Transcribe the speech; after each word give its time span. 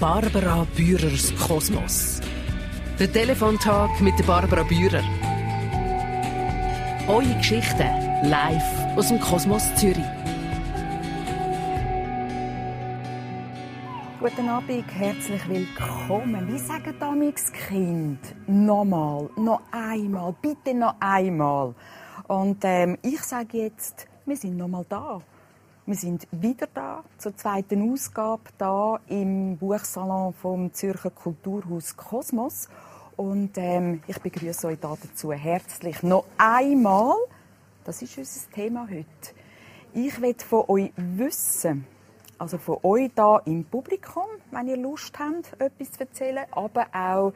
Barbara 0.00 0.66
Bührers 0.74 1.30
Kosmos. 1.46 2.22
Der 2.98 3.12
Telefontag 3.12 4.00
mit 4.00 4.26
Barbara 4.26 4.62
Bührer. 4.62 5.02
Eure 7.06 7.36
Geschichten 7.36 7.86
live 8.22 8.96
aus 8.96 9.08
dem 9.08 9.20
Kosmos 9.20 9.62
Zürich. 9.74 10.02
Guten 14.20 14.48
Abend, 14.48 14.90
herzlich 14.90 15.46
willkommen. 15.46 16.50
Wie 16.50 16.58
sagen 16.58 16.94
damals 16.98 17.52
Kind? 17.52 18.20
Nochmal, 18.46 19.28
noch 19.36 19.60
einmal, 19.70 20.34
bitte 20.40 20.72
noch 20.72 20.94
einmal. 20.98 21.74
Und 22.26 22.60
ähm, 22.62 22.96
ich 23.02 23.20
sage 23.20 23.58
jetzt, 23.58 24.08
wir 24.24 24.36
sind 24.38 24.56
nochmal 24.56 24.86
da. 24.88 25.20
Wir 25.90 25.96
sind 25.96 26.28
wieder 26.30 26.68
da, 26.72 27.02
zur 27.18 27.36
zweiten 27.36 27.90
Ausgabe, 27.90 28.44
da 28.58 29.00
im 29.08 29.56
Buchsalon 29.56 30.32
vom 30.32 30.72
Zürcher 30.72 31.10
Kulturhaus 31.10 31.96
Kosmos. 31.96 32.68
Und 33.16 33.58
ähm, 33.58 34.00
ich 34.06 34.20
begrüße 34.20 34.68
euch 34.68 34.78
da 34.78 34.96
dazu 35.02 35.32
herzlich 35.32 36.00
noch 36.04 36.26
einmal. 36.38 37.16
Das 37.82 38.02
ist 38.02 38.16
unser 38.16 38.50
Thema 38.52 38.86
heute. 38.88 39.04
Ich 39.92 40.20
will 40.22 40.36
von 40.38 40.64
euch 40.68 40.92
wissen, 40.94 41.84
also 42.38 42.58
von 42.58 42.78
euch 42.84 43.10
da 43.16 43.38
im 43.38 43.64
Publikum, 43.64 44.28
wenn 44.52 44.68
ihr 44.68 44.76
Lust 44.76 45.18
habt, 45.18 45.60
etwas 45.60 45.90
zu 45.90 46.00
erzählen, 46.02 46.44
aber 46.52 46.86
auch 46.92 47.32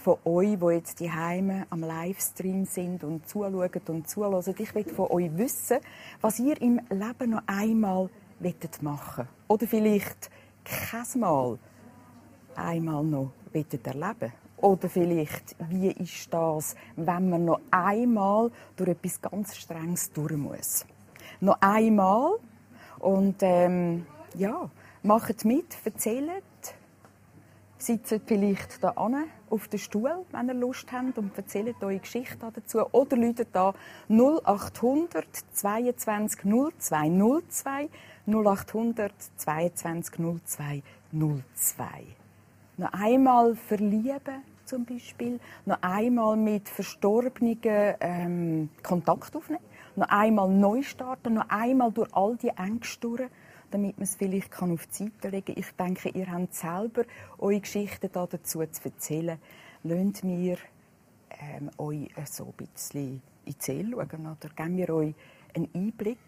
von 0.00 0.16
euch, 0.24 0.58
die 0.58 0.66
jetzt 0.66 1.00
die 1.00 1.10
Heime 1.10 1.66
am 1.70 1.80
Livestream 1.80 2.64
sind 2.64 3.04
und 3.04 3.28
zuschauen 3.28 3.70
und 3.88 4.08
zuhören. 4.08 4.54
Ich 4.58 4.74
will 4.74 4.84
von 4.84 5.10
euch 5.10 5.36
wissen, 5.36 5.78
was 6.20 6.38
ihr 6.38 6.60
im 6.60 6.80
Leben 6.90 7.30
noch 7.30 7.42
einmal 7.46 8.08
machen 8.80 9.28
Oder 9.48 9.66
vielleicht 9.66 10.30
kein 10.64 11.20
Mal 11.20 11.58
einmal 12.56 13.04
noch 13.04 13.32
erleben 13.52 14.32
Oder 14.56 14.88
vielleicht, 14.88 15.56
wie 15.68 15.90
ist 15.90 16.32
das, 16.32 16.74
wenn 16.96 17.28
man 17.28 17.44
noch 17.44 17.60
einmal 17.70 18.50
durch 18.76 18.90
etwas 18.90 19.20
ganz 19.20 19.56
Strenges 19.56 20.10
durch 20.12 20.36
muss? 20.36 20.86
Noch 21.40 21.58
einmal 21.60 22.38
und 22.98 23.36
ähm, 23.40 24.06
ja, 24.34 24.70
macht 25.02 25.44
mit, 25.44 25.76
erzählt, 25.84 26.42
sitzt 27.78 28.20
vielleicht 28.26 28.82
da 28.82 28.90
an 28.90 29.24
auf 29.50 29.68
den 29.68 29.78
Stuhl, 29.78 30.24
wenn 30.30 30.48
ihr 30.48 30.54
Lust 30.54 30.90
habt 30.92 31.18
und 31.18 31.36
erzählt 31.36 31.76
eure 31.82 31.98
Geschichte 31.98 32.50
dazu. 32.54 32.80
Oder 32.92 33.16
läutet 33.16 33.48
da 33.52 33.74
0800 34.08 35.26
22 35.52 36.42
02 36.78 37.08
02 37.48 37.88
0800 38.26 39.12
22 39.36 40.16
02 40.44 40.82
02. 41.12 41.84
Noch 42.76 42.92
einmal 42.92 43.56
verlieben 43.56 44.42
zum 44.64 44.84
Beispiel, 44.84 45.40
noch 45.66 45.82
einmal 45.82 46.36
mit 46.36 46.68
Verstorbenen 46.68 47.58
ähm, 48.00 48.68
Kontakt 48.84 49.34
aufnehmen, 49.34 49.64
noch 49.96 50.08
einmal 50.08 50.48
neu 50.48 50.82
starten, 50.82 51.34
noch 51.34 51.48
einmal 51.48 51.90
durch 51.90 52.08
all 52.14 52.36
die 52.36 52.50
Ängste 52.50 53.00
durch 53.00 53.28
damit 53.70 53.98
man 53.98 54.04
es 54.04 54.16
vielleicht 54.16 54.50
kann 54.50 54.72
auf 54.72 54.86
die 54.86 55.04
Seite 55.04 55.28
legen 55.28 55.54
kann. 55.54 55.56
Ich 55.56 55.70
denke, 55.72 56.08
ihr 56.10 56.30
habt 56.30 56.54
selber 56.54 57.04
eure 57.38 57.60
Geschichten 57.60 58.10
dazu 58.12 58.38
zu 58.38 58.60
erzählen. 58.60 59.38
Lasst 59.82 60.24
mir 60.24 60.58
ähm, 61.30 61.70
euch 61.78 62.10
so 62.26 62.46
ein 62.46 62.52
bisschen 62.52 63.22
in 63.44 63.52
die 63.52 63.56
Seele 63.58 63.96
schauen. 63.96 64.26
Oder 64.26 64.54
geben 64.54 64.76
wir 64.76 64.90
euch 64.90 65.14
einen 65.54 65.68
Einblick 65.74 66.18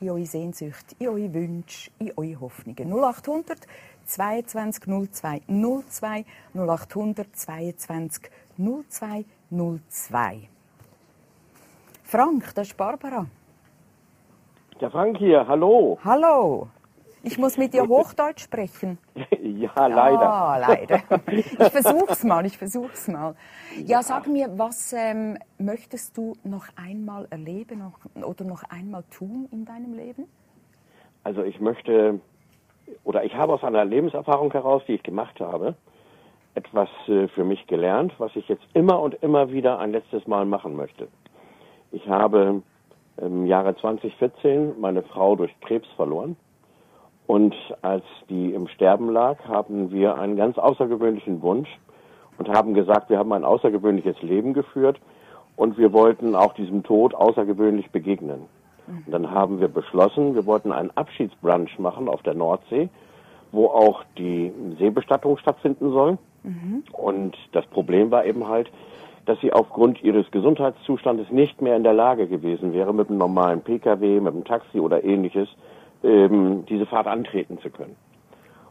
in 0.00 0.10
eure 0.10 0.26
Sehnsucht, 0.26 0.94
in 0.98 1.08
eure 1.08 1.32
Wünsche, 1.32 1.90
in 1.98 2.12
eure 2.16 2.40
Hoffnungen. 2.40 2.92
0800 2.92 3.66
22 4.04 4.84
02 4.84 5.42
02 5.48 6.24
0800 6.54 7.36
22 7.36 8.30
02 8.58 9.24
02. 9.50 10.48
Frank, 12.04 12.54
das 12.54 12.68
ist 12.68 12.76
Barbara. 12.76 13.26
Der 14.80 14.90
Frank 14.90 15.16
hier, 15.16 15.48
hallo. 15.48 15.98
Hallo. 16.04 16.68
Ich 17.22 17.38
muss 17.38 17.56
mit 17.56 17.72
dir 17.72 17.88
Hochdeutsch 17.88 18.42
sprechen. 18.42 18.98
ja, 19.42 19.86
leider. 19.86 20.30
Ah, 20.30 20.58
leider. 20.58 21.00
Ich 21.32 21.46
versuch's 21.46 22.22
mal, 22.24 22.44
ich 22.44 22.58
versuch's 22.58 23.08
mal. 23.08 23.34
Ja, 23.86 24.02
sag 24.02 24.26
mir, 24.26 24.50
was 24.58 24.92
ähm, 24.92 25.38
möchtest 25.56 26.18
du 26.18 26.34
noch 26.44 26.66
einmal 26.76 27.26
erleben 27.30 27.90
oder 28.22 28.44
noch 28.44 28.64
einmal 28.68 29.02
tun 29.04 29.48
in 29.50 29.64
deinem 29.64 29.94
Leben? 29.94 30.24
Also 31.24 31.42
ich 31.42 31.58
möchte, 31.58 32.20
oder 33.02 33.24
ich 33.24 33.34
habe 33.34 33.54
aus 33.54 33.64
einer 33.64 33.86
Lebenserfahrung 33.86 34.52
heraus, 34.52 34.82
die 34.86 34.96
ich 34.96 35.02
gemacht 35.02 35.40
habe, 35.40 35.74
etwas 36.54 36.90
äh, 37.08 37.28
für 37.28 37.44
mich 37.44 37.66
gelernt, 37.66 38.12
was 38.18 38.36
ich 38.36 38.46
jetzt 38.48 38.66
immer 38.74 39.00
und 39.00 39.14
immer 39.22 39.50
wieder 39.50 39.78
ein 39.78 39.92
letztes 39.92 40.26
Mal 40.26 40.44
machen 40.44 40.76
möchte. 40.76 41.08
Ich 41.92 42.06
habe 42.08 42.62
im 43.18 43.46
Jahre 43.46 43.76
2014 43.76 44.80
meine 44.80 45.02
Frau 45.02 45.36
durch 45.36 45.54
Krebs 45.60 45.88
verloren. 45.96 46.36
Und 47.26 47.54
als 47.82 48.04
die 48.28 48.54
im 48.54 48.68
Sterben 48.68 49.10
lag, 49.10 49.38
haben 49.48 49.90
wir 49.90 50.16
einen 50.16 50.36
ganz 50.36 50.58
außergewöhnlichen 50.58 51.42
Wunsch 51.42 51.68
und 52.38 52.48
haben 52.48 52.74
gesagt, 52.74 53.10
wir 53.10 53.18
haben 53.18 53.32
ein 53.32 53.44
außergewöhnliches 53.44 54.22
Leben 54.22 54.54
geführt 54.54 55.00
und 55.56 55.76
wir 55.78 55.92
wollten 55.92 56.36
auch 56.36 56.54
diesem 56.54 56.82
Tod 56.84 57.14
außergewöhnlich 57.14 57.90
begegnen. 57.90 58.42
Und 58.86 59.12
dann 59.12 59.30
haben 59.32 59.60
wir 59.60 59.68
beschlossen, 59.68 60.36
wir 60.36 60.46
wollten 60.46 60.70
einen 60.70 60.92
Abschiedsbrunch 60.94 61.78
machen 61.78 62.08
auf 62.08 62.22
der 62.22 62.34
Nordsee, 62.34 62.88
wo 63.50 63.66
auch 63.66 64.04
die 64.16 64.52
Seebestattung 64.78 65.38
stattfinden 65.38 65.90
soll. 65.90 66.18
Mhm. 66.44 66.84
Und 66.92 67.36
das 67.52 67.66
Problem 67.66 68.12
war 68.12 68.24
eben 68.24 68.46
halt, 68.46 68.70
dass 69.26 69.40
sie 69.40 69.52
aufgrund 69.52 70.02
ihres 70.02 70.30
Gesundheitszustandes 70.30 71.30
nicht 71.30 71.60
mehr 71.60 71.76
in 71.76 71.82
der 71.82 71.92
Lage 71.92 72.28
gewesen 72.28 72.72
wäre, 72.72 72.94
mit 72.94 73.08
einem 73.10 73.18
normalen 73.18 73.60
Pkw, 73.60 74.20
mit 74.20 74.32
einem 74.32 74.44
Taxi 74.44 74.80
oder 74.80 75.04
ähnliches 75.04 75.48
ähm, 76.02 76.64
diese 76.68 76.86
Fahrt 76.86 77.08
antreten 77.08 77.58
zu 77.58 77.70
können. 77.70 77.96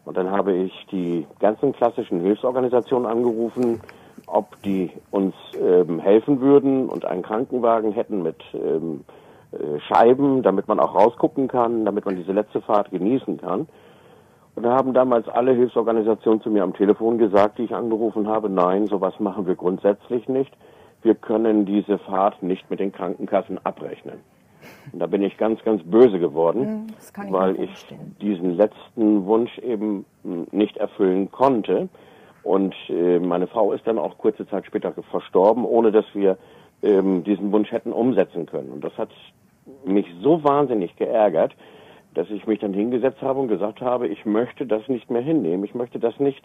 Und 0.05 0.17
dann 0.17 0.31
habe 0.31 0.53
ich 0.53 0.71
die 0.91 1.25
ganzen 1.39 1.73
klassischen 1.73 2.21
Hilfsorganisationen 2.21 3.07
angerufen, 3.07 3.81
ob 4.27 4.61
die 4.63 4.91
uns 5.11 5.33
ähm, 5.59 5.99
helfen 5.99 6.39
würden 6.39 6.87
und 6.87 7.05
einen 7.05 7.23
Krankenwagen 7.23 7.91
hätten 7.91 8.23
mit 8.23 8.37
ähm, 8.53 9.03
äh, 9.51 9.79
Scheiben, 9.81 10.41
damit 10.41 10.67
man 10.67 10.79
auch 10.79 10.95
rausgucken 10.95 11.47
kann, 11.47 11.85
damit 11.85 12.05
man 12.05 12.15
diese 12.15 12.31
letzte 12.31 12.61
Fahrt 12.61 12.91
genießen 12.91 13.37
kann. 13.37 13.67
Und 14.55 14.63
da 14.63 14.73
haben 14.73 14.93
damals 14.93 15.27
alle 15.27 15.53
Hilfsorganisationen 15.53 16.41
zu 16.41 16.49
mir 16.49 16.63
am 16.63 16.73
Telefon 16.73 17.17
gesagt, 17.17 17.57
die 17.57 17.63
ich 17.63 17.75
angerufen 17.75 18.27
habe, 18.27 18.49
nein, 18.49 18.87
sowas 18.87 19.19
machen 19.19 19.45
wir 19.47 19.55
grundsätzlich 19.55 20.29
nicht. 20.29 20.51
Wir 21.01 21.15
können 21.15 21.65
diese 21.65 21.97
Fahrt 21.99 22.41
nicht 22.41 22.69
mit 22.69 22.79
den 22.79 22.91
Krankenkassen 22.91 23.59
abrechnen. 23.63 24.19
Und 24.91 24.99
da 24.99 25.07
bin 25.07 25.21
ich 25.21 25.37
ganz, 25.37 25.61
ganz 25.63 25.83
böse 25.83 26.19
geworden, 26.19 26.93
ich 26.97 27.31
weil 27.31 27.59
ich 27.59 27.69
diesen 28.21 28.55
letzten 28.55 29.25
Wunsch 29.25 29.57
eben 29.59 30.05
hm, 30.23 30.47
nicht 30.51 30.77
erfüllen 30.77 31.31
konnte. 31.31 31.89
Und 32.43 32.73
äh, 32.89 33.19
meine 33.19 33.47
Frau 33.47 33.73
ist 33.73 33.85
dann 33.85 33.99
auch 33.99 34.17
kurze 34.17 34.47
Zeit 34.47 34.65
später 34.65 34.93
verstorben, 35.11 35.65
ohne 35.65 35.91
dass 35.91 36.05
wir 36.13 36.37
ähm, 36.81 37.23
diesen 37.23 37.51
Wunsch 37.51 37.71
hätten 37.71 37.91
umsetzen 37.91 38.45
können. 38.45 38.71
Und 38.71 38.83
das 38.83 38.97
hat 38.97 39.09
mich 39.83 40.05
so 40.21 40.43
wahnsinnig 40.43 40.95
geärgert, 40.95 41.53
dass 42.15 42.29
ich 42.29 42.47
mich 42.47 42.59
dann 42.59 42.73
hingesetzt 42.73 43.21
habe 43.21 43.39
und 43.39 43.47
gesagt 43.47 43.81
habe, 43.81 44.07
ich 44.07 44.25
möchte 44.25 44.65
das 44.65 44.87
nicht 44.87 45.09
mehr 45.11 45.21
hinnehmen, 45.21 45.63
ich 45.63 45.75
möchte 45.75 45.99
das 45.99 46.19
nicht 46.19 46.43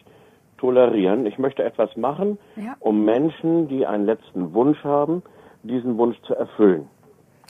tolerieren, 0.58 1.25
ich 1.26 1.38
möchte 1.38 1.64
etwas 1.64 1.97
machen, 1.97 2.38
ja. 2.56 2.76
um 2.81 3.04
Menschen, 3.04 3.69
die 3.69 3.86
einen 3.86 4.04
letzten 4.04 4.53
Wunsch 4.53 4.82
haben, 4.84 5.22
diesen 5.62 5.97
Wunsch 5.97 6.20
zu 6.22 6.34
erfüllen. 6.34 6.88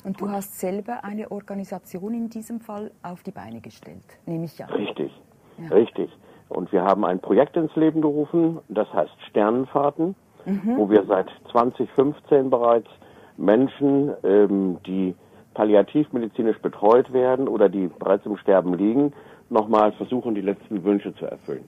Und 0.04 0.20
du 0.20 0.30
hast 0.30 0.58
selber 0.58 1.04
eine 1.04 1.30
Organisation 1.30 2.14
in 2.14 2.30
diesem 2.30 2.60
Fall 2.60 2.90
auf 3.02 3.22
die 3.22 3.32
Beine 3.32 3.60
gestellt, 3.60 4.04
nehme 4.26 4.44
ich 4.44 4.62
an. 4.62 4.70
Richtig, 4.70 5.12
ja. 5.58 5.68
richtig. 5.74 6.10
Und 6.48 6.72
wir 6.72 6.82
haben 6.82 7.04
ein 7.04 7.20
Projekt 7.20 7.56
ins 7.56 7.74
Leben 7.76 8.00
gerufen, 8.00 8.58
das 8.68 8.92
heißt 8.92 9.12
Sternenfahrten, 9.28 10.14
mhm. 10.46 10.76
wo 10.76 10.88
wir 10.88 11.04
seit 11.06 11.28
2015 11.52 12.48
bereits 12.48 12.88
Menschen, 13.36 14.12
ähm, 14.22 14.78
die 14.86 15.14
palliativmedizinisch 15.60 16.58
betreut 16.60 17.12
werden 17.12 17.46
oder 17.46 17.68
die 17.68 17.90
bereits 17.98 18.24
im 18.24 18.38
Sterben 18.38 18.72
liegen, 18.72 19.12
nochmal 19.50 19.92
versuchen, 19.92 20.34
die 20.34 20.40
letzten 20.40 20.84
Wünsche 20.84 21.14
zu 21.16 21.26
erfüllen. 21.26 21.66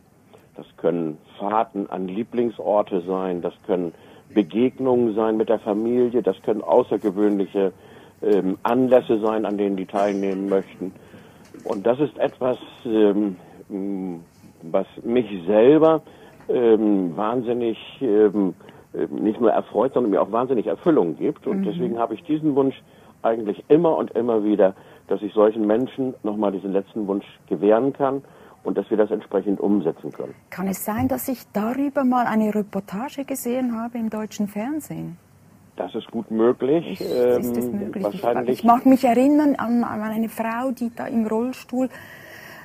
Das 0.56 0.64
können 0.78 1.18
Fahrten 1.38 1.90
an 1.90 2.08
Lieblingsorte 2.08 3.02
sein, 3.02 3.42
das 3.42 3.52
können 3.66 3.92
Begegnungen 4.32 5.14
sein 5.14 5.36
mit 5.36 5.50
der 5.50 5.58
Familie, 5.58 6.22
das 6.22 6.40
können 6.40 6.62
außergewöhnliche 6.62 7.74
ähm, 8.22 8.56
Anlässe 8.62 9.20
sein, 9.20 9.44
an 9.44 9.58
denen 9.58 9.76
die 9.76 9.84
teilnehmen 9.84 10.48
möchten. 10.48 10.92
Und 11.64 11.86
das 11.86 12.00
ist 12.00 12.16
etwas, 12.16 12.56
ähm, 12.86 13.36
was 14.62 14.86
mich 15.04 15.26
selber 15.46 16.00
ähm, 16.48 17.14
wahnsinnig 17.14 17.76
ähm, 18.00 18.54
nicht 19.10 19.38
nur 19.38 19.50
erfreut, 19.50 19.92
sondern 19.92 20.12
mir 20.12 20.22
auch 20.22 20.32
wahnsinnig 20.32 20.66
Erfüllung 20.66 21.14
gibt. 21.18 21.46
Und 21.46 21.58
mhm. 21.58 21.64
deswegen 21.64 21.98
habe 21.98 22.14
ich 22.14 22.22
diesen 22.22 22.54
Wunsch 22.54 22.80
eigentlich 23.22 23.64
immer 23.68 23.96
und 23.96 24.10
immer 24.12 24.44
wieder, 24.44 24.74
dass 25.08 25.22
ich 25.22 25.32
solchen 25.34 25.66
Menschen 25.66 26.14
nochmal 26.22 26.52
diesen 26.52 26.72
letzten 26.72 27.06
Wunsch 27.06 27.26
gewähren 27.48 27.92
kann 27.92 28.22
und 28.64 28.78
dass 28.78 28.88
wir 28.90 28.96
das 28.96 29.10
entsprechend 29.10 29.60
umsetzen 29.60 30.12
können. 30.12 30.34
Kann 30.50 30.68
es 30.68 30.84
sein, 30.84 31.08
dass 31.08 31.28
ich 31.28 31.40
darüber 31.52 32.04
mal 32.04 32.26
eine 32.26 32.54
Reportage 32.54 33.24
gesehen 33.24 33.78
habe 33.80 33.98
im 33.98 34.08
deutschen 34.10 34.46
Fernsehen? 34.48 35.16
Das 35.76 35.94
ist 35.94 36.10
gut 36.10 36.30
möglich. 36.30 37.00
Ist, 37.00 37.00
ist 37.00 37.56
das 37.56 37.64
Ähm, 37.64 37.78
möglich? 37.78 38.04
Wahrscheinlich. 38.04 38.58
Ich 38.58 38.64
mag 38.64 38.84
mich 38.86 39.04
erinnern 39.04 39.54
an, 39.56 39.82
an 39.84 40.02
eine 40.02 40.28
Frau, 40.28 40.70
die 40.70 40.90
da 40.94 41.06
im 41.06 41.26
Rollstuhl 41.26 41.88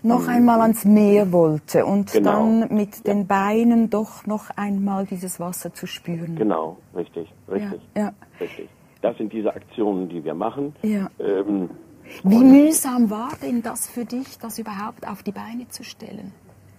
noch 0.04 0.28
einmal 0.28 0.62
ans 0.62 0.86
Meer 0.86 1.32
wollte 1.32 1.86
und 1.86 2.12
Genau. 2.12 2.32
dann 2.32 2.68
mit 2.76 3.08
den 3.08 3.26
Beinen 3.26 3.90
doch 3.90 4.26
noch 4.28 4.50
einmal 4.56 5.06
dieses 5.06 5.40
Wasser 5.40 5.74
zu 5.74 5.88
spüren. 5.88 6.36
Genau, 6.36 6.78
richtig, 6.96 7.34
richtig, 7.50 7.82
Ja, 7.96 8.02
ja. 8.04 8.12
richtig. 8.40 8.70
Das 9.08 9.18
sind 9.18 9.32
diese 9.32 9.56
Aktionen, 9.56 10.10
die 10.10 10.26
wir 10.26 10.34
machen. 10.34 10.76
Ja. 10.82 11.10
Ähm, 11.18 11.70
Wie 12.24 12.44
mühsam 12.44 13.10
war 13.10 13.30
denn 13.42 13.62
das 13.62 13.90
für 13.90 14.04
dich, 14.04 14.38
das 14.38 14.60
überhaupt 14.60 15.08
auf 15.08 15.24
die 15.24 15.32
Beine 15.32 15.70
zu 15.70 15.86
stellen? 15.86 16.34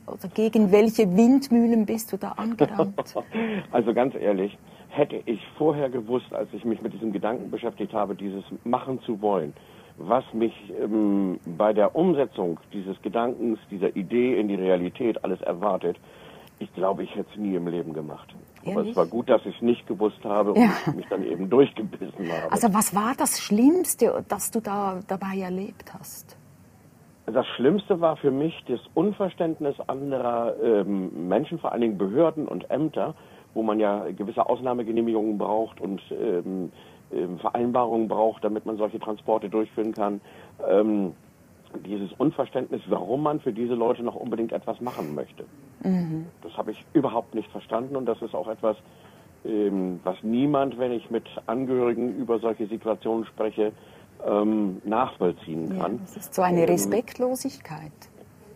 Oder 0.07 0.29
gegen 0.35 0.71
welche 0.71 1.05
Windmühlen 1.17 1.87
bist 1.87 2.13
du 2.13 2.19
da 2.19 2.33
angerannt? 2.33 2.95
Also 3.73 3.95
ganz 3.95 4.15
ehrlich, 4.15 4.59
hätte 4.91 5.23
ich 5.25 5.41
vorher 5.57 5.89
gewusst, 5.89 6.31
als 6.35 6.51
ich 6.53 6.67
mich 6.67 6.83
mit 6.83 6.93
diesem 6.93 7.13
Gedanken 7.13 7.51
beschäftigt 7.51 7.95
habe, 7.95 8.15
dieses 8.15 8.45
machen 8.63 9.01
zu 9.07 9.23
wollen, 9.23 9.55
was 9.97 10.25
mich 10.35 10.53
ähm, 10.83 11.41
bei 11.57 11.73
der 11.73 11.97
Umsetzung 11.97 12.61
dieses 12.75 13.01
Gedankens, 13.01 13.59
dieser 13.71 13.97
Idee 13.97 14.39
in 14.39 14.49
die 14.49 14.55
Realität 14.57 15.25
alles 15.25 15.41
erwartet, 15.41 15.97
ich 16.59 16.71
glaube, 16.75 17.05
ich 17.05 17.15
hätte 17.15 17.31
es 17.33 17.39
nie 17.39 17.55
im 17.55 17.69
Leben 17.69 17.95
gemacht. 17.95 18.35
Aber 18.69 18.81
Ehrlich? 18.81 18.91
es 18.91 18.97
war 18.97 19.07
gut, 19.07 19.29
dass 19.29 19.45
ich 19.45 19.55
es 19.57 19.63
nicht 19.63 19.87
gewusst 19.87 20.23
habe 20.25 20.53
und 20.53 20.61
Ja. 20.61 20.71
ich 20.87 20.95
mich 20.95 21.07
dann 21.09 21.25
eben 21.25 21.49
durchgebissen 21.51 22.31
habe. 22.31 22.51
Also 22.53 22.73
was 22.75 22.95
war 22.95 23.15
das 23.17 23.41
Schlimmste, 23.41 24.25
das 24.29 24.51
du 24.51 24.61
da 24.61 25.01
dabei 25.07 25.39
erlebt 25.39 25.93
hast? 25.99 26.37
Das 27.27 27.47
Schlimmste 27.57 28.01
war 28.01 28.17
für 28.17 28.31
mich 28.31 28.55
das 28.69 28.81
Unverständnis 28.95 29.77
anderer 29.87 30.55
ähm, 30.63 31.29
Menschen, 31.29 31.59
vor 31.59 31.73
allen 31.73 31.83
Dingen 31.83 31.99
Behörden 31.99 32.49
und 32.49 32.71
Ämter, 32.71 33.15
wo 33.55 33.63
man 33.63 33.81
ja 33.81 34.05
gewisse 34.13 34.49
Ausnahmegenehmigungen 34.49 35.37
braucht 35.37 35.81
und 35.81 36.01
ähm, 36.11 36.73
ähm, 37.13 37.39
Vereinbarungen 37.39 38.09
braucht, 38.09 38.45
damit 38.45 38.65
man 38.67 38.77
solche 38.77 38.99
Transporte 38.99 39.49
durchführen 39.51 39.93
kann. 39.93 40.21
Ähm, 40.67 41.13
dieses 41.87 42.13
Unverständnis, 42.15 42.83
warum 42.89 43.23
man 43.23 43.41
für 43.41 43.53
diese 43.53 43.75
Leute 43.75 44.03
noch 44.03 44.15
unbedingt 44.15 44.53
etwas 44.53 44.81
machen 44.81 45.15
möchte. 45.15 45.45
Das 46.43 46.57
habe 46.57 46.73
ich 46.73 46.85
überhaupt 46.93 47.35
nicht 47.35 47.51
verstanden 47.51 47.97
und 47.97 48.07
das 48.07 48.21
ist 48.23 48.35
auch 48.35 48.49
etwas, 48.49 48.77
ähm, 49.45 50.01
was 50.05 50.17
niemand, 50.23 50.79
wenn 50.79 50.93
ich 50.93 51.11
mit 51.11 51.25
Angehörigen 51.47 52.15
über 52.17 52.39
solche 52.41 52.67
Situationen 52.67 53.25
spreche, 53.27 53.73
ähm, 54.27 54.81
nachvollziehen 54.85 55.71
Ja, 55.71 55.83
kann. 55.83 55.99
das 56.01 56.17
ist 56.17 56.35
so 56.35 56.43
eine 56.43 56.61
Ähm, 56.63 56.67
Respektlosigkeit. 56.67 57.93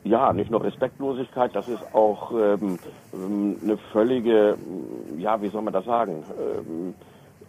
ja, 0.04 0.32
nicht 0.32 0.50
nur 0.50 0.64
Respektlosigkeit, 0.64 1.54
das 1.54 1.68
ist 1.68 1.94
auch 1.94 2.32
ähm, 2.32 2.78
ähm, 3.14 3.58
eine 3.62 3.78
völlige, 3.92 4.58
ja, 5.18 5.40
wie 5.40 5.50
soll 5.50 5.62
man 5.62 5.72
das 5.72 5.84
sagen, 5.84 6.24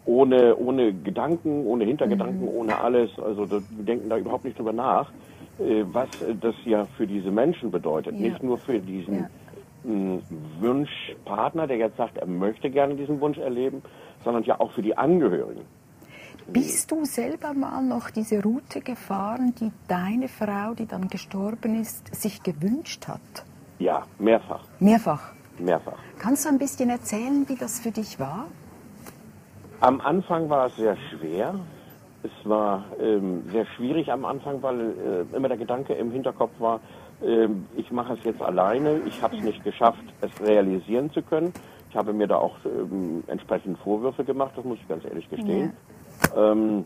ohne, 0.05 0.55
ohne 0.57 0.93
Gedanken, 0.93 1.65
ohne 1.65 1.85
Hintergedanken, 1.85 2.41
Mhm. 2.43 2.47
ohne 2.49 2.77
alles. 2.77 3.09
Also 3.19 3.49
wir 3.49 3.61
denken 3.85 4.09
da 4.09 4.17
überhaupt 4.17 4.43
nicht 4.43 4.59
drüber 4.59 4.73
nach, 4.73 5.11
was 5.57 6.09
äh, 6.21 6.35
das 6.39 6.55
ja 6.65 6.85
für 6.97 7.07
diese 7.07 7.31
Menschen 7.31 7.71
bedeutet. 7.71 8.15
Ja. 8.15 8.29
Nicht 8.29 8.43
nur 8.43 8.57
für 8.57 8.79
diesen 8.79 9.15
Ja. 9.15 9.29
mh, 9.83 10.19
Wunschpartner, 10.59 11.67
der 11.67 11.77
jetzt 11.77 11.97
sagt, 11.97 12.17
er 12.17 12.27
möchte 12.27 12.69
gerne 12.69 12.95
diesen 12.95 13.19
Wunsch 13.21 13.37
erleben, 13.37 13.81
sondern 14.23 14.43
ja 14.43 14.59
auch 14.59 14.71
für 14.71 14.81
die 14.81 14.97
Angehörigen. 14.97 15.61
Bist 16.47 16.91
du 16.91 17.05
selber 17.05 17.53
mal 17.53 17.81
noch 17.83 18.09
diese 18.09 18.41
Route 18.43 18.81
gefahren, 18.81 19.53
die 19.59 19.71
deine 19.87 20.27
Frau, 20.27 20.73
die 20.73 20.85
dann 20.85 21.07
gestorben 21.07 21.79
ist, 21.79 22.13
sich 22.13 22.43
gewünscht 22.43 23.07
hat? 23.07 23.21
Ja, 23.79 24.03
mehrfach, 24.19 24.65
Mehrfach. 24.79 25.31
mehrfach. 25.57 25.97
Kannst 26.19 26.45
du 26.45 26.49
ein 26.49 26.57
bisschen 26.57 26.89
erzählen, 26.89 27.47
wie 27.47 27.55
das 27.55 27.79
für 27.79 27.91
dich 27.91 28.19
war? 28.19 28.45
Am 29.79 30.01
Anfang 30.01 30.49
war 30.49 30.67
es 30.67 30.75
sehr 30.75 30.97
schwer. 31.09 31.55
Es 32.23 32.49
war 32.49 32.85
ähm, 33.01 33.43
sehr 33.51 33.65
schwierig 33.65 34.11
am 34.11 34.23
Anfang, 34.23 34.61
weil 34.61 34.79
äh, 35.31 35.35
immer 35.35 35.49
der 35.49 35.57
Gedanke 35.57 35.93
im 35.93 36.11
Hinterkopf 36.11 36.51
war, 36.59 36.79
ähm, 37.21 37.67
ich 37.75 37.91
mache 37.91 38.13
es 38.13 38.23
jetzt 38.23 38.41
alleine, 38.41 39.01
ich 39.05 39.21
habe 39.21 39.35
es 39.35 39.43
nicht 39.43 39.63
geschafft, 39.63 40.03
es 40.21 40.41
realisieren 40.41 41.11
zu 41.11 41.21
können. 41.21 41.53
Ich 41.89 41.95
habe 41.95 42.13
mir 42.13 42.27
da 42.27 42.37
auch 42.37 42.55
ähm, 42.65 43.23
entsprechend 43.27 43.77
Vorwürfe 43.79 44.23
gemacht, 44.23 44.53
das 44.55 44.63
muss 44.63 44.79
ich 44.79 44.87
ganz 44.87 45.03
ehrlich 45.05 45.29
gestehen. 45.29 45.73
Ähm, 46.35 46.85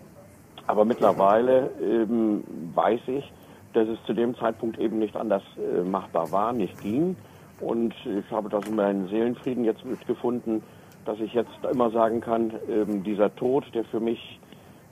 aber 0.66 0.86
mittlerweile 0.86 1.70
ähm, 1.82 2.44
weiß 2.74 3.02
ich, 3.08 3.32
dass 3.74 3.88
es 3.88 3.98
zu 4.06 4.14
dem 4.14 4.36
Zeitpunkt 4.36 4.80
eben 4.80 5.00
nicht 5.00 5.16
anders 5.16 5.44
äh, 5.58 5.82
machbar 5.82 6.32
war, 6.32 6.52
nicht 6.52 6.82
ging. 6.82 7.16
Und 7.60 7.94
ich 8.06 8.30
habe 8.32 8.50
das 8.50 8.68
in 8.68 8.76
meinen 8.76 9.08
Seelenfrieden 9.08 9.64
jetzt 9.64 9.86
mitgefunden, 9.86 10.62
dass 11.06 11.20
ich 11.20 11.34
jetzt 11.34 11.52
immer 11.72 11.90
sagen 11.90 12.22
kann, 12.22 12.54
ähm, 12.70 13.04
dieser 13.04 13.34
Tod, 13.36 13.64
der 13.74 13.86
für 13.86 14.00
mich 14.00 14.40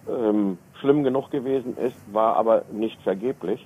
ähm, 0.09 0.57
schlimm 0.79 1.03
genug 1.03 1.31
gewesen 1.31 1.77
ist, 1.77 1.97
war 2.13 2.35
aber 2.35 2.63
nicht 2.71 3.01
vergeblich. 3.01 3.65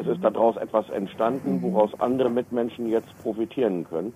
Es 0.00 0.06
ist 0.06 0.22
daraus 0.22 0.56
etwas 0.56 0.88
entstanden, 0.90 1.62
woraus 1.62 1.90
andere 2.00 2.30
Mitmenschen 2.30 2.88
jetzt 2.88 3.08
profitieren 3.22 3.84
können 3.88 4.12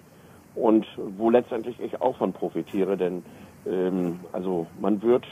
und 0.55 0.87
wo 1.19 1.31
letztendlich 1.31 1.81
ich 1.81 2.01
auch 2.01 2.17
von 2.17 2.33
profitiere, 2.33 2.97
denn 2.97 3.23
ähm, 3.67 4.21
also 4.33 4.67
man 4.81 5.03
wird, 5.03 5.27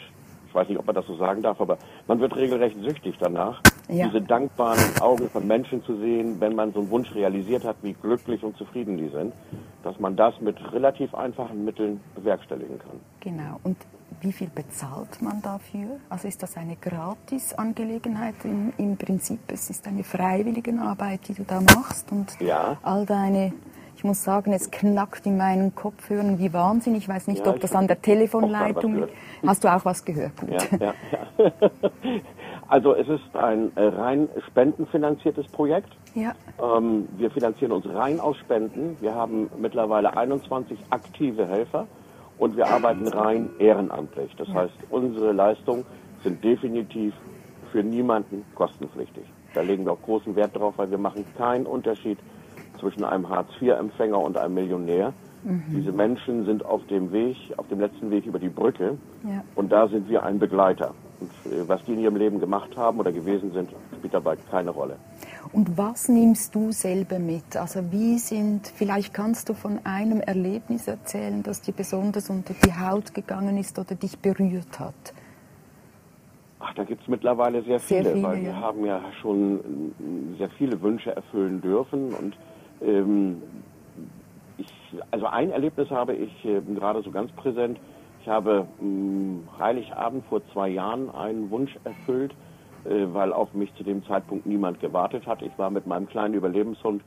ich 0.51 0.55
weiß 0.55 0.69
nicht, 0.69 0.79
ob 0.81 0.87
man 0.87 0.97
das 0.97 1.07
so 1.07 1.15
sagen 1.17 1.43
darf, 1.43 1.61
aber 1.61 1.79
man 2.09 2.19
wird 2.19 2.35
regelrecht 2.35 2.77
süchtig 2.83 3.17
danach, 3.21 3.63
Ja. 3.89 4.09
diese 4.09 4.21
dankbaren 4.21 4.81
Augen 5.01 5.31
von 5.31 5.47
Menschen 5.47 5.83
zu 5.85 5.97
sehen, 5.99 6.41
wenn 6.41 6.57
man 6.57 6.73
so 6.73 6.81
einen 6.81 6.91
Wunsch 6.91 7.15
realisiert 7.15 7.65
hat, 7.65 7.77
wie 7.83 7.93
glücklich 7.93 8.43
und 8.43 8.57
zufrieden 8.57 8.97
die 8.97 9.09
sind, 9.09 9.33
dass 9.85 9.99
man 10.01 10.17
das 10.17 10.41
mit 10.41 10.57
relativ 10.73 11.15
einfachen 11.15 11.65
Mitteln 11.65 12.01
bewerkstelligen 12.17 12.79
kann. 12.81 13.01
Genau. 13.21 13.61
Und 13.63 13.77
wie 14.21 14.33
viel 14.33 14.49
bezahlt 14.53 15.23
man 15.23 15.41
dafür? 15.41 15.99
Also 16.09 16.27
ist 16.27 16.43
das 16.43 16.57
eine 16.57 16.75
Gratis-Angelegenheit 16.77 18.35
im, 18.45 18.73
im 18.77 18.97
Prinzip? 18.97 19.39
Es 19.49 19.71
ist 19.71 19.87
eine 19.87 20.03
freiwillige 20.03 20.73
Arbeit, 20.81 21.29
die 21.29 21.35
du 21.35 21.45
da 21.45 21.61
machst 21.61 22.11
und 22.13 22.39
Ja. 22.41 22.77
all 22.83 23.07
deine, 23.07 23.53
ich 24.01 24.05
muss 24.05 24.25
sagen, 24.25 24.55
es 24.55 24.71
knackt 24.71 25.27
in 25.27 25.37
meinen 25.37 25.75
Kopfhörern 25.75 26.39
wie 26.39 26.55
Wahnsinn. 26.55 26.95
Ich 26.95 27.07
weiß 27.07 27.27
nicht, 27.27 27.45
Ja, 27.45 27.53
ob 27.53 27.61
das 27.61 27.75
an 27.75 27.87
der 27.87 28.01
Telefonleitung 28.01 28.95
liegt. 28.95 29.13
Hast 29.47 29.63
du 29.63 29.69
auch 29.69 29.85
was 29.85 30.07
gehört? 30.07 30.35
Gut. 30.41 30.49
Ja, 30.49 30.79
ja, 30.81 30.95
ja. 31.39 31.51
Also 32.69 32.95
es 32.95 33.09
ist 33.09 33.37
ein 33.37 33.77
äh, 33.77 33.83
rein 33.83 34.31
spendenfinanziertes 34.47 35.49
Projekt. 35.49 35.91
Ja. 36.15 36.33
Ähm, 36.63 37.09
wir 37.19 37.31
finanzieren 37.31 37.73
uns 37.73 37.85
rein 37.93 38.21
aus 38.21 38.39
Spenden. 38.39 38.97
Wir 39.01 39.15
haben 39.15 39.51
mittlerweile 39.59 40.17
21 40.17 40.79
aktive 40.89 41.47
Helfer 41.47 41.87
und 42.39 42.57
wir 42.57 42.69
arbeiten 42.69 43.07
rein 43.09 43.51
ehrenamtlich. 43.59 44.35
Das 44.37 44.49
heißt, 44.49 44.73
unsere 44.89 45.33
Leistungen 45.33 45.85
sind 46.23 46.43
definitiv 46.43 47.13
für 47.71 47.83
niemanden 47.83 48.47
kostenpflichtig. 48.55 49.25
Da 49.53 49.61
legen 49.61 49.85
wir 49.85 49.93
auch 49.93 50.03
großen 50.03 50.35
Wert 50.37 50.57
drauf, 50.57 50.75
weil 50.79 50.91
wir 50.91 50.99
machen 50.99 51.27
keinen 51.37 51.67
Unterschied 51.67 52.19
zwischen 52.81 53.05
einem 53.05 53.29
Hartz-IV-Empfänger 53.29 54.19
und 54.19 54.37
einem 54.37 54.55
Millionär. 54.55 55.13
Diese 55.73 55.91
Menschen 55.91 56.45
sind 56.45 56.67
auf 56.67 56.87
dem 56.89 57.13
Weg, 57.13 57.35
auf 57.57 57.67
dem 57.69 57.81
letzten 57.81 58.11
Weg 58.11 58.27
über 58.27 58.39
die 58.39 58.51
Brücke 58.51 58.99
Ja. 59.25 59.43
und 59.55 59.73
da 59.73 59.89
sind 59.89 60.07
wir 60.11 60.23
ein 60.23 60.39
Begleiter. 60.39 60.93
Und 61.19 61.31
äh, 61.51 61.67
was 61.67 61.83
die 61.85 61.95
in 61.95 62.01
ihrem 62.01 62.17
Leben 62.17 62.41
gemacht 62.41 62.77
haben 62.77 62.99
oder 63.01 63.11
gewesen 63.11 63.51
sind, 63.53 63.71
spielt 63.97 64.13
dabei 64.13 64.37
keine 64.51 64.69
Rolle. 64.69 64.97
Und 65.55 65.79
was 65.79 66.11
nimmst 66.11 66.55
du 66.55 66.73
selber 66.73 67.19
mit? 67.19 67.57
Also 67.57 67.81
wie 67.91 68.19
sind, 68.19 68.67
vielleicht 68.67 69.15
kannst 69.15 69.49
du 69.49 69.55
von 69.55 69.81
einem 69.85 70.21
Erlebnis 70.21 70.87
erzählen, 70.87 71.43
das 71.43 71.63
dir 71.63 71.73
besonders 71.73 72.29
unter 72.29 72.53
die 72.63 72.73
Haut 72.75 73.15
gegangen 73.15 73.57
ist 73.57 73.79
oder 73.79 73.95
dich 73.95 74.19
berührt 74.19 74.79
hat? 74.79 75.15
Ach, 76.59 76.75
da 76.75 76.85
gibt's 76.85 77.09
mittlerweile 77.09 77.63
sehr 77.63 77.79
Sehr 77.79 78.03
viele, 78.03 78.15
viele, 78.15 78.27
weil 78.29 78.43
wir 78.43 78.51
ja. 78.51 78.57
haben 78.61 78.85
ja 78.85 79.01
schon 79.23 79.55
mm, 79.55 80.35
sehr 80.37 80.51
viele 80.51 80.81
Wünsche 80.83 81.17
erfüllen 81.17 81.63
dürfen. 81.63 82.13
Und 82.13 82.37
ähm, 82.83 83.43
ich, 84.59 84.69
also 85.11 85.27
ein 85.27 85.51
Erlebnis 85.51 85.91
habe 85.91 86.15
ich 86.15 86.45
äh, 86.45 86.61
gerade 86.75 87.03
so 87.03 87.11
ganz 87.11 87.31
präsent. 87.33 87.79
Ich 88.21 88.29
habe 88.29 88.67
ähm, 88.81 89.49
Heiligabend 89.59 90.25
vor 90.27 90.43
zwei 90.53 90.69
Jahren 90.69 91.11
einen 91.11 91.51
Wunsch 91.51 91.75
erfüllt, 91.85 92.35
äh, 92.85 93.07
weil 93.13 93.33
auf 93.33 93.55
mich 93.55 93.75
zu 93.75 93.85
dem 93.85 94.05
Zeitpunkt 94.05 94.47
niemand 94.47 94.81
gewartet 94.81 95.27
hat. 95.27 95.43
Ich 95.43 95.57
war 95.59 95.71
mit 95.71 95.87
meinem 95.87 96.07
kleinen 96.07 96.35
Überlebenshund 96.35 97.03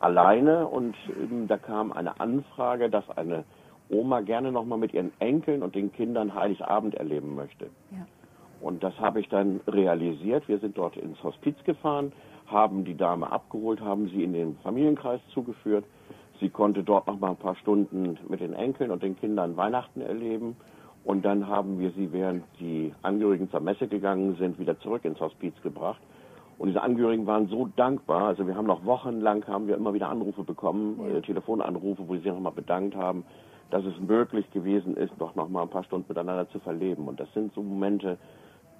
alleine 0.00 0.66
und 0.66 0.94
ähm, 1.08 1.48
da 1.48 1.56
kam 1.56 1.92
eine 1.92 2.20
Anfrage, 2.20 2.90
dass 2.90 3.08
eine 3.16 3.44
Oma 3.90 4.20
gerne 4.20 4.52
nochmal 4.52 4.78
mit 4.78 4.92
ihren 4.92 5.12
Enkeln 5.18 5.62
und 5.62 5.74
den 5.74 5.92
Kindern 5.92 6.34
Heiligabend 6.34 6.94
erleben 6.94 7.34
möchte. 7.34 7.66
Ja. 7.90 8.06
Und 8.60 8.82
das 8.82 8.98
habe 8.98 9.20
ich 9.20 9.28
dann 9.28 9.60
realisiert. 9.66 10.48
Wir 10.48 10.58
sind 10.58 10.76
dort 10.76 10.96
ins 10.96 11.22
Hospiz 11.22 11.56
gefahren, 11.64 12.12
haben 12.50 12.84
die 12.84 12.96
Dame 12.96 13.30
abgeholt, 13.30 13.80
haben 13.80 14.08
sie 14.08 14.24
in 14.24 14.32
den 14.32 14.56
Familienkreis 14.62 15.20
zugeführt. 15.32 15.84
Sie 16.40 16.48
konnte 16.50 16.82
dort 16.82 17.06
noch 17.06 17.18
mal 17.18 17.30
ein 17.30 17.36
paar 17.36 17.56
Stunden 17.56 18.18
mit 18.28 18.40
den 18.40 18.52
Enkeln 18.54 18.90
und 18.90 19.02
den 19.02 19.16
Kindern 19.16 19.56
Weihnachten 19.56 20.00
erleben. 20.00 20.56
Und 21.04 21.24
dann 21.24 21.46
haben 21.48 21.78
wir 21.78 21.90
sie, 21.92 22.12
während 22.12 22.44
die 22.60 22.92
Angehörigen 23.02 23.50
zur 23.50 23.60
Messe 23.60 23.88
gegangen 23.88 24.36
sind, 24.38 24.58
wieder 24.58 24.78
zurück 24.80 25.04
ins 25.04 25.20
Hospiz 25.20 25.54
gebracht. 25.62 26.00
Und 26.58 26.68
diese 26.68 26.82
Angehörigen 26.82 27.26
waren 27.26 27.46
so 27.48 27.68
dankbar. 27.76 28.24
Also 28.24 28.46
wir 28.46 28.56
haben 28.56 28.66
noch 28.66 28.84
wochenlang 28.84 29.46
haben 29.46 29.68
wir 29.68 29.76
immer 29.76 29.94
wieder 29.94 30.08
Anrufe 30.08 30.42
bekommen, 30.42 31.00
Ja. 31.08 31.18
äh, 31.18 31.22
Telefonanrufe, 31.22 32.06
wo 32.08 32.14
sie 32.14 32.20
sich 32.22 32.32
nochmal 32.32 32.52
bedankt 32.52 32.94
haben, 32.96 33.24
dass 33.70 33.84
es 33.84 33.98
möglich 34.00 34.50
gewesen 34.50 34.96
ist, 34.96 35.12
doch 35.18 35.34
noch 35.34 35.48
mal 35.48 35.62
ein 35.62 35.68
paar 35.68 35.84
Stunden 35.84 36.06
miteinander 36.08 36.48
zu 36.50 36.58
verleben. 36.60 37.06
Und 37.06 37.20
das 37.20 37.32
sind 37.32 37.52
so 37.54 37.62
Momente, 37.62 38.18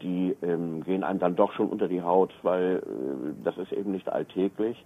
die 0.03 0.37
ähm, 0.43 0.83
gehen 0.85 1.05
einem 1.05 1.19
dann 1.19 1.37
doch 1.37 1.53
schon 1.53 1.69
unter 1.69 1.89
die 1.89 2.03
Haut, 2.03 2.33
weil 2.43 2.77
äh, 2.77 3.45
das 3.45 3.57
ist 3.59 3.73
eben 3.73 3.93
nicht 3.93 4.09
alltäglich, 4.09 4.85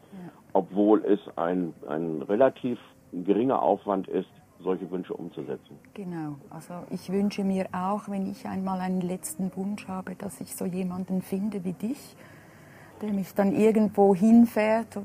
obwohl 0.53 1.05
es 1.05 1.21
ein, 1.37 1.75
ein 1.89 2.23
relativ 2.23 2.79
geringer 3.13 3.61
Aufwand 3.63 4.09
ist, 4.09 4.29
solche 4.63 4.91
Wünsche 4.91 5.15
umzusetzen. 5.15 5.79
Genau. 5.95 6.37
Also 6.51 6.75
ich 6.91 7.11
wünsche 7.11 7.45
mir 7.45 7.67
auch, 7.73 8.09
wenn 8.09 8.31
ich 8.31 8.47
einmal 8.47 8.81
einen 8.81 9.01
letzten 9.01 9.55
Wunsch 9.57 9.89
habe, 9.89 10.15
dass 10.15 10.41
ich 10.41 10.55
so 10.55 10.65
jemanden 10.65 11.21
finde 11.21 11.65
wie 11.65 11.73
dich, 11.73 12.17
der 13.01 13.13
mich 13.13 13.35
dann 13.35 13.53
irgendwo 13.53 14.15
hinfährt, 14.15 14.99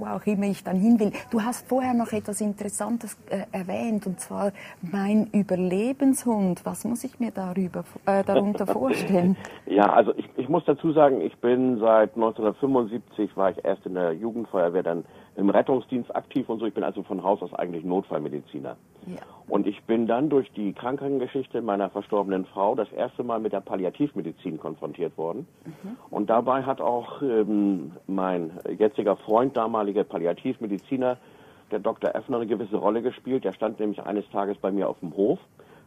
wo 0.00 0.06
auch 0.06 0.26
immer 0.26 0.46
ich 0.46 0.64
dann 0.64 0.76
hin 0.76 0.98
will. 0.98 1.12
Du 1.30 1.42
hast 1.42 1.68
vorher 1.68 1.94
noch 1.94 2.12
etwas 2.12 2.40
Interessantes 2.40 3.18
äh, 3.28 3.44
erwähnt, 3.52 4.06
und 4.06 4.20
zwar 4.20 4.52
mein 4.82 5.28
Überlebenshund. 5.32 6.64
Was 6.64 6.84
muss 6.84 7.04
ich 7.04 7.20
mir 7.20 7.30
darüber, 7.30 7.84
äh, 8.06 8.24
darunter 8.24 8.66
vorstellen? 8.80 9.36
Ja, 9.66 9.92
also 9.92 10.12
ich, 10.16 10.28
ich 10.36 10.48
muss 10.48 10.64
dazu 10.64 10.92
sagen, 10.92 11.20
ich 11.20 11.36
bin 11.38 11.78
seit 11.78 12.14
1975, 12.14 13.36
war 13.36 13.50
ich 13.50 13.64
erst 13.64 13.86
in 13.86 13.94
der 13.94 14.12
Jugendfeuerwehr, 14.12 14.82
dann 14.82 15.04
im 15.40 15.50
Rettungsdienst 15.50 16.14
aktiv 16.14 16.48
und 16.48 16.58
so. 16.60 16.66
Ich 16.66 16.74
bin 16.74 16.84
also 16.84 17.02
von 17.02 17.22
Haus 17.22 17.42
aus 17.42 17.52
eigentlich 17.54 17.84
Notfallmediziner. 17.84 18.76
Ja. 19.06 19.16
Und 19.48 19.66
ich 19.66 19.82
bin 19.84 20.06
dann 20.06 20.28
durch 20.28 20.52
die 20.52 20.72
Krankheitsgeschichte 20.72 21.62
meiner 21.62 21.90
verstorbenen 21.90 22.44
Frau 22.44 22.74
das 22.74 22.92
erste 22.92 23.24
Mal 23.24 23.40
mit 23.40 23.52
der 23.52 23.60
Palliativmedizin 23.60 24.58
konfrontiert 24.58 25.16
worden. 25.16 25.46
Und 26.10 26.30
dabei 26.30 26.62
hat 26.62 26.80
auch 26.80 27.22
ähm, 27.22 27.92
mein 28.06 28.52
jetziger 28.78 29.16
Freund, 29.16 29.56
damaliger 29.56 30.04
Palliativmediziner, 30.04 31.16
der 31.70 31.78
Dr. 31.78 32.14
Effner, 32.14 32.36
eine 32.36 32.46
gewisse 32.46 32.76
Rolle 32.76 33.00
gespielt. 33.00 33.44
Der 33.44 33.52
stand 33.52 33.80
nämlich 33.80 34.02
eines 34.02 34.28
Tages 34.30 34.58
bei 34.58 34.70
mir 34.70 34.88
auf 34.88 35.00
dem 35.00 35.16
Hof, 35.16 35.38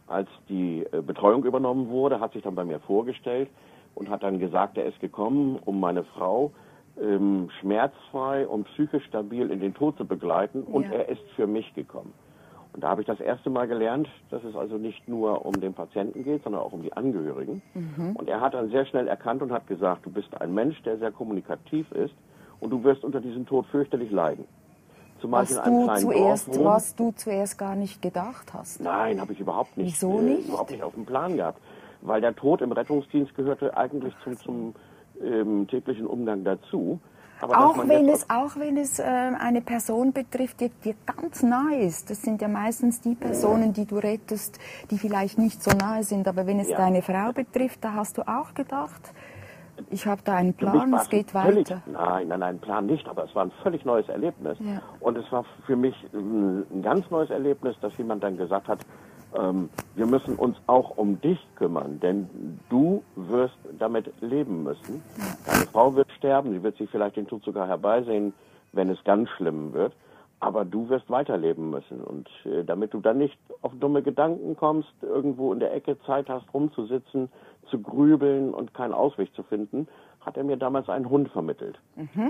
als 0.06 0.28
die 0.48 0.84
äh, 0.92 1.00
Betreuung 1.00 1.44
übernommen 1.44 1.88
wurde, 1.88 2.20
hat 2.20 2.32
sich 2.32 2.42
dann 2.42 2.54
bei 2.54 2.64
mir 2.64 2.80
vorgestellt 2.80 3.48
und 3.94 4.10
hat 4.10 4.22
dann 4.22 4.38
gesagt, 4.38 4.76
er 4.76 4.86
ist 4.86 5.00
gekommen, 5.00 5.58
um 5.64 5.80
meine 5.80 6.04
Frau 6.04 6.52
ähm, 7.00 7.50
schmerzfrei 7.60 8.46
und 8.46 8.64
psychisch 8.64 9.04
stabil 9.06 9.50
in 9.50 9.60
den 9.60 9.74
Tod 9.74 9.96
zu 9.96 10.04
begleiten 10.04 10.62
und 10.62 10.84
Ja. 10.84 10.92
er 10.98 11.08
ist 11.08 11.22
für 11.36 11.46
mich 11.46 11.74
gekommen. 11.74 12.12
Und 12.72 12.82
da 12.82 12.88
habe 12.88 13.02
ich 13.02 13.06
das 13.06 13.20
erste 13.20 13.50
Mal 13.50 13.68
gelernt, 13.68 14.08
dass 14.30 14.42
es 14.42 14.56
also 14.56 14.78
nicht 14.78 15.06
nur 15.08 15.46
um 15.46 15.52
den 15.60 15.74
Patienten 15.74 16.24
geht, 16.24 16.42
sondern 16.42 16.60
auch 16.60 16.72
um 16.72 16.82
die 16.82 16.92
Angehörigen. 16.92 17.62
Und 18.14 18.28
er 18.28 18.40
hat 18.40 18.54
dann 18.54 18.68
sehr 18.70 18.84
schnell 18.86 19.06
erkannt 19.06 19.42
und 19.42 19.52
hat 19.52 19.68
gesagt, 19.68 20.04
du 20.06 20.10
bist 20.10 20.28
ein 20.40 20.52
Mensch, 20.52 20.82
der 20.82 20.98
sehr 20.98 21.12
kommunikativ 21.12 21.90
ist 21.92 22.14
und 22.58 22.70
du 22.70 22.82
wirst 22.82 23.04
unter 23.04 23.20
diesem 23.20 23.46
Tod 23.46 23.66
fürchterlich 23.66 24.10
leiden. 24.10 24.44
Zumal 25.20 25.42
Was 25.42 25.52
in 25.52 25.58
einem 25.58 25.78
du, 25.78 25.84
kleinen 25.84 26.00
zuerst, 26.00 26.48
Dorf 26.48 26.64
was 26.64 26.96
du 26.96 27.12
zuerst 27.12 27.58
gar 27.58 27.76
nicht 27.76 28.02
gedacht 28.02 28.52
hast. 28.52 28.80
Nein, 28.80 29.20
habe 29.20 29.32
ich 29.32 29.40
überhaupt 29.40 29.76
nicht. 29.76 29.86
Wieso 29.94 30.18
äh, 30.18 30.22
nicht? 30.22 30.48
Überhaupt 30.48 30.70
nicht 30.72 30.82
auf 30.82 30.94
dem 30.94 31.06
Plan 31.06 31.36
gehabt. 31.36 31.60
Weil 32.02 32.20
der 32.20 32.34
Tod 32.34 32.60
im 32.60 32.72
Rettungsdienst 32.72 33.34
gehörte 33.34 33.76
eigentlich 33.76 34.12
zum, 34.24 34.36
zum 34.38 34.74
ähm, 35.22 35.66
täglichen 35.68 36.06
Umgang 36.06 36.44
dazu. 36.44 37.00
Aber 37.40 37.58
Auch 37.58 37.88
wenn, 37.88 38.08
es, 38.08 38.30
auch 38.30 38.56
wenn 38.56 38.76
es 38.76 38.98
äh, 38.98 39.02
eine 39.02 39.60
Person 39.60 40.12
betrifft, 40.12 40.60
die 40.60 40.70
dir 40.70 40.94
ganz 41.04 41.42
nahe 41.42 41.80
ist. 41.80 42.08
Das 42.08 42.22
sind 42.22 42.40
ja 42.40 42.48
meistens 42.48 43.00
die 43.00 43.14
Personen, 43.14 43.72
die 43.72 43.84
du 43.84 43.96
rettest, 43.96 44.58
die 44.90 44.98
vielleicht 44.98 45.36
nicht 45.36 45.62
so 45.62 45.76
nahe 45.76 46.04
sind. 46.04 46.26
Aber 46.28 46.46
wenn 46.46 46.58
es 46.60 46.70
Ja. 46.70 46.78
deine 46.78 47.02
Frau 47.02 47.32
betrifft, 47.32 47.84
da 47.84 47.94
hast 47.94 48.16
du 48.18 48.22
auch 48.22 48.54
gedacht, 48.54 49.12
ich 49.90 50.06
habe 50.06 50.22
da 50.24 50.36
einen 50.36 50.54
Plan, 50.54 50.94
es 50.94 51.08
geht 51.10 51.32
völlig, 51.32 51.68
weiter. 51.70 51.82
Nein, 51.86 52.28
nein, 52.28 52.40
nein, 52.40 52.58
Plan 52.60 52.86
nicht, 52.86 53.08
aber 53.08 53.24
es 53.24 53.34
war 53.34 53.44
ein 53.44 53.52
völlig 53.62 53.84
neues 53.84 54.08
Erlebnis. 54.08 54.56
Ja. 54.60 54.80
Und 55.00 55.18
es 55.18 55.30
war 55.32 55.44
für 55.66 55.76
mich 55.76 55.94
ähm, 56.14 56.64
ein 56.72 56.82
ganz 56.82 57.10
neues 57.10 57.30
Erlebnis, 57.30 57.76
dass 57.80 57.96
jemand 57.98 58.22
dann 58.22 58.36
gesagt 58.36 58.68
hat, 58.68 58.78
ähm, 59.34 59.68
wir 59.94 60.06
müssen 60.06 60.36
uns 60.36 60.56
auch 60.66 60.96
um 60.96 61.20
dich 61.20 61.38
kümmern, 61.56 62.00
denn 62.00 62.58
du 62.68 63.02
wirst 63.16 63.58
damit 63.78 64.10
leben 64.20 64.62
müssen. 64.62 65.02
Deine 65.46 65.66
Frau 65.66 65.94
wird 65.94 66.10
sterben, 66.12 66.52
sie 66.52 66.62
wird 66.62 66.76
sich 66.76 66.88
vielleicht 66.90 67.16
den 67.16 67.26
Tod 67.26 67.42
sogar 67.44 67.66
herbeisehen, 67.66 68.32
wenn 68.72 68.90
es 68.90 69.02
ganz 69.04 69.28
schlimm 69.30 69.72
wird. 69.72 69.92
Aber 70.40 70.64
du 70.64 70.88
wirst 70.90 71.08
weiterleben 71.08 71.70
müssen. 71.70 72.02
Und 72.02 72.28
äh, 72.44 72.64
damit 72.64 72.92
du 72.92 73.00
dann 73.00 73.18
nicht 73.18 73.38
auf 73.62 73.72
dumme 73.80 74.02
Gedanken 74.02 74.56
kommst, 74.56 74.92
irgendwo 75.00 75.52
in 75.52 75.60
der 75.60 75.72
Ecke 75.72 75.98
Zeit 76.02 76.28
hast, 76.28 76.52
rumzusitzen, 76.52 77.30
zu 77.70 77.80
grübeln 77.80 78.52
und 78.52 78.74
keinen 78.74 78.92
Ausweg 78.92 79.34
zu 79.34 79.42
finden, 79.42 79.88
hat 80.24 80.36
er 80.36 80.44
mir 80.44 80.56
damals 80.56 80.88
einen 80.88 81.08
Hund 81.10 81.28
vermittelt. 81.30 81.78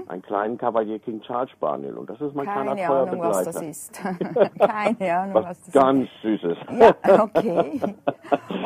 Einen 0.09 0.23
kleinen 0.23 0.59
Cavalier 0.59 0.99
King 0.99 1.21
Charles 1.23 1.51
Spaniel. 1.51 1.95
Und 1.97 2.11
das 2.11 2.21
ist 2.21 2.35
mein 2.35 2.47
kleiner 2.47 2.73
Mhm. 2.73 2.77
Keine 2.79 2.87
treuer 2.87 3.09
Ahnung, 3.09 3.21
was 3.21 3.45
das 3.45 3.63
ist. 3.63 4.03
Keine 4.59 5.17
Ahnung, 5.19 5.35
was 5.35 5.45
Was 5.45 5.59
das 5.61 5.69
ist. 5.69 5.75
ganz 5.75 6.09
Süßes. 6.23 6.59
Ja, 6.79 7.23
okay. 7.23 7.81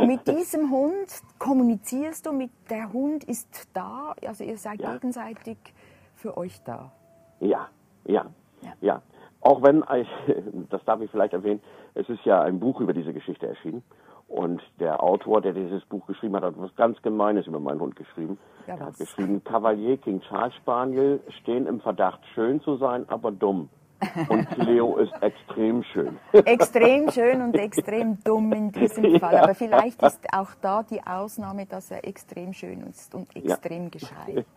Und 0.01 0.07
mit 0.07 0.27
diesem 0.27 0.71
Hund 0.71 1.09
kommunizierst 1.39 2.27
du, 2.27 2.33
mit 2.33 2.51
der 2.71 2.93
Hund 2.93 3.25
ist 3.25 3.69
da, 3.75 4.15
also 4.27 4.45
ihr 4.45 4.57
seid 4.57 4.81
Ja. 4.81 4.93
gegenseitig 4.95 5.59
für 6.15 6.37
euch 6.37 6.63
da. 6.65 6.91
Ja, 7.41 7.69
ja, 8.07 8.27
Ja. 8.63 8.73
ja. 8.81 9.03
Auch 9.41 9.63
wenn, 9.63 9.85
ich, 9.95 10.09
das 10.71 10.85
darf 10.85 11.01
ich 11.01 11.11
vielleicht 11.11 11.33
erwähnen, 11.35 11.61
es 11.95 12.09
ist 12.09 12.25
ja 12.25 12.41
ein 12.43 12.59
Buch 12.61 12.81
über 12.81 12.93
diese 12.93 13.13
Geschichte 13.13 13.47
erschienen. 13.47 13.83
Und 14.29 14.61
der 14.79 15.03
Autor, 15.03 15.41
der 15.41 15.55
dieses 15.55 15.83
Buch 15.87 16.07
geschrieben 16.07 16.37
hat, 16.37 16.43
hat 16.45 16.55
was 16.59 16.75
ganz 16.77 17.01
Gemeines 17.03 17.47
über 17.47 17.59
meinen 17.61 17.81
Hund 17.81 17.97
geschrieben. 17.97 18.39
Ja, 18.67 18.75
er 18.75 18.87
hat 18.87 18.99
geschrieben, 18.99 19.43
Cavalier 19.43 19.97
King 19.97 20.21
Charles 20.29 20.55
Spaniel 20.57 21.21
stehen 21.41 21.67
im 21.67 21.81
Verdacht, 21.81 22.21
schön 22.35 22.61
zu 22.61 22.77
sein, 22.77 23.09
aber 23.09 23.33
dumm. 23.33 23.71
Und 24.29 24.47
Leo 24.59 24.99
ist 24.99 25.13
extrem 25.23 25.83
schön. 25.83 26.19
Extrem 26.33 27.11
schön 27.11 27.41
und 27.41 27.55
extrem 27.59 28.23
dumm 28.23 28.53
in 28.53 28.71
diesem 28.71 29.19
Fall. 29.19 29.39
Aber 29.39 29.55
vielleicht 29.55 30.03
ist 30.03 30.21
auch 30.33 30.51
da 30.61 30.83
die 30.83 31.01
Ausnahme, 31.05 31.65
dass 31.67 31.91
er 31.91 32.07
extrem 32.07 32.53
schön 32.53 32.83
ist 32.83 33.15
und 33.15 33.35
extrem 33.35 33.91
gescheit. 33.91 34.45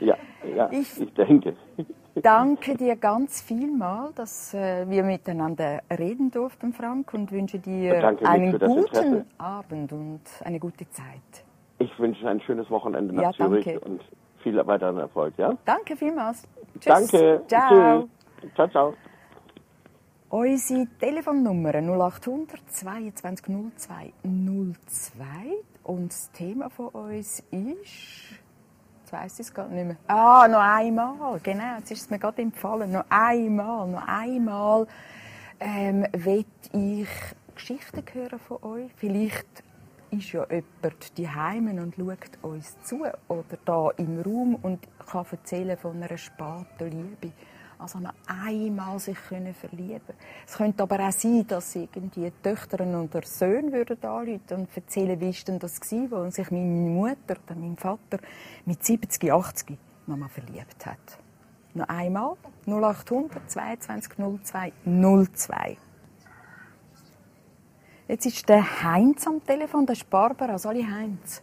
Ja, 0.00 0.16
ja, 0.54 0.70
Ich- 0.70 1.00
ich 1.00 1.12
denke. 1.14 1.56
Danke 2.22 2.76
dir 2.76 2.96
ganz 2.96 3.40
vielmal, 3.40 4.10
dass 4.14 4.54
äh, 4.54 4.88
wir 4.88 5.02
miteinander 5.02 5.82
reden 5.98 6.30
durften, 6.30 6.72
Frank, 6.72 7.12
und 7.14 7.30
wünsche 7.32 7.58
dir 7.58 8.16
einen 8.24 8.58
guten. 8.58 9.24
Abend 9.38 9.92
und 9.92 10.20
eine 10.44 10.58
gute 10.58 10.88
Zeit. 10.90 11.44
Ich 11.78 11.96
wünsche 11.98 12.28
ein 12.28 12.40
schönes 12.40 12.68
Wochenende 12.70 13.14
nach 13.14 13.22
Ja, 13.22 13.32
Zürich 13.32 13.64
danke. 13.64 13.80
und 13.80 14.02
viel 14.42 14.56
weiteren 14.66 14.98
Erfolg, 14.98 15.34
ja? 15.36 15.56
Danke 15.64 15.96
vielmals. 15.96 16.42
Tschüss. 16.80 17.10
Danke. 17.10 17.42
Ciao. 17.48 18.08
Tschüss. 18.40 18.54
Ciao, 18.54 18.68
ciao. 18.68 18.94
Unsere 20.30 20.86
Telefonnummer 21.00 21.72
0800 21.74 22.60
22 22.70 23.46
02 23.46 24.12
02 24.24 25.22
und 25.84 26.10
das 26.10 26.30
Thema 26.32 26.68
von 26.68 26.88
uns 26.88 27.42
ist... 27.50 28.47
Jetzt 29.08 29.12
weiss 29.22 29.40
ich 29.40 29.46
es 29.46 29.54
gar 29.54 29.68
nicht 29.68 29.86
mehr. 29.86 29.96
Ah, 30.06 30.46
noch 30.48 30.60
einmal, 30.60 31.40
genau, 31.42 31.76
jetzt 31.78 31.90
ist 31.90 32.02
es 32.02 32.10
mir 32.10 32.18
gerade 32.18 32.42
empfallen. 32.42 32.92
Noch 32.92 33.06
einmal, 33.08 33.88
noch 33.88 34.06
einmal 34.06 34.86
ähm, 35.60 36.06
will 36.12 36.44
ich 36.74 37.08
Geschichten 37.54 38.04
hören 38.12 38.38
von 38.38 38.62
euch. 38.62 38.90
Vielleicht 38.96 39.64
ist 40.10 40.32
ja 40.32 40.46
jemand 40.50 41.16
die 41.16 41.26
Heimen 41.26 41.78
und 41.78 41.94
schaut 41.94 42.18
uns 42.42 42.78
zu 42.82 43.06
oder 43.28 43.44
da 43.64 43.88
im 43.96 44.20
Raum 44.20 44.56
und 44.56 44.86
kann 45.10 45.24
erzählen 45.30 45.78
von 45.78 46.02
einer 46.02 46.18
späten 46.18 46.90
Liebe. 46.90 47.32
Also 47.78 48.00
noch 48.00 48.14
einmal 48.26 48.98
sich 48.98 49.16
können 49.28 49.54
verlieben. 49.54 50.14
Es 50.46 50.56
könnte 50.56 50.82
aber 50.82 50.98
auch 50.98 51.12
sein, 51.12 51.46
dass 51.46 51.76
irgendwie 51.76 52.32
Töchter 52.42 52.84
oder 52.84 53.22
Söhne 53.22 53.72
würden 53.72 54.02
anrufen 54.02 54.40
und 54.50 54.68
erzählen, 54.76 55.20
wie 55.20 55.30
ist 55.30 55.46
denn 55.46 55.60
das 55.60 55.80
gewesen, 55.80 56.10
wo 56.10 56.28
sich 56.30 56.50
meine 56.50 56.64
Mutter 56.64 57.36
oder 57.46 57.54
mein 57.54 57.76
Vater 57.76 58.18
mit 58.64 58.84
70, 58.84 59.32
80 59.32 59.78
nochmal 60.06 60.28
verliebt 60.28 60.86
hat. 60.86 61.18
Noch 61.74 61.88
einmal 61.88 62.34
0800 62.66 63.48
22 63.48 64.14
02 64.42 64.72
02. 64.84 65.76
Jetzt 68.08 68.26
ist 68.26 68.48
der 68.48 68.82
Heinz 68.82 69.26
am 69.26 69.44
Telefon, 69.44 69.86
das 69.86 69.98
ist 69.98 70.10
Barbara. 70.10 70.58
Sali 70.58 70.82
Heinz. 70.82 71.42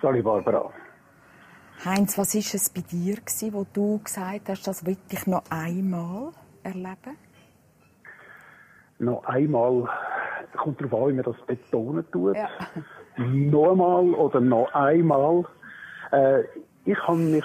Sali 0.00 0.22
Barbara. 0.22 0.72
Heinz, 1.84 2.16
was 2.16 2.34
war 2.34 2.40
es 2.40 2.70
bei 2.70 2.80
dir, 2.80 3.16
gewesen, 3.16 3.52
wo 3.52 3.66
du 3.72 4.00
gesagt 4.02 4.48
hast, 4.48 4.66
das 4.66 4.86
will 4.86 4.96
ich 5.10 5.26
noch 5.26 5.42
einmal 5.50 6.30
erleben? 6.62 7.16
Noch 8.98 9.24
einmal, 9.24 9.88
kommt 10.56 10.80
darauf 10.80 11.02
an, 11.02 11.08
wie 11.08 11.12
man 11.14 11.24
das 11.24 11.36
betonen 11.46 12.10
tut. 12.10 12.36
Ja. 12.36 12.48
Nochmal 13.16 14.14
oder 14.14 14.40
noch 14.40 14.72
einmal. 14.74 15.44
Äh, 16.12 16.44
ich 16.84 16.98
habe 17.06 17.18
mich 17.18 17.44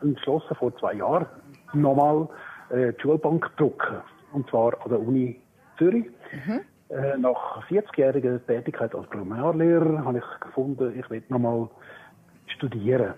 entschlossen, 0.00 0.54
vor 0.56 0.76
zwei 0.76 0.94
Jahren 0.94 1.26
nochmal 1.72 2.28
äh, 2.70 2.92
die 2.92 3.00
Schulbank 3.00 3.50
zu 3.56 3.64
drucken. 3.64 3.96
Und 4.32 4.48
zwar 4.48 4.74
an 4.82 4.90
der 4.90 5.00
Uni 5.00 5.40
Zürich. 5.78 6.06
Äh, 6.88 7.16
nach 7.16 7.66
40-jähriger 7.68 8.38
Tätigkeit 8.46 8.94
als 8.94 9.08
Primarlehrer 9.08 10.04
habe 10.04 10.18
ich 10.18 10.40
gefunden, 10.40 10.98
ich 10.98 11.08
will 11.08 11.22
nochmal 11.28 11.68
studieren. 12.46 13.14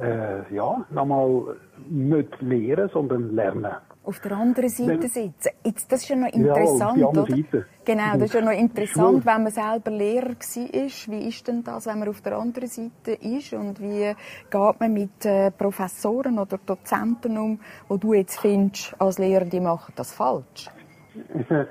Äh, 0.00 0.54
ja, 0.54 0.84
nochmal 0.90 1.56
nicht 1.88 2.40
lehren, 2.40 2.88
sondern 2.92 3.34
lernen. 3.34 3.72
Auf 4.02 4.20
der 4.20 4.32
anderen 4.32 4.68
Seite 4.68 5.08
sitzen. 5.08 5.50
Jetzt, 5.64 5.90
das 5.90 6.02
ist 6.02 6.08
ja 6.10 6.16
noch 6.16 6.26
Ja, 6.26 6.52
auf 6.52 6.58
interessant, 6.58 7.02
andere 7.04 7.22
oder? 7.22 7.36
Seite. 7.36 7.66
Genau, 7.86 8.12
das 8.14 8.22
ist 8.24 8.34
ja 8.34 8.40
noch 8.42 8.52
interessant, 8.52 9.24
wenn 9.24 9.42
man 9.42 9.50
selber 9.52 9.90
Lehrer 9.90 10.28
war. 10.28 11.12
Wie 11.14 11.28
ist 11.28 11.48
denn 11.48 11.64
das, 11.64 11.86
wenn 11.86 11.98
man 12.00 12.08
auf 12.08 12.20
der 12.20 12.36
anderen 12.36 12.68
Seite 12.68 13.12
ist? 13.12 13.54
Und 13.54 13.80
wie 13.80 14.14
geht 14.50 14.80
man 14.80 14.92
mit 14.92 15.24
äh, 15.24 15.50
Professoren 15.50 16.38
oder 16.38 16.58
Dozenten 16.66 17.38
um, 17.38 17.60
wo 17.88 17.96
du 17.96 18.12
jetzt 18.12 18.40
findest, 18.40 18.94
als 19.00 19.18
Lehrer, 19.18 19.46
die 19.46 19.60
machen 19.60 19.94
das 19.96 20.12
falsch? 20.12 20.68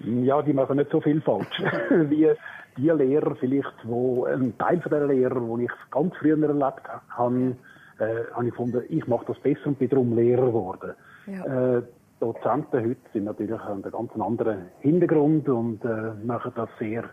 ja, 0.00 0.40
die 0.40 0.52
machen 0.52 0.76
nicht 0.78 0.90
so 0.90 1.00
viel 1.02 1.20
falsch. 1.20 1.62
Wie 1.90 2.30
die 2.76 2.90
Lehrer 2.90 3.34
vielleicht, 3.36 3.74
wo 3.84 4.24
ein 4.24 4.56
Teil 4.58 4.80
von 4.80 4.90
der 4.90 5.06
Lehrer, 5.06 5.40
wo 5.40 5.58
ich 5.58 5.70
ganz 5.90 6.14
früher 6.16 6.40
erlebt 6.42 6.82
habe, 7.10 7.56
äh, 7.98 8.32
habe 8.32 8.44
ich 8.44 8.50
gefunden, 8.50 8.82
ich 8.88 9.06
mache 9.06 9.26
das 9.26 9.38
besser 9.40 9.66
und 9.66 9.78
bin 9.78 9.88
darum 9.88 10.14
Lehrer 10.16 10.46
geworden. 10.46 10.94
Ja. 11.26 11.76
Äh, 11.76 11.82
Dozenten 12.20 12.80
heute 12.80 13.00
sind 13.12 13.24
natürlich 13.24 13.58
haben 13.58 13.82
einen 13.82 13.92
ganz 13.92 14.10
anderen 14.18 14.66
Hintergrund 14.80 15.48
und 15.48 15.84
äh, 15.84 16.14
machen 16.24 16.52
das 16.54 16.68
sehr 16.78 17.04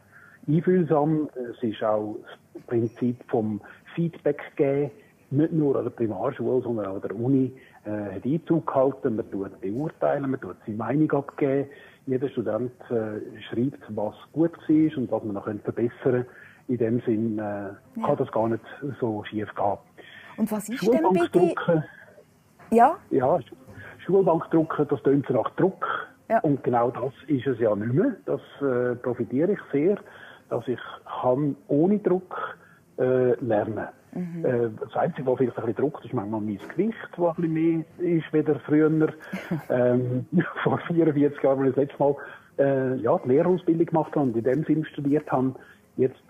einfühlsam. 0.47 1.29
Es 1.35 1.61
ist 1.63 1.83
auch 1.83 2.17
das 2.53 2.63
Prinzip 2.63 3.17
vom 3.27 3.61
Feedback 3.95 4.41
geben, 4.55 4.91
nicht 5.31 5.53
nur 5.53 5.75
an 5.75 5.83
der 5.85 5.91
Primarschule, 5.91 6.61
sondern 6.61 6.85
auch 6.87 6.95
an 6.95 7.01
der 7.01 7.15
Uni, 7.15 7.53
äh, 7.85 8.15
hat 8.15 8.25
Einzug 8.25 8.67
gehalten. 8.67 9.15
Man 9.15 9.31
tut 9.31 9.59
beurteilen, 9.59 10.29
man 10.29 10.39
tut 10.39 10.57
seine 10.65 10.77
Meinung 10.77 11.11
abgeben. 11.11 11.67
Jeder 12.11 12.27
Student 12.29 12.73
äh, 12.89 13.21
schreibt, 13.49 13.79
was 13.95 14.15
gut 14.33 14.51
war 14.67 14.97
und 14.97 15.11
was 15.11 15.23
man 15.23 15.33
noch 15.35 15.45
verbessern 15.45 15.91
könnte. 16.03 16.27
In 16.67 16.77
dem 16.77 16.99
Sinn 17.01 17.39
äh, 17.39 17.69
kann 18.05 18.17
das 18.17 18.29
gar 18.31 18.47
nicht 18.49 18.63
so 18.99 19.23
schief 19.23 19.47
gehen. 19.55 19.77
Und 20.37 20.51
was 20.51 20.67
ist 20.67 20.81
denn 20.81 20.91
bei 20.91 21.09
dir? 21.09 21.29
Schulbankdrucken, 21.31 21.83
Ja, 22.71 22.97
ja, 23.11 23.35
Sch- 23.37 23.53
Schulbankdrucken, 24.05 24.87
das 24.89 25.01
tönt 25.03 25.29
nach 25.29 25.49
Druck. 25.55 25.85
Ja. 26.29 26.39
Und 26.41 26.63
genau 26.63 26.91
das 26.91 27.13
ist 27.27 27.47
es 27.47 27.59
ja 27.59 27.73
nicht 27.75 27.93
mehr. 27.93 28.15
Das 28.25 28.41
äh, 28.61 28.95
profitiere 28.95 29.53
ich 29.53 29.59
sehr, 29.71 29.97
dass 30.49 30.67
ich 30.67 30.79
kann 31.21 31.55
ohne 31.67 31.99
Druck 31.99 32.57
äh, 32.99 33.33
lernen 33.43 33.87
äh, 34.13 34.69
Das 34.79 34.95
Einzige, 34.95 35.27
was 35.27 35.37
vielleicht 35.37 35.57
ein 35.57 35.65
bisschen 35.65 35.83
druckt, 35.83 36.05
ist 36.05 36.13
manchmal 36.13 36.41
mein 36.41 36.57
Gewicht, 36.57 36.97
das 37.15 37.19
ein 37.19 37.35
bisschen 37.35 37.53
mehr 37.53 37.85
ist 37.97 38.33
wieder 38.33 38.59
früher. 38.61 38.89
ähm, 39.69 40.25
vor 40.63 40.77
44 40.79 41.43
Jahren, 41.43 41.59
als 41.59 41.69
ich 41.69 41.75
das 41.75 41.83
letzte 41.83 42.03
Mal 42.03 42.15
äh, 42.59 42.95
ja, 42.97 43.17
die 43.19 43.29
Lehrausbildung 43.29 43.85
gemacht 43.85 44.11
habe 44.15 44.21
und 44.21 44.35
in 44.35 44.43
dem 44.43 44.63
Sinn 44.65 44.85
studiert 44.85 45.31
habe. 45.31 45.55
Jetzt 45.97 46.21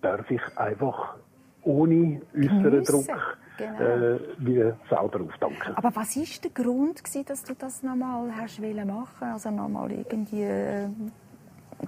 darf 0.00 0.30
ich 0.30 0.40
einfach 0.56 1.16
ohne 1.62 2.20
äußeren 2.34 2.84
Druck 2.84 3.38
genau. 3.56 3.80
äh, 3.80 4.18
wieder 4.38 4.76
selber 4.88 5.20
auftanken. 5.22 5.74
aber 5.74 5.94
was 5.94 6.16
ist 6.16 6.44
der 6.44 6.50
Grund, 6.52 7.02
gewesen, 7.02 7.24
dass 7.26 7.42
du 7.42 7.54
das 7.54 7.82
nochmal 7.82 8.30
hast 8.36 8.62
wollen 8.62 8.86
machen? 8.86 9.28
Also 9.32 9.50
nochmal 9.50 9.92
irgendwie 9.92 10.42
äh, 10.42 10.88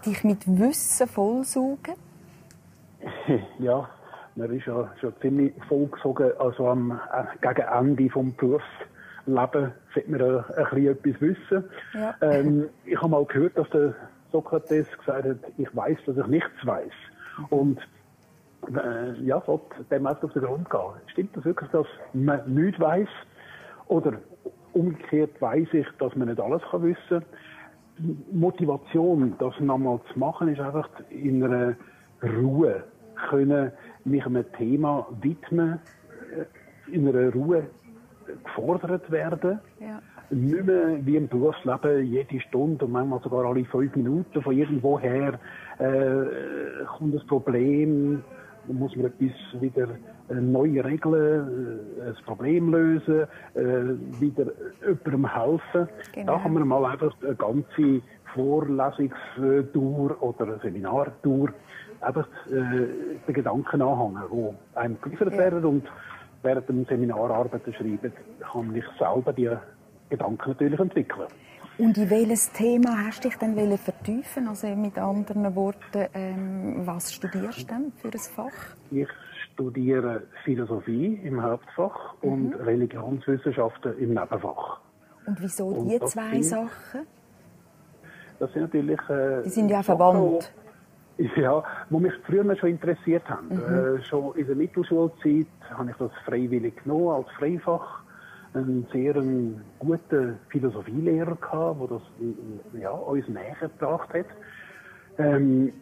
dich 0.05 0.25
mit 0.25 0.47
Wissen 0.47 1.07
vollsaugen? 1.07 1.95
Ja, 3.59 3.89
man 4.39 4.53
ist 4.53 4.67
ja 4.67 4.89
schon 5.01 5.13
ziemlich 5.21 5.53
vollgesogen, 5.69 6.31
also 6.39 6.69
am 6.69 6.93
äh, 6.93 7.25
gegen 7.41 7.67
Ende 7.69 8.09
vom 8.09 8.35
Berufsleben 8.37 9.73
sollte 9.95 10.11
man 10.11 10.21
äh, 10.21 10.25
ein 10.57 10.65
bisschen 10.71 10.87
etwas 10.87 11.21
wissen. 11.21 11.65
Ja. 11.95 12.15
Ähm, 12.21 12.69
ich 12.85 12.97
habe 12.97 13.09
mal 13.09 13.25
gehört, 13.25 13.59
dass 13.59 13.69
der 13.71 13.95
Sokrates 14.33 14.87
gesagt 14.99 15.25
hat, 15.25 15.37
ich 15.57 15.77
weiß, 15.77 15.99
dass 16.07 16.17
ich 16.17 16.27
nichts 16.27 16.65
weiß. 16.67 16.93
Und 17.51 17.81
äh, 18.75 19.13
ja, 19.23 19.43
sollte 19.45 19.85
dem 19.91 20.07
auf 20.07 20.21
den 20.21 20.43
Grund 20.43 20.71
gehen. 20.71 20.81
Stimmt 21.09 21.37
das 21.37 21.45
wirklich, 21.45 21.71
dass 21.71 21.87
man 22.13 22.41
nichts 22.53 22.81
weiß? 22.81 23.09
Oder 23.89 24.15
umgekehrt 24.73 25.41
weiß 25.41 25.69
ich, 25.73 25.87
dass 25.99 26.15
man 26.15 26.29
nicht 26.29 26.41
alles 26.41 26.63
kann 26.71 26.83
wissen 26.83 27.25
Motivation, 28.31 29.35
das 29.39 29.59
nochmal 29.59 30.01
zu 30.13 30.19
machen, 30.19 30.49
ist 30.49 30.61
einfach 30.61 30.89
in 31.11 31.43
einer 31.43 31.75
Ruhe 32.23 32.85
können 33.29 33.73
mich 34.09 34.25
einem 34.27 34.45
Thema 34.53 35.07
widmen, 35.21 35.79
äh, 36.35 36.95
in 36.95 37.09
einer 37.09 37.33
Ruhe 37.33 37.65
gefordert 38.45 39.11
werden. 39.11 39.61
Ja. 39.81 40.01
Nicht 40.31 40.67
mehr 40.67 40.99
wie 41.07 41.17
im 41.17 41.29
Berufsleben 41.29 42.05
jede 42.05 42.41
Stunde 42.41 42.85
und 42.85 42.93
manchmal 42.93 43.21
sogar 43.23 43.47
alle 43.47 43.65
fünf 43.65 43.97
Minuten 43.97 44.43
von 44.43 44.57
irgendwoher 44.57 45.39
äh, 45.79 46.85
kommt 46.87 47.15
ein 47.15 47.27
Problem, 47.27 48.23
dann 48.67 48.77
muss 48.77 48.95
man 48.95 49.07
etwas 49.07 49.63
wieder 49.63 49.89
äh, 50.29 50.35
neu 50.35 50.81
regeln, 50.81 51.89
äh, 51.99 52.09
ein 52.09 52.17
Problem 52.27 52.71
lösen, 52.71 53.23
äh, 53.55 54.21
wieder 54.21 54.53
jemandem 54.83 55.35
helfen. 55.35 55.89
Genau. 56.13 56.35
Da 56.35 56.43
kann 56.43 56.53
man 56.53 56.69
mal 56.69 56.85
einfach 56.85 57.15
eine 57.23 57.35
ganze 57.35 58.03
Vorlesungstour 58.35 60.23
oder 60.23 60.45
eine 60.45 60.59
Seminartour 60.59 61.49
einfach 62.01 62.27
äh, 62.47 62.51
den 63.27 63.35
Gedanken 63.35 63.83
anhängen, 63.83 64.23
die 64.33 64.77
einem 64.79 65.01
geliefert 65.01 65.33
Ja. 65.33 65.39
werden 65.39 65.65
und 65.65 65.85
während 66.43 66.69
dem 66.69 66.85
Seminar 66.87 67.31
Arbeiten 67.31 67.73
schreiben, 67.75 68.13
kann 68.41 68.75
ich 68.75 68.85
selber 68.99 69.33
die 69.33 69.51
Gedanken 70.09 70.49
natürlich 70.51 70.79
entwickeln. 70.79 71.27
Und 71.79 71.97
in 71.97 72.11
welches 72.11 72.51
Thema 72.53 73.07
hast 73.07 73.25
du 73.25 73.29
dich 73.29 73.39
dann 73.39 73.55
vertiefen? 73.79 74.49
Also 74.49 74.67
mit 74.75 74.99
anderen 74.99 75.55
Worten, 75.55 76.07
ähm, 76.15 76.83
was 76.85 77.13
studierst 77.13 77.63
du 77.63 77.67
denn 77.75 77.93
für 77.97 78.09
ein 78.09 78.19
Fach? 78.19 78.75
Ich 78.91 79.09
studiere 79.53 80.23
Philosophie 80.45 81.21
im 81.23 81.41
Hauptfach 81.43 82.15
und 82.23 82.55
Religionswissenschaften 82.55 83.97
im 83.99 84.15
Nebenfach. 84.15 84.81
Und 85.27 85.41
wieso 85.41 85.67
Und 85.67 85.89
die 85.89 86.01
zwei 86.01 86.31
sind- 86.43 86.45
Sachen? 86.45 87.07
Das 88.41 88.53
sind 88.53 88.63
natürlich. 88.63 88.99
Äh, 89.09 89.43
Die 89.45 89.49
sind 89.51 89.69
ja 89.69 89.83
Sachen, 89.83 89.99
verwandt. 89.99 90.53
Ja, 91.37 91.65
wo 91.91 91.99
mich 91.99 92.13
früher 92.27 92.57
schon 92.57 92.71
interessiert 92.71 93.29
haben. 93.29 93.49
Mhm. 93.49 93.99
Äh, 93.99 94.03
schon 94.05 94.37
in 94.37 94.47
der 94.47 94.57
Mittelschulzeit 94.57 95.47
habe 95.71 95.91
ich 95.91 95.97
das 95.97 96.13
freiwillig 96.25 96.83
genommen 96.83 97.09
als 97.09 97.31
Freifach. 97.39 98.03
Einen 98.55 98.87
sehr 98.93 99.15
einen 99.17 99.63
guten 99.79 100.39
Philosophielehrer 100.49 101.37
gehabt, 101.37 101.81
der 101.81 101.89
das 101.89 102.03
äh, 102.75 102.81
ja, 102.81 102.91
uns 102.91 103.29
näher 103.29 103.57
gebracht 103.61 104.09
hat. 104.15 104.27
Ähm, 105.19 105.73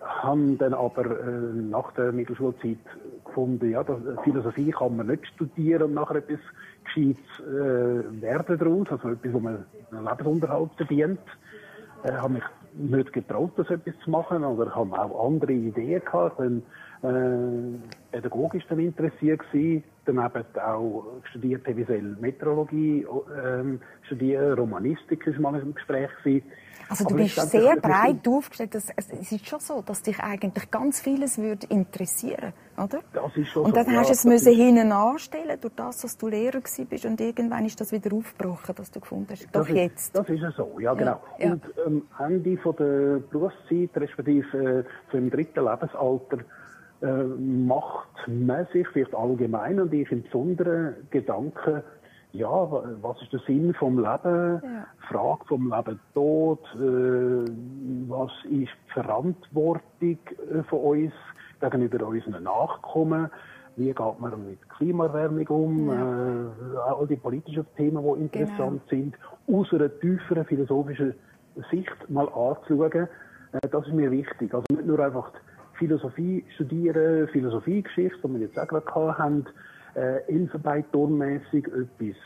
haben 0.00 0.58
dann 0.58 0.74
aber 0.74 1.04
äh, 1.04 1.30
nach 1.54 1.92
der 1.92 2.12
Mittelschulzeit 2.12 2.78
gefunden, 3.24 3.70
ja, 3.70 3.84
das, 3.84 3.98
Philosophie 4.24 4.70
kann 4.70 4.96
man 4.96 5.06
nicht 5.06 5.26
studieren 5.28 5.82
und 5.82 5.94
nachher 5.94 6.16
etwas 6.16 6.40
Gescheites 6.84 7.22
äh, 7.40 8.22
werden 8.22 8.58
daraus, 8.58 8.88
also 8.90 9.10
etwas, 9.10 9.32
wo 9.32 9.40
man 9.40 9.64
einen 9.92 10.04
Lebensunterhalt 10.04 10.70
verdient. 10.76 11.20
Äh, 12.02 12.12
habe 12.12 12.34
mich 12.34 12.42
nicht 12.74 13.12
getraut, 13.12 13.52
das 13.56 13.70
etwas 13.70 13.94
zu 14.04 14.10
machen, 14.10 14.44
oder 14.44 14.74
habe 14.74 14.98
auch 14.98 15.26
andere 15.26 15.52
Ideen 15.52 16.02
gehabt. 16.04 16.38
Dann 16.40 16.62
äh, 17.02 17.78
pädagogisch 18.12 18.64
dann 18.68 18.78
interessiert 18.80 19.40
gewesen, 19.50 19.84
daneben 20.04 20.44
auch 20.64 21.04
studiert 21.30 21.66
habe 21.66 21.76
visuelle 21.76 22.16
Meteorologie, 22.20 23.06
ähm, 23.44 23.80
studiert 24.02 24.58
Romanistik 24.58 25.26
ist 25.26 25.38
mal 25.38 25.58
im 25.60 25.74
Gespräch 25.74 26.10
gewesen. 26.22 26.46
Also 26.88 27.04
du 27.04 27.14
Aber 27.14 27.22
bist 27.22 27.36
sehr 27.52 27.76
breit 27.76 28.26
aufgestellt. 28.26 28.74
Das, 28.74 28.88
es 28.96 29.30
ist 29.30 29.46
schon 29.46 29.60
so, 29.60 29.80
dass 29.80 30.02
dich 30.02 30.18
eigentlich 30.18 30.72
ganz 30.72 31.00
vieles 31.00 31.38
würde 31.38 31.64
interessieren, 31.68 32.52
oder? 32.76 32.98
Das 33.12 33.36
ist 33.36 33.46
schon 33.50 33.66
Und 33.66 33.76
dann 33.76 33.84
so, 33.86 33.92
hast 33.92 34.08
du 34.08 34.08
ja, 34.08 34.12
es 34.14 34.24
müssen 34.24 34.52
ist- 34.52 34.56
hinten 34.58 34.90
anstellen, 34.90 35.56
durch 35.60 35.74
das, 35.76 35.98
dass 36.00 36.18
du 36.18 36.26
Lehrer 36.26 36.58
gewesen 36.58 36.86
bist 36.86 37.04
und 37.06 37.20
irgendwann 37.20 37.64
ist 37.64 37.80
das 37.80 37.92
wieder 37.92 38.12
aufgebrochen, 38.16 38.74
dass 38.74 38.90
du 38.90 38.98
gefunden 38.98 39.28
hast, 39.30 39.44
doch 39.54 39.60
das 39.60 39.68
ist, 39.68 39.74
jetzt. 39.76 40.16
Das 40.18 40.28
ist 40.28 40.40
ja 40.40 40.50
so, 40.50 40.80
ja 40.80 40.92
genau. 40.94 41.20
ja. 41.38 41.52
Und 41.52 41.62
am 41.86 42.02
Ende 42.26 42.56
von 42.58 42.74
der 42.74 43.20
Berufszeit, 43.30 43.90
respektive 43.94 44.58
äh, 44.58 44.84
so 45.12 45.18
im 45.18 45.30
dritten 45.30 45.64
Lebensalter, 45.64 46.38
äh, 47.02 47.24
macht 47.24 48.08
man 48.28 48.66
sich 48.72 48.86
vielleicht 48.88 49.14
allgemein 49.14 49.80
und 49.80 49.92
ich 49.92 50.10
im 50.12 50.22
Besonderen 50.22 51.08
Gedanken, 51.10 51.82
ja, 52.32 52.48
wa- 52.48 52.84
was 53.00 53.20
ist 53.22 53.32
der 53.32 53.40
Sinn 53.40 53.74
vom 53.74 53.96
Leben? 53.98 54.60
Ja. 54.62 54.86
Frage 55.08 55.44
vom 55.46 55.72
Leben 55.74 55.98
Tod, 56.14 56.60
äh, 56.76 57.50
was 58.08 58.30
ist 58.44 58.70
die 58.86 58.92
Verantwortung 58.92 59.82
äh, 60.02 60.62
von 60.68 60.78
uns 60.80 61.12
gegenüber 61.60 62.06
unseren 62.06 62.42
Nachkommen? 62.44 63.30
Wie 63.76 63.86
geht 63.86 64.20
man 64.20 64.46
mit 64.46 64.68
Klimaerwärmung 64.68 65.46
um? 65.48 65.88
Äh, 65.90 66.78
all 66.86 67.06
die 67.06 67.16
politischen 67.16 67.66
Themen, 67.76 68.02
die 68.04 68.20
interessant 68.22 68.82
sind, 68.90 69.16
aus 69.50 69.72
einer 69.72 69.88
tieferen 70.00 70.44
philosophischen 70.44 71.14
Sicht 71.70 71.96
mal 72.08 72.28
anzuschauen. 72.28 73.08
Äh, 73.52 73.68
das 73.70 73.86
ist 73.86 73.94
mir 73.94 74.10
wichtig. 74.10 74.52
Also 74.54 74.64
nicht 74.72 74.86
nur 74.86 74.98
einfach 75.00 75.32
die 75.32 75.38
Philosophie 75.80 76.44
studieren, 76.54 77.26
Philosophiegeschichte, 77.28 78.20
die 78.22 78.34
wir 78.34 78.40
jetzt 78.40 78.58
auch 78.58 78.68
gerade 78.68 78.84
gehabt 78.84 79.18
haben, 79.18 79.46
äh, 79.96 80.18
Elfenbeinturmmässig 80.28 81.66
etwas 81.66 82.16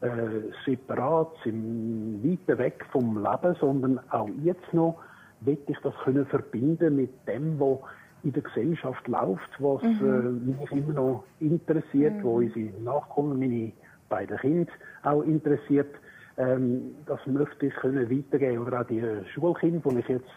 äh, 0.00 0.42
separat, 0.66 1.32
im 1.44 2.20
weiten 2.22 2.58
Weg 2.58 2.84
vom 2.90 3.16
Leben, 3.16 3.56
sondern 3.60 4.00
auch 4.10 4.28
jetzt 4.42 4.74
noch 4.74 5.00
will 5.40 5.58
ich 5.68 5.78
das 5.82 5.94
können 6.02 6.26
verbinden 6.26 6.96
mit 6.96 7.10
dem, 7.28 7.60
was 7.60 7.78
in 8.24 8.32
der 8.32 8.42
Gesellschaft 8.42 9.06
läuft, 9.06 9.50
was 9.60 9.82
mhm. 9.82 10.50
äh, 10.50 10.60
mich 10.60 10.72
immer 10.72 10.92
noch 10.92 11.24
interessiert, 11.38 12.16
mhm. 12.16 12.22
wo 12.24 12.36
unsere 12.38 12.70
Nachkommen, 12.82 13.38
meine 13.38 13.72
beiden 14.08 14.36
Kinder 14.38 14.72
auch 15.04 15.22
interessiert. 15.22 15.94
Ähm, 16.38 16.96
das 17.06 17.24
möchte 17.26 17.66
ich 17.66 17.74
können 17.74 18.10
weitergeben. 18.10 18.66
Oder 18.66 18.80
auch 18.80 18.86
die 18.86 19.02
Schulkinder, 19.32 19.90
die 19.90 19.98
ich 20.00 20.08
jetzt 20.08 20.30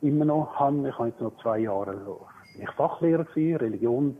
immer 0.00 0.24
noch 0.24 0.56
habe. 0.56 0.88
Ich 0.88 0.98
habe 0.98 1.08
jetzt 1.08 1.20
noch 1.20 1.36
zwei 1.42 1.58
Jahre 1.60 2.18
ich 2.54 2.70
Fachlehrer 2.70 3.24
gewesen, 3.24 3.56
Religion, 3.56 4.18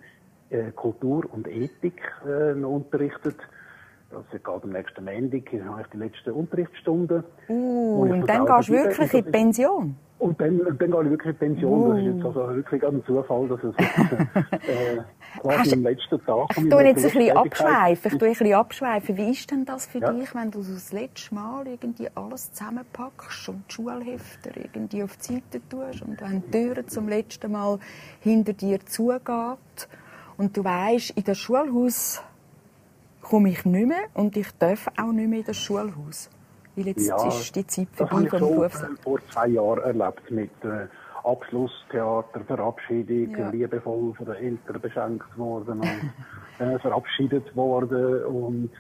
äh, 0.51 0.71
Kultur 0.73 1.25
und 1.33 1.49
Ethik 1.49 2.01
äh, 2.25 2.53
unterrichtet. 2.53 3.37
Das 4.11 4.25
geht 4.31 4.47
am 4.47 4.71
nächsten 4.71 5.05
Montag, 5.05 5.65
habe 5.67 5.83
ich 5.83 5.87
die 5.89 5.97
letzte 5.99 6.33
Unterrichtsstunde. 6.33 7.25
Uh, 7.49 8.03
und 8.03 8.27
dann 8.27 8.47
gehst 8.47 8.69
du 8.71 8.73
wirklich 8.73 9.13
in 9.13 9.31
Pension? 9.31 9.97
Und 10.19 10.41
dann, 10.41 10.59
dann 10.59 10.79
gehe 10.79 10.89
ich 10.89 11.11
wirklich 11.11 11.35
in 11.35 11.39
Pension. 11.39 11.81
Uh. 11.81 11.93
Das 11.93 11.99
ist 12.01 12.07
jetzt 12.07 12.25
also 12.25 12.57
wirklich 12.57 12.87
ein 12.87 13.05
Zufall, 13.05 13.49
dass 13.49 13.61
es 13.65 13.75
äh, 13.77 15.03
quasi 15.43 15.75
am 15.75 15.83
letzten 15.83 16.25
Tag... 16.25 16.49
Ich 16.57 16.69
tue 16.71 16.83
jetzt 16.85 17.05
ein 17.05 17.13
bisschen 17.13 17.37
abschweifen. 17.37 18.13
Ich 18.13 18.19
tue 18.19 18.29
ein 18.29 18.33
bisschen 18.33 18.55
abschweifen. 18.55 19.17
Wie 19.19 19.31
ist 19.31 19.51
denn 19.51 19.65
das 19.67 19.87
für 19.87 19.99
ja. 19.99 20.11
dich, 20.11 20.35
wenn 20.35 20.51
du 20.51 20.61
das 20.61 20.91
letzte 20.91 21.35
Mal 21.35 21.67
irgendwie 21.67 22.09
alles 22.15 22.51
zusammenpackst 22.53 23.49
und 23.51 23.65
die 23.69 23.75
Schulhefter 23.75 24.57
irgendwie 24.57 25.03
auf 25.03 25.19
die 25.19 25.35
Seite 25.35 25.61
tust 25.69 26.01
und 26.01 26.19
wenn 26.23 26.43
die 26.43 26.51
Tür 26.51 26.87
zum 26.87 27.09
letzten 27.09 27.53
Mal 27.53 27.79
hinter 28.21 28.55
dir 28.55 28.81
zugeht 28.87 29.89
und 30.39 30.57
du 30.57 30.65
weißt, 30.65 31.11
in 31.11 31.25
das 31.25 31.37
Schulhaus 31.37 32.23
komme 33.29 33.51
ich 33.51 33.65
nicht 33.65 33.87
mehr 33.87 34.05
und 34.15 34.37
ich 34.37 34.51
darf 34.59 34.89
auch 34.97 35.13
nicht 35.13 35.29
mehr 35.29 35.41
in 35.41 35.45
das 35.45 35.57
Schulhaus? 35.57 36.31
Weil 36.77 36.89
jetzt 36.89 37.07
ja, 37.07 37.29
ist 37.29 37.55
die 37.55 37.67
Zeit 37.67 37.89
vorbei 37.93 38.29
vom 38.29 38.41
Berufs. 38.41 38.81
Das 38.81 38.91
vor 39.03 39.19
zwei 39.31 39.49
Jahren 39.49 39.83
erlebt 39.83 40.31
mit 40.31 40.51
äh, 40.65 40.87
Abschlusstheater, 41.25 42.41
Verabschiedung, 42.47 43.37
ja. 43.37 43.51
liebevoll 43.51 44.15
von 44.15 44.27
den 44.27 44.35
Eltern 44.37 44.81
beschenkt 44.81 45.39
worden 45.39 45.81
und 45.81 46.13
äh, 46.67 46.79
verabschiedet 46.79 47.55
worden 47.57 48.25
und 48.25 48.71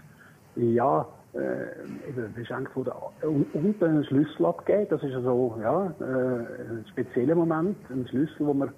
ja, 0.56 1.06
äh, 1.34 2.12
beschenkt 2.34 2.74
worden 2.74 2.92
und, 3.22 3.54
und 3.54 3.82
einen 3.82 4.04
Schlüssel 4.04 4.46
abgegeben. 4.46 4.86
Das 4.90 5.02
ist 5.02 5.14
also 5.14 5.58
ja, 5.60 5.92
äh, 6.00 6.04
ein 6.04 6.86
spezieller 6.90 7.34
Moment, 7.34 7.76
ein 7.90 8.06
Schlüssel, 8.08 8.46
wo 8.46 8.54
man 8.54 8.72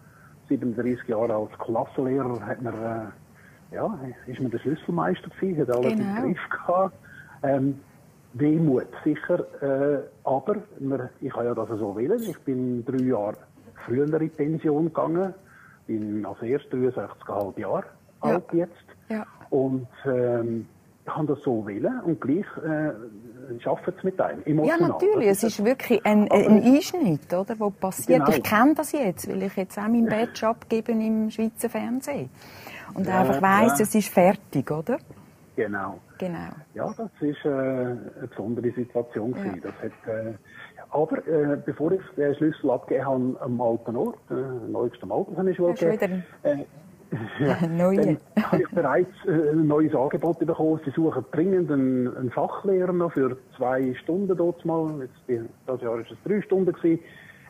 37 0.48 1.08
Jahre 1.08 1.34
als 1.34 1.52
Klassenlehrer 1.58 2.40
hat 2.44 2.60
man, 2.62 2.74
äh, 2.74 3.06
ja, 3.72 3.98
ist 4.26 4.40
man 4.40 4.50
der 4.50 4.58
Schlüsselmeister 4.58 5.30
gewesen, 5.30 5.60
hat 5.60 5.76
alles 5.76 5.92
genau. 5.92 6.16
im 6.16 6.22
Griff 6.22 6.48
gehabt. 6.50 6.94
Ähm, 7.42 7.80
Wehmut, 8.34 8.88
sicher. 9.04 9.44
Äh, 9.62 10.02
aber 10.24 10.56
wir, 10.78 11.10
ich 11.20 11.32
habe 11.34 11.46
ja 11.46 11.54
das 11.54 11.68
so 11.68 11.96
wählen. 11.96 12.22
Ich 12.22 12.38
bin 12.40 12.84
drei 12.84 13.02
Jahre 13.04 13.36
früher 13.84 14.20
in 14.20 14.30
Pension 14.30 14.86
gegangen. 14.86 15.34
Bin 15.86 16.24
als 16.24 16.40
erst 16.42 16.66
63,5 16.66 17.58
Jahre 17.58 17.84
ja. 18.22 18.30
alt 18.30 18.52
jetzt. 18.52 18.72
Ja. 19.08 19.26
Und 19.50 19.88
ähm, 20.04 20.66
ich 21.04 21.16
habe 21.16 21.26
das 21.26 21.42
so 21.42 21.66
wählen 21.66 22.00
und 22.02 22.20
gleich 22.20 22.46
äh, 22.58 22.92
schafft 23.60 23.88
es 23.88 24.04
mit 24.04 24.20
einem. 24.20 24.42
Emotional. 24.44 24.80
Ja, 24.80 24.88
natürlich. 24.88 25.28
Es 25.28 25.42
ist 25.42 25.64
wirklich 25.64 26.04
ein, 26.04 26.30
ein 26.30 26.62
Einschnitt, 26.62 27.32
oder, 27.32 27.58
wo 27.58 27.70
passiert. 27.70 28.24
Genau. 28.24 28.30
Ich 28.30 28.42
kenne 28.44 28.74
das 28.74 28.92
jetzt, 28.92 29.28
weil 29.28 29.42
ich 29.42 29.56
jetzt 29.56 29.76
auch 29.78 29.88
mein 29.88 30.06
Badge 30.08 30.46
abgebe 30.46 30.92
im 30.92 31.30
Schweizer 31.30 31.68
Fernsehen. 31.68 32.30
Und 32.94 33.06
ja, 33.06 33.20
einfach 33.20 33.42
weiss, 33.42 33.78
ja. 33.78 33.84
es 33.84 33.94
ist 33.94 34.08
fertig, 34.08 34.70
oder? 34.70 34.98
Genau. 35.56 35.98
Genau. 36.18 36.50
Ja, 36.74 36.92
das 36.96 37.10
ist 37.20 37.44
äh, 37.44 37.48
eine 37.48 38.28
besondere 38.28 38.70
Situation 38.72 39.34
Ja. 39.36 39.52
Das 39.62 39.74
hat, 39.74 40.14
äh, 40.14 40.34
aber 40.90 41.18
äh, 41.26 41.56
bevor 41.64 41.92
ich 41.92 42.00
den 42.16 42.34
Schlüssel 42.34 42.70
abgegeben 42.70 43.06
habe 43.06 43.36
am 43.40 43.60
alten 43.60 43.96
Ort, 43.96 44.18
äh, 44.30 44.34
neuestem 44.70 45.12
Alter 45.12 45.36
habe 45.36 45.50
ich 45.50 45.56
gegeben, 45.56 46.24
äh, 46.42 46.64
ja, 47.40 47.66
Neue. 47.66 48.18
Dann 48.34 48.44
habe 48.44 48.62
ich 48.62 48.68
bereits 48.70 49.10
äh, 49.26 49.50
ein 49.50 49.66
neues 49.66 49.94
Angebot 49.94 50.38
bekommen. 50.38 50.80
Sie 50.84 50.90
suchen 50.90 51.24
dringend 51.32 51.70
einen, 51.70 52.16
einen 52.16 52.30
Fachlehrer 52.30 52.92
noch 52.92 53.12
für 53.12 53.36
zwei 53.56 53.94
Stunden 53.94 54.36
dort 54.36 54.64
mal. 54.64 55.00
Jetzt, 55.00 55.48
das 55.66 55.80
Jahr 55.80 55.94
war 55.94 56.00
es 56.00 56.06
drei 56.24 56.40
Stunden 56.42 56.72
gewesen. 56.72 57.02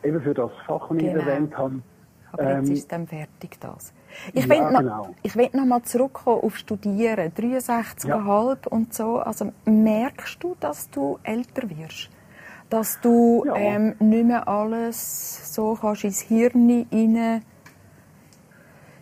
Eben 0.03 0.21
für 0.21 0.33
das 0.33 0.51
Fach, 0.65 0.89
das 0.89 0.97
genau. 0.97 1.11
ich 1.11 1.27
erwähnt 1.27 1.57
habe. 1.57 1.81
Aber 2.31 2.57
jetzt 2.57 2.69
ähm, 2.69 2.75
ist 2.75 2.91
dann 2.91 3.07
fertig 3.07 3.59
das. 3.59 3.93
Ich 4.33 4.45
ja, 4.45 4.49
will 4.49 4.71
noch, 4.71 4.79
genau. 4.79 5.15
ich 5.23 5.35
will 5.35 5.49
noch 5.53 5.65
mal 5.65 5.81
zurückkommen 5.83 6.41
auf 6.41 6.57
Studieren. 6.57 7.31
63,5 7.31 8.07
ja. 8.07 8.55
und 8.69 8.93
so. 8.93 9.19
Also 9.19 9.51
merkst 9.65 10.43
du, 10.43 10.55
dass 10.59 10.89
du 10.89 11.19
älter 11.23 11.69
wirst? 11.69 12.09
Dass 12.69 12.99
du 13.01 13.43
ja. 13.45 13.55
ähm, 13.55 13.95
nicht 13.99 14.25
mehr 14.25 14.47
alles 14.47 15.53
so 15.53 15.77
kannst 15.79 16.03
ins 16.03 16.21
Hirn 16.21 16.87
rein, 16.91 17.41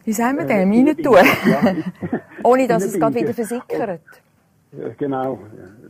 wie 0.05 0.13
sagen 0.13 0.37
wir 0.39 0.45
äh, 0.45 0.65
dem, 0.65 0.71
rein 0.71 0.97
tun? 0.97 1.15
Ja. 1.45 2.19
Ohne 2.43 2.67
dass 2.67 2.83
es 2.83 2.99
gerade 2.99 3.15
wieder 3.15 3.33
versickert. 3.33 4.01
Genau, 4.97 5.39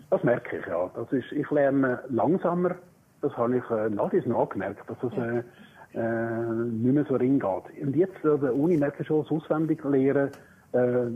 das 0.10 0.24
merke 0.24 0.58
ich 0.58 0.66
ja. 0.66 0.90
Das 0.96 1.12
ist, 1.14 1.32
ich 1.32 1.50
lerne 1.52 2.04
langsamer. 2.10 2.76
Das 3.22 3.36
habe 3.38 3.58
ich 3.58 3.70
äh, 3.70 3.90
nach 3.90 4.12
noch 4.26 4.50
gemerkt, 4.50 4.90
dass 4.90 4.98
es 5.04 5.18
äh, 5.18 5.44
äh, 5.94 6.00
nicht 6.00 6.94
mehr 6.94 7.06
so 7.06 7.16
ring 7.16 7.40
geht. 7.40 7.84
Und 7.84 7.96
jetzt 7.96 8.24
an 8.26 8.42
der 8.42 8.56
Uni 8.56 8.78
merke 8.78 9.02
ich 9.02 9.08
schon, 9.08 9.24
das 9.24 9.32
auswendig 9.32 9.84
lernen, 9.84 10.32
äh, 10.74 11.08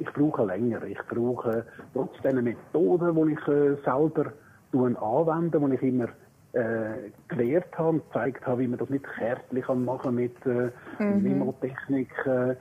ich 0.00 0.12
brauche 0.12 0.44
länger. 0.44 0.82
Ich 0.84 1.00
brauche 1.08 1.64
trotz 1.92 2.12
diesen 2.22 2.44
Methoden, 2.44 3.14
die 3.14 3.32
ich 3.32 3.48
äh, 3.48 3.76
selber 3.84 4.32
anwende, 4.72 5.60
die 5.60 5.74
ich 5.74 5.82
immer 5.82 6.08
äh, 6.52 7.10
gelehrt 7.28 7.76
habe 7.76 7.88
und 7.90 8.04
gezeigt 8.06 8.46
habe, 8.46 8.62
wie 8.62 8.68
man 8.68 8.78
das 8.78 8.88
mit 8.88 9.04
Kärtchen 9.04 9.84
machen 9.84 10.02
kann, 10.02 10.14
mit 10.14 10.46
äh, 10.46 10.70
mhm. 11.02 11.22
Memotechnik, 11.22 12.10
äh, 12.26 12.54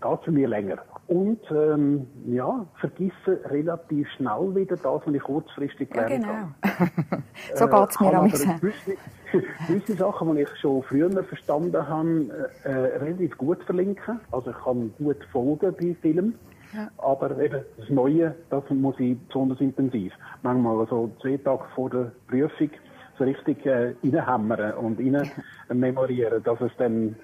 geht 0.00 0.24
für 0.24 0.30
mich 0.30 0.46
länger. 0.46 0.78
Und 1.06 1.40
ähm, 1.50 2.06
ja, 2.26 2.66
vergesse 2.80 3.40
relativ 3.46 4.08
schnell 4.10 4.54
wieder 4.54 4.76
das, 4.76 5.02
was 5.04 5.14
ich 5.14 5.22
kurzfristig 5.22 5.90
gelernt 5.90 6.10
ja, 6.10 6.18
genau. 6.18 6.78
habe. 6.78 7.22
so 7.54 7.66
geht 7.66 7.90
es 7.90 8.00
mir 8.00 8.12
äh, 8.12 8.16
auch 8.16 8.60
gewisse, 8.60 8.96
gewisse 9.68 9.92
Sachen, 9.94 10.34
die 10.34 10.42
ich 10.42 10.56
schon 10.60 10.82
früher 10.84 11.10
verstanden 11.24 11.88
habe, 11.88 12.50
äh, 12.64 12.68
äh, 12.68 12.96
relativ 12.98 13.36
gut 13.36 13.62
verlinken. 13.64 14.20
Also 14.32 14.50
ich 14.50 14.64
kann 14.64 14.92
gut 14.98 15.22
folgen 15.32 15.74
bei 15.78 15.94
Filmen. 16.00 16.34
Ja. 16.72 16.88
Aber 16.98 17.38
eben 17.38 17.60
das 17.76 17.88
Neue, 17.88 18.34
das 18.50 18.64
muss 18.70 18.98
ich 18.98 19.16
besonders 19.28 19.60
intensiv. 19.60 20.12
Manchmal 20.42 20.80
also 20.80 21.12
zwei 21.20 21.36
Tage 21.36 21.64
vor 21.74 21.90
der 21.90 22.10
Prüfung 22.26 22.70
so 23.16 23.24
richtig 23.24 23.64
äh, 23.64 23.94
reinhämmern 24.02 24.72
und 24.72 24.98
rein 24.98 25.30
memorieren, 25.72 26.42
dass 26.42 26.60
es 26.60 26.72
dann 26.78 27.14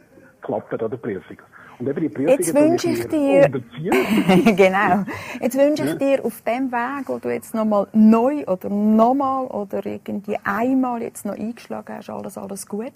klappt 0.42 0.72
an 0.72 0.90
der 0.90 0.96
Prüfung. 0.96 1.38
Jetzt 1.80 2.54
wünsche 2.54 2.88
ich 2.90 3.08
dir, 3.08 3.48
genau, 4.56 5.04
jetzt 5.40 5.56
wünsche 5.56 5.84
ich 5.84 5.94
dir 5.96 6.24
auf 6.24 6.42
dem 6.42 6.70
Weg, 6.70 7.08
wo 7.08 7.18
du 7.18 7.30
jetzt 7.30 7.54
nochmal 7.54 7.86
neu 7.92 8.44
oder 8.46 8.68
nochmal 8.68 9.46
oder 9.46 9.84
irgendwie 9.86 10.38
einmal 10.44 11.02
jetzt 11.02 11.24
noch 11.24 11.34
eingeschlagen 11.34 11.96
hast, 11.96 12.10
alles, 12.10 12.36
alles 12.36 12.66
Gute. 12.66 12.92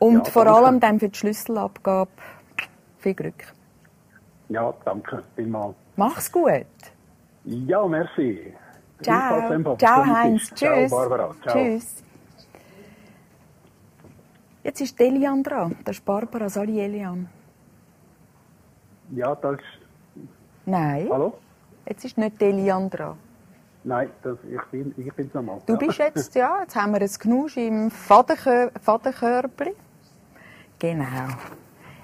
Und 0.00 0.14
ja, 0.14 0.24
vor 0.24 0.46
allem 0.46 0.80
dann 0.80 0.98
für 0.98 1.08
die 1.08 1.16
Schlüsselabgabe 1.16 2.10
viel 2.98 3.14
Glück. 3.14 3.54
Ja, 4.48 4.74
danke 4.84 5.22
vielmals. 5.36 5.76
Mach's 5.96 6.30
gut. 6.32 6.66
Ja, 7.44 7.86
merci. 7.86 8.52
Ciao. 9.02 9.76
Ciao, 9.76 10.04
Heinz. 10.04 10.48
Tschüss. 10.54 10.88
Ciao, 10.88 10.88
Barbara. 10.88 11.34
Ciao. 11.42 11.54
Tschüss. 11.54 12.02
Jetzt 14.64 14.80
ist 14.80 14.98
Delian 14.98 15.42
dran. 15.42 15.76
Das 15.84 15.96
ist 15.96 16.04
Barbara 16.04 16.48
Salielian. 16.48 17.28
Ja, 19.14 19.34
das 19.34 19.58
ist... 19.58 19.62
Nein. 20.64 21.06
Hallo? 21.10 21.34
Jetzt 21.86 22.04
ist 22.04 22.16
nicht 22.16 22.40
Delian 22.40 22.88
dran. 22.88 23.16
Nein, 23.84 24.08
das, 24.22 24.38
ich 24.48 24.62
bin 24.70 24.94
ich 24.96 25.12
bin's 25.12 25.34
nochmal. 25.34 25.60
Du 25.66 25.76
bist 25.76 25.98
jetzt, 25.98 26.34
ja, 26.34 26.60
jetzt 26.62 26.76
haben 26.76 26.92
wir 26.92 27.00
ein 27.00 27.08
Knusch 27.08 27.56
im 27.56 27.90
Fadenkörbli. 27.90 29.74
Genau. 30.78 31.28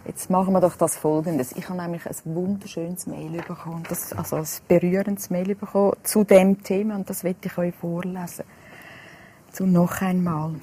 Jetzt 0.05 0.29
machen 0.29 0.53
wir 0.53 0.61
doch 0.61 0.77
das 0.77 0.97
Folgendes. 0.97 1.53
Ich 1.53 1.69
habe 1.69 1.81
nämlich 1.81 2.07
ein 2.07 2.17
wunderschönes 2.25 3.07
Mail 3.07 3.43
bekommen, 3.43 3.85
das, 3.89 4.13
also 4.13 4.37
ein 4.37 4.47
berührendes 4.67 5.31
Mail 5.31 5.55
bekommen 5.55 5.93
zu 6.03 6.25
dem 6.25 6.63
Thema 6.63 6.97
und 6.97 7.09
das 7.09 7.25
werde 7.25 7.39
ich 7.43 7.57
euch 7.57 7.75
vorlesen. 7.75 8.45
Zu 9.53 9.67
noch 9.67 10.03
einmal. 10.03 10.57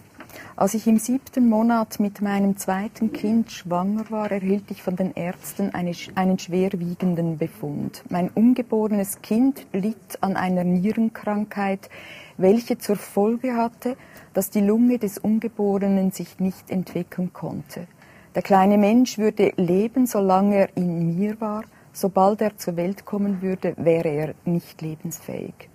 Als 0.55 0.73
ich 0.73 0.87
im 0.87 0.97
siebten 0.97 1.49
Monat 1.49 1.99
mit 1.99 2.21
meinem 2.21 2.57
zweiten 2.57 3.11
Kind 3.11 3.51
schwanger 3.51 4.09
war, 4.09 4.31
erhielt 4.31 4.71
ich 4.71 4.81
von 4.81 4.95
den 4.95 5.13
Ärzten 5.13 5.73
eine, 5.73 5.91
einen 6.15 6.39
schwerwiegenden 6.39 7.37
Befund. 7.37 8.03
Mein 8.09 8.29
ungeborenes 8.29 9.21
Kind 9.21 9.67
litt 9.73 10.21
an 10.21 10.37
einer 10.37 10.63
Nierenkrankheit, 10.63 11.89
welche 12.37 12.77
zur 12.77 12.95
Folge 12.95 13.55
hatte, 13.55 13.97
dass 14.33 14.49
die 14.49 14.61
Lunge 14.61 14.97
des 14.97 15.17
Ungeborenen 15.17 16.11
sich 16.11 16.39
nicht 16.39 16.71
entwickeln 16.71 17.33
konnte. 17.33 17.87
Der 18.33 18.41
kleine 18.41 18.77
Mensch 18.77 19.17
würde 19.17 19.53
leben, 19.57 20.07
solange 20.07 20.55
er 20.55 20.77
in 20.77 21.17
mir 21.17 21.39
war, 21.39 21.63
sobald 21.93 22.41
er 22.41 22.57
zur 22.57 22.75
Welt 22.75 23.05
kommen 23.05 23.41
würde, 23.41 23.73
wäre 23.77 24.09
er 24.09 24.35
nicht 24.45 24.81
lebensfähig. 24.81 25.69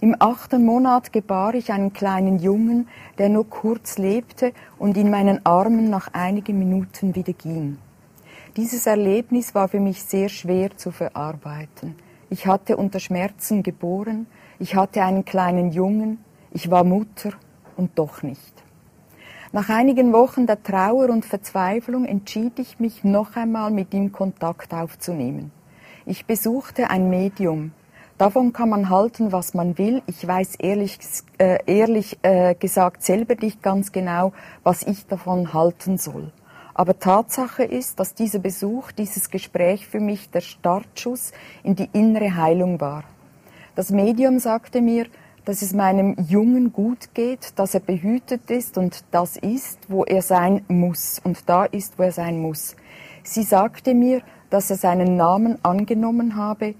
Im 0.00 0.14
achten 0.20 0.64
Monat 0.64 1.12
gebar 1.12 1.54
ich 1.54 1.72
einen 1.72 1.92
kleinen 1.92 2.38
Jungen, 2.38 2.88
der 3.18 3.28
nur 3.28 3.50
kurz 3.50 3.98
lebte 3.98 4.52
und 4.78 4.96
in 4.96 5.10
meinen 5.10 5.44
Armen 5.44 5.90
nach 5.90 6.12
einigen 6.12 6.56
Minuten 6.56 7.16
wieder 7.16 7.32
ging. 7.32 7.78
Dieses 8.56 8.86
Erlebnis 8.86 9.56
war 9.56 9.66
für 9.66 9.80
mich 9.80 10.04
sehr 10.04 10.28
schwer 10.28 10.76
zu 10.76 10.92
verarbeiten. 10.92 11.96
Ich 12.30 12.46
hatte 12.46 12.76
unter 12.76 13.00
Schmerzen 13.00 13.64
geboren, 13.64 14.28
ich 14.60 14.76
hatte 14.76 15.02
einen 15.02 15.24
kleinen 15.24 15.72
Jungen, 15.72 16.18
ich 16.52 16.70
war 16.70 16.84
Mutter 16.84 17.30
und 17.76 17.98
doch 17.98 18.22
nicht. 18.22 18.52
Nach 19.50 19.68
einigen 19.68 20.12
Wochen 20.12 20.46
der 20.46 20.62
Trauer 20.62 21.08
und 21.08 21.24
Verzweiflung 21.24 22.04
entschied 22.04 22.60
ich 22.60 22.78
mich 22.78 23.02
noch 23.02 23.34
einmal 23.34 23.72
mit 23.72 23.92
ihm 23.94 24.12
Kontakt 24.12 24.72
aufzunehmen. 24.72 25.50
Ich 26.06 26.24
besuchte 26.24 26.88
ein 26.88 27.10
Medium. 27.10 27.72
Davon 28.18 28.52
kann 28.52 28.68
man 28.68 28.90
halten, 28.90 29.30
was 29.30 29.54
man 29.54 29.78
will. 29.78 30.02
Ich 30.06 30.26
weiß 30.26 30.56
ehrlich, 30.56 30.98
äh, 31.38 31.58
ehrlich 31.66 32.18
äh, 32.22 32.56
gesagt 32.56 33.04
selber 33.04 33.36
nicht 33.36 33.62
ganz 33.62 33.92
genau, 33.92 34.32
was 34.64 34.82
ich 34.82 35.06
davon 35.06 35.52
halten 35.52 35.98
soll. 35.98 36.32
Aber 36.74 36.98
Tatsache 36.98 37.62
ist, 37.62 38.00
dass 38.00 38.14
dieser 38.14 38.40
Besuch, 38.40 38.90
dieses 38.90 39.30
Gespräch 39.30 39.86
für 39.86 40.00
mich 40.00 40.30
der 40.30 40.40
Startschuss 40.40 41.30
in 41.62 41.76
die 41.76 41.88
innere 41.92 42.34
Heilung 42.34 42.80
war. 42.80 43.04
Das 43.76 43.92
Medium 43.92 44.40
sagte 44.40 44.80
mir, 44.80 45.06
dass 45.44 45.62
es 45.62 45.72
meinem 45.72 46.16
Jungen 46.28 46.72
gut 46.72 47.14
geht, 47.14 47.56
dass 47.56 47.74
er 47.74 47.80
behütet 47.80 48.50
ist 48.50 48.78
und 48.78 49.04
das 49.12 49.36
ist, 49.36 49.78
wo 49.88 50.04
er 50.04 50.22
sein 50.22 50.64
muss 50.66 51.20
und 51.22 51.48
da 51.48 51.66
ist, 51.66 52.00
wo 52.00 52.02
er 52.02 52.12
sein 52.12 52.40
muss. 52.40 52.74
Sie 53.22 53.44
sagte 53.44 53.94
mir, 53.94 54.22
dass 54.50 54.70
er 54.70 54.76
seinen 54.76 55.16
Namen 55.16 55.64
angenommen 55.64 56.34
habe. 56.34 56.74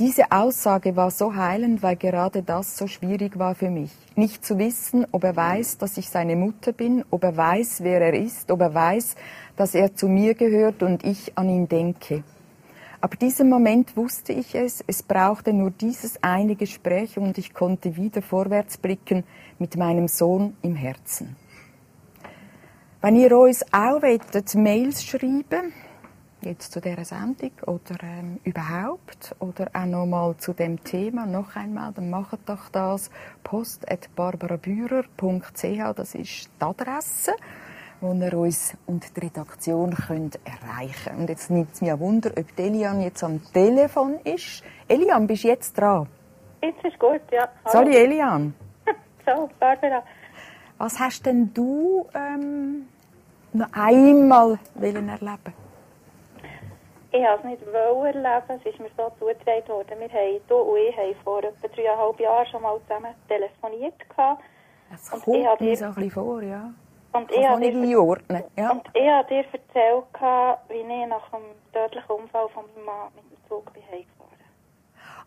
Diese 0.00 0.32
Aussage 0.32 0.96
war 0.96 1.10
so 1.10 1.34
heilend, 1.34 1.82
weil 1.82 1.94
gerade 1.94 2.42
das 2.42 2.74
so 2.78 2.86
schwierig 2.86 3.38
war 3.38 3.54
für 3.54 3.68
mich. 3.68 3.90
Nicht 4.16 4.42
zu 4.42 4.58
wissen, 4.58 5.06
ob 5.12 5.24
er 5.24 5.36
weiß, 5.36 5.76
dass 5.76 5.98
ich 5.98 6.08
seine 6.08 6.36
Mutter 6.36 6.72
bin, 6.72 7.04
ob 7.10 7.22
er 7.22 7.36
weiß, 7.36 7.82
wer 7.82 8.00
er 8.00 8.14
ist, 8.14 8.50
ob 8.50 8.62
er 8.62 8.72
weiß, 8.72 9.14
dass 9.56 9.74
er 9.74 9.94
zu 9.94 10.08
mir 10.08 10.32
gehört 10.32 10.82
und 10.82 11.04
ich 11.04 11.36
an 11.36 11.50
ihn 11.50 11.68
denke. 11.68 12.24
Ab 13.02 13.18
diesem 13.18 13.50
Moment 13.50 13.94
wusste 13.94 14.32
ich 14.32 14.54
es, 14.54 14.82
es 14.86 15.02
brauchte 15.02 15.52
nur 15.52 15.70
dieses 15.70 16.22
eine 16.22 16.56
Gespräch 16.56 17.18
und 17.18 17.36
ich 17.36 17.52
konnte 17.52 17.94
wieder 17.96 18.22
vorwärts 18.22 18.78
blicken 18.78 19.24
mit 19.58 19.76
meinem 19.76 20.08
Sohn 20.08 20.56
im 20.62 20.76
Herzen. 20.76 21.36
Wenn 23.02 23.16
ihr 23.16 23.36
uns 23.36 23.66
auch 23.70 24.00
Mails 24.54 25.04
schreiben 25.04 25.74
jetzt 26.42 26.72
zu 26.72 26.80
dieser 26.80 27.04
Sendung 27.04 27.52
oder 27.66 28.02
ähm, 28.02 28.40
überhaupt 28.44 29.34
oder 29.38 29.70
auch 29.72 29.86
nochmal 29.86 30.36
zu 30.38 30.52
dem 30.52 30.82
Thema 30.82 31.26
noch 31.26 31.54
einmal, 31.56 31.92
dann 31.92 32.10
macht 32.10 32.40
doch 32.46 32.68
das 32.70 33.10
post.barbarabührer.ch, 33.44 35.94
das 35.94 36.14
ist 36.14 36.50
die 36.60 36.64
Adresse 36.64 37.32
wo 38.00 38.14
ihr 38.14 38.34
uns 38.34 38.76
und 38.86 39.14
die 39.14 39.20
Redaktion 39.20 39.94
könnt 39.94 40.38
erreichen 40.44 41.18
Und 41.18 41.28
jetzt 41.28 41.50
nimmt 41.50 41.74
es 41.74 41.82
mich 41.82 41.92
ein 41.92 42.00
Wunder, 42.00 42.30
ob 42.36 42.58
Elian 42.58 43.02
jetzt 43.02 43.22
am 43.22 43.40
Telefon 43.52 44.18
ist. 44.24 44.62
Elian, 44.88 45.26
bist 45.26 45.44
du 45.44 45.48
jetzt 45.48 45.76
dran? 45.76 46.06
Jetzt 46.62 46.82
ist 46.84 46.98
gut, 46.98 47.20
ja. 47.30 47.48
Hallo. 47.66 47.90
Elian. 47.90 48.54
so, 49.26 49.50
Barbara. 49.58 50.02
Was 50.78 50.98
hast 50.98 51.26
denn 51.26 51.52
du 51.52 52.06
ähm, 52.14 52.86
noch 53.52 53.72
einmal 53.72 54.58
wollen 54.74 55.08
erleben 55.08 55.69
ich 57.12 57.20
wollte 57.20 57.38
es 57.38 57.44
nicht 57.44 57.62
erleben, 57.66 58.60
es 58.60 58.72
ist 58.72 58.78
mir 58.78 58.90
so 58.96 59.10
zugetragen 59.18 59.68
worden. 59.68 59.98
Wir 59.98 60.08
haben, 60.08 60.40
du 60.48 60.56
und 60.56 60.78
ich 60.78 60.96
haben 60.96 61.14
vor 61.24 61.42
etwa 61.42 61.68
dreieinhalb 61.68 62.20
Jahren 62.20 62.46
schon 62.46 62.62
mal 62.62 62.80
zusammen 62.82 63.14
telefoniert. 63.28 63.94
Es 64.92 65.10
kommt 65.10 65.26
mir 65.26 65.76
so 65.76 65.84
ein 65.86 65.94
bisschen 65.94 66.10
vor, 66.10 66.42
ja. 66.42 66.72
Und 67.12 67.30
ich 67.32 67.44
habe 67.44 67.60
dir, 67.60 67.72
einordnen. 67.72 68.44
Ja. 68.56 68.70
Und 68.70 68.88
ich 68.94 69.08
habe 69.08 69.28
dir 69.28 69.44
erzählt, 69.52 70.04
wie 70.68 70.74
ich 70.74 71.06
nach 71.08 71.28
dem 71.30 71.40
tödlichen 71.72 72.10
Unfall 72.10 72.48
von 72.50 72.64
meinem 72.74 72.86
Mann 72.86 73.08
mit 73.16 73.24
dem 73.24 73.48
Zug 73.48 73.72
bin 73.72 73.82
heimgefahren 73.90 74.30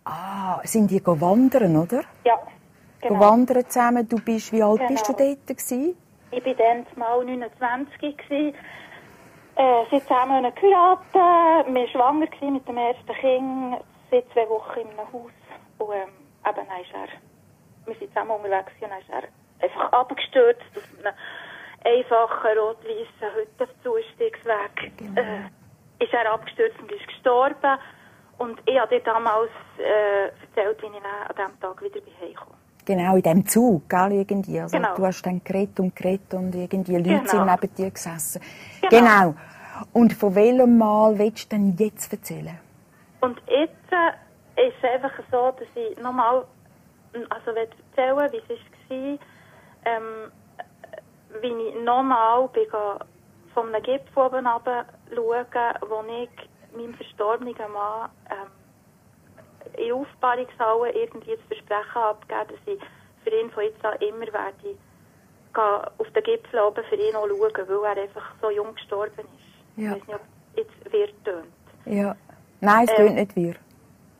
Ah, 0.05 0.61
sind 0.63 0.91
die 0.91 1.05
wandern, 1.05 1.77
oder? 1.77 2.03
Ja, 2.25 2.39
genau. 3.01 3.19
Wandern 3.19 3.65
zusammen. 3.67 4.07
Du 4.07 4.17
bist, 4.17 4.51
wie 4.53 4.63
alt 4.63 4.79
genau. 4.79 4.89
bist 4.91 5.07
du 5.07 5.13
dort? 5.13 5.47
Gewesen? 5.47 5.97
Ich 6.31 6.45
war 6.45 6.53
dann 6.53 6.85
mal 6.95 7.23
29. 7.23 8.17
Gewesen. 8.17 8.55
Äh, 9.55 9.85
sind 9.89 10.01
zusammen 10.03 10.43
geheiratet. 10.55 11.13
Wir 11.13 11.75
waren 11.75 11.87
schwanger 11.87 12.51
mit 12.51 12.67
dem 12.67 12.77
ersten 12.77 13.13
Kind. 13.13 13.77
Seit 14.09 14.25
zwei 14.33 14.49
Wochen 14.49 14.79
in 14.79 14.87
einem 14.87 15.13
Haus. 15.13 15.31
Und 15.77 15.93
ähm, 15.93 16.09
eben, 16.47 16.67
dann 16.67 16.81
ist 16.81 16.93
er, 16.93 17.07
wir 17.85 17.95
sind 17.95 18.09
zusammen 18.09 18.31
unterwegs 18.31 18.71
und 18.81 18.89
dann 18.89 18.99
ist 18.99 19.09
er 19.09 19.23
einfach 19.63 19.91
abgestürzt 19.91 20.61
auf 20.75 20.83
einem 20.99 21.13
einfachen 21.85 22.57
rot-weißen 22.57 23.35
Hüttenzustieggsweg 23.35 24.97
genau. 24.97 25.21
äh, 25.21 26.03
ist 26.03 26.13
er 26.13 26.31
abgestürzt 26.31 26.79
und 26.79 26.91
ist 26.91 27.07
gestorben. 27.07 27.79
Und 28.37 28.59
ich 28.65 28.79
habe 28.79 28.95
dir 28.95 29.03
damals 29.03 29.51
äh, 29.77 30.27
erzählt, 30.27 30.81
wie 30.81 30.87
ich 30.87 31.03
an 31.03 31.35
diesem 31.35 31.59
Tag 31.59 31.81
wieder 31.81 32.01
heimkomme. 32.21 32.62
Genau, 32.85 33.15
in 33.15 33.21
diesem 33.21 33.45
Zug, 33.47 33.89
gell, 33.89 34.11
irgendwie. 34.11 34.59
Also, 34.59 34.77
genau. 34.77 34.95
Du 34.95 35.05
hast 35.05 35.21
dann 35.23 35.41
geredet 35.43 35.79
und 35.79 35.95
geredet 35.95 36.33
und 36.33 36.53
irgendwie 36.53 36.97
Leute 36.97 37.09
genau. 37.09 37.25
sind 37.25 37.45
neben 37.45 37.75
dir 37.75 37.91
gesessen. 37.91 38.41
Genau. 38.81 38.99
genau. 38.99 39.35
Und 39.93 40.13
von 40.13 40.35
welchem 40.35 40.77
Mal 40.77 41.17
willst 41.17 41.51
du 41.51 41.55
denn 41.55 41.75
jetzt 41.77 42.11
erzählen? 42.11 42.59
Und 43.21 43.41
jetzt 43.47 43.91
äh, 43.91 44.67
ist 44.67 44.75
es 44.81 44.89
einfach 44.89 45.17
so, 45.31 45.51
dass 45.57 45.67
ich 45.75 45.97
nochmal 46.01 46.43
also 47.29 47.51
erzählen 47.51 48.31
wie 48.31 48.53
es 48.53 48.89
war. 48.89 49.19
Ähm, 49.85 50.31
wie 51.41 51.47
ich 51.47 51.75
nochmal 51.83 52.49
von 53.53 53.73
einem 53.73 53.83
Gipfel 53.83 54.23
oben 54.23 54.45
runter 54.45 54.85
schaue, 55.13 55.45
wo 55.87 56.03
ich 56.23 56.29
meinem 56.75 56.93
verstorbenen 56.95 57.55
Mann 57.71 58.09
ähm, 58.29 58.62
in 59.77 59.93
Aufbahrungshalle 59.93 60.91
irgendwie 60.91 61.35
das 61.35 61.45
Versprechen 61.47 62.01
abgegeben 62.01 62.47
dass 62.49 62.73
ich 62.75 62.81
für 63.23 63.29
ihn 63.29 63.49
von 63.51 63.63
jetzt 63.63 63.83
an 63.85 63.97
immer 63.99 64.31
werde 64.33 64.77
auf 65.97 66.09
den 66.11 66.23
Gipfel 66.23 66.59
oben 66.59 66.83
für 66.85 66.95
ihn 66.95 67.15
auch 67.15 67.27
schauen, 67.27 67.81
weil 67.81 67.97
er 67.97 68.03
einfach 68.03 68.33
so 68.41 68.49
jung 68.49 68.73
gestorben 68.75 69.19
ist. 69.19 69.77
Ja. 69.77 69.95
Ich 69.95 70.01
weiß 70.01 70.07
nicht, 70.07 70.15
ob 70.15 70.57
jetzt 70.57 70.93
wir 70.93 71.23
tönt. 71.23 71.53
Ja. 71.85 72.15
Nein, 72.61 72.85
es 72.87 72.95
tönt 72.95 73.09
ähm, 73.09 73.15
nicht 73.15 73.35
wir. 73.35 73.55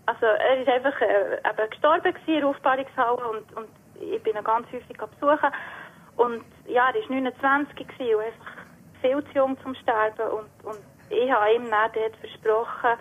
Also 0.06 0.26
er 0.26 0.62
ist 0.62 0.68
einfach 0.68 1.02
äh, 1.02 1.38
eben 1.38 1.70
gestorben 1.70 2.14
in 2.28 2.40
der 2.40 2.48
Aufbahrungshalle 2.48 3.28
und, 3.30 3.58
und 3.58 3.70
ich 4.00 4.22
bin 4.22 4.36
ihn 4.36 4.44
ganz 4.44 4.68
häufig 4.68 4.98
besuchen. 4.98 5.52
Und 6.18 6.44
ja, 6.68 6.90
er 6.90 7.02
war 7.02 7.10
29 7.10 7.78
und 7.78 8.22
einfach 8.22 8.64
viel 9.02 9.24
zu 9.26 9.32
jung 9.34 9.58
zum 9.64 9.76
Sterben. 9.76 10.30
Und, 10.32 10.66
und 10.66 10.80
ich 11.10 11.32
habe 11.32 11.54
ihm 11.54 11.70
dann 11.70 11.92
dort 11.94 12.16
versprochen, 12.18 13.00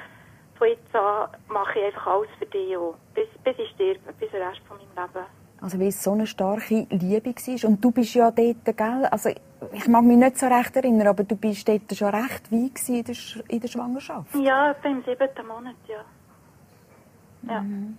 von 0.63 0.69
jetzt 0.69 0.95
an 0.95 1.29
mache 1.49 1.79
ich 1.79 1.85
einfach 1.87 2.07
alles 2.07 2.31
für 2.39 2.47
dich 2.47 2.77
auch. 2.77 2.95
Bis, 3.15 3.29
bis 3.43 3.59
ich 3.59 3.71
sterbe, 3.71 4.13
bis 4.19 4.31
der 4.31 4.49
Rest 4.49 4.61
von 4.69 4.77
meinem 4.77 5.09
Leben. 5.09 5.27
Also 5.61 5.79
weil 5.79 5.89
es 5.89 6.03
so 6.03 6.13
eine 6.13 6.27
starke 6.27 6.87
Liebe 6.91 7.35
war. 7.35 7.69
Und 7.69 7.85
du 7.85 7.91
bist 7.91 8.15
ja 8.15 8.31
dort, 8.31 8.65
gell? 8.65 9.09
Also 9.11 9.31
ich 9.73 9.89
mag 9.89 10.05
mich 10.05 10.17
nicht 10.17 10.39
so 10.39 10.47
recht 10.47 10.75
erinnern, 10.77 11.09
aber 11.09 11.25
du 11.25 11.37
bist 11.37 11.69
dort 11.69 11.95
schon 11.95 12.09
recht 12.09 12.51
weit 12.51 12.89
in 12.89 13.05
der, 13.05 13.17
in 13.49 13.61
der 13.61 13.69
Schwangerschaft. 13.69 14.35
Ja, 14.35 14.73
im 14.85 15.03
siebten 15.05 15.47
Monat, 15.47 15.77
ja. 15.89 16.05
Ja. 17.49 17.61
Mhm. 17.61 17.97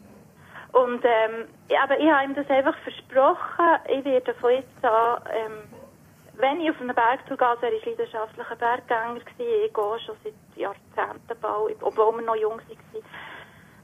Und 0.71 1.04
ähm, 1.04 1.47
aber 1.84 1.99
ich 1.99 2.10
habe 2.10 2.26
ihm 2.26 2.36
das 2.36 2.49
einfach 2.49 2.76
versprochen. 2.80 3.65
Ich 3.89 4.04
werde 4.06 4.34
von 4.36 4.52
jetzt 4.52 4.84
an, 4.84 5.21
ähm, 5.32 5.58
wenn 6.34 6.62
ich 6.62 6.69
auf 6.69 6.82
einen 6.82 6.96
Bergtour 6.96 7.38
gehe, 7.38 7.48
also 7.48 7.65
er 7.65 7.72
war 7.72 7.86
leidenschaftlicher 7.86 8.56
Berggänger, 8.56 9.17
ich 9.17 9.38
gehe 9.38 10.00
schon 10.00 10.15
seit 10.24 10.34
Jahrzehnten 10.56 11.39
bald, 11.41 11.82
obwohl 11.82 12.17
wir 12.17 12.22
noch 12.24 12.36
jung 12.36 12.60
waren. 12.60 13.04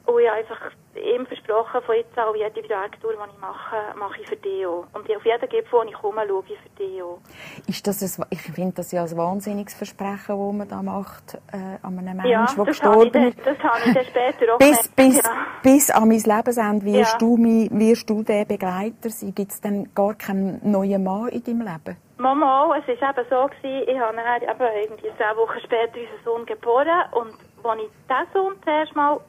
Und 0.10 0.22
ich 0.22 0.28
habe 0.28 0.40
einfach 0.40 0.72
ihm 0.96 1.26
versprochen, 1.28 1.82
von 1.86 1.96
jetzt 1.96 2.18
an, 2.18 2.34
jede 2.36 2.68
Bergtour, 2.68 3.14
die 3.14 3.32
ich 3.32 3.40
mache, 3.40 3.76
mache 3.96 4.22
ich 4.22 4.28
für 4.28 4.36
dich 4.38 4.66
auch. 4.66 4.88
Und 4.94 5.10
auf 5.16 5.24
jeden 5.24 5.50
Gipfel, 5.50 5.72
wo 5.72 5.84
ich 5.84 5.94
komme, 5.94 6.22
schaue 6.28 6.44
ich 6.48 6.58
für 6.58 6.84
dich 6.84 7.04
auch. 7.04 7.20
Ist 7.68 7.86
das 7.86 8.02
ein, 8.02 8.26
ich 8.32 8.42
finde 8.42 8.74
das 8.78 8.92
ja 8.92 9.04
ein 9.04 9.18
wahnsinniges 9.18 9.76
Versprechen, 9.76 10.36
das 10.36 10.54
man 10.54 10.68
da 10.68 10.82
macht 10.82 11.36
äh, 11.54 11.78
an 11.84 12.00
einem 12.00 12.18
Menschen, 12.18 12.32
ja, 12.32 12.46
der 12.46 12.66
gestorben 12.66 13.28
ist. 13.28 13.38
das 13.46 13.60
habe 13.60 13.80
ich 13.86 13.94
dann 13.94 14.06
später 14.06 14.56
auch 14.56 14.58
bis, 14.58 14.88
bis, 14.90 15.24
ja. 15.24 15.32
bis 15.62 15.92
an 15.92 16.08
mein 16.08 16.22
Lebensende 16.22 16.86
wirst, 16.86 17.14
ja. 17.14 17.18
du, 17.20 17.38
wirst 17.38 18.10
du 18.10 18.24
der 18.24 18.46
Begleiter 18.46 19.10
sein. 19.10 19.36
Gibt 19.36 19.52
es 19.52 19.62
dann 19.62 19.94
gar 19.94 20.16
keinen 20.16 20.60
neuen 20.64 21.04
Mann 21.04 21.28
in 21.28 21.44
deinem 21.44 21.62
Leben? 21.62 21.98
Mama, 22.18 22.76
es 22.78 23.00
war 23.00 23.12
eben 23.12 23.26
so, 23.30 23.48
gewesen, 23.48 23.88
ich 23.88 24.00
habe 24.00 24.18
dann 24.18 24.42
eben 24.42 24.76
irgendwie 24.84 25.12
zehn 25.18 25.38
Wochen 25.38 25.60
später 25.64 26.00
unseren 26.00 26.24
Sohn 26.26 26.46
geboren 26.46 27.06
und 27.14 27.34
als 27.66 27.82
ich 27.82 27.90
diesen 28.10 28.34
Sohn 28.34 28.54
zuerst 28.64 28.96
mal 28.96 29.20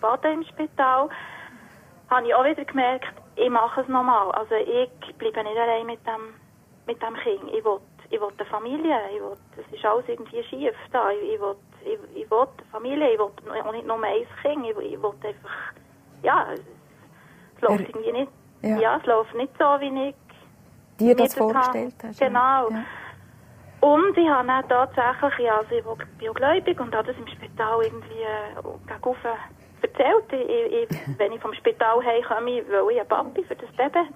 baden 0.00 0.32
im 0.32 0.44
Spital, 0.44 1.08
habe 2.10 2.26
ich 2.26 2.34
auch 2.34 2.44
wieder 2.44 2.64
gemerkt, 2.64 3.12
ich 3.36 3.50
mache 3.50 3.80
es 3.80 3.88
nochmal. 3.88 4.30
Also 4.32 4.54
ich 4.54 4.90
bleibe 5.16 5.42
nicht 5.44 5.56
allein 5.58 5.86
mit 5.86 6.00
dem, 6.06 6.34
mit 6.86 7.02
dem 7.02 7.14
Kind. 7.14 7.42
Ich 7.52 7.64
will, 7.64 7.78
ich 8.10 8.20
will 8.20 8.28
eine 8.36 8.48
Familie. 8.48 8.96
Ich 9.14 9.20
will, 9.20 9.36
es 9.56 9.74
ist 9.74 9.84
alles 9.84 10.04
irgendwie 10.08 10.42
schief 10.44 10.74
da. 10.92 11.10
Ich, 11.10 11.34
ich, 11.34 11.40
will, 11.40 11.56
ich, 11.84 12.22
ich 12.22 12.30
will 12.30 12.40
eine 12.40 12.70
Familie. 12.70 13.12
Ich 13.12 13.18
will 13.18 13.62
auch 13.62 13.72
nicht 13.72 13.86
nur 13.86 14.02
ein 14.02 14.26
Kind. 14.42 14.66
Ich, 14.66 14.76
ich 14.92 15.02
will 15.02 15.12
einfach, 15.24 15.72
ja, 16.22 16.46
es 16.52 17.60
läuft 17.60 17.88
irgendwie 17.88 18.12
nicht, 18.12 18.32
Ja. 18.62 18.76
ja. 18.78 18.96
es 18.98 19.06
läuft 19.06 19.34
nicht 19.34 19.52
so, 19.58 19.64
wie 19.80 20.08
ich 20.08 20.14
dir 20.98 21.16
das 21.16 21.34
vorgestellt 21.34 21.94
hast. 22.02 22.20
Genau. 22.20 22.70
Ja. 22.70 22.84
Und 23.82 24.16
ich 24.16 24.28
habe 24.28 24.46
dann 24.46 24.68
tatsächlich, 24.68 25.38
ja, 25.46 25.58
also 25.58 25.74
ich 25.74 25.84
bin 26.18 26.34
gläubig 26.34 26.78
und 26.78 26.94
habe 26.94 27.08
das 27.08 27.16
im 27.16 27.26
Spital 27.26 27.82
irgendwie 27.82 28.22
äh, 28.22 28.62
gegenüber 28.86 29.36
erzählt. 29.82 30.24
Ich, 30.30 30.90
ich, 30.92 31.18
wenn 31.18 31.32
ich 31.32 31.40
vom 31.40 31.52
Spital 31.54 31.98
heimkomme, 32.04 32.62
will 32.68 32.92
ich 32.92 33.00
einen 33.00 33.08
Papi 33.08 33.42
für 33.42 33.56
das 33.56 33.68
Baby. 33.72 34.06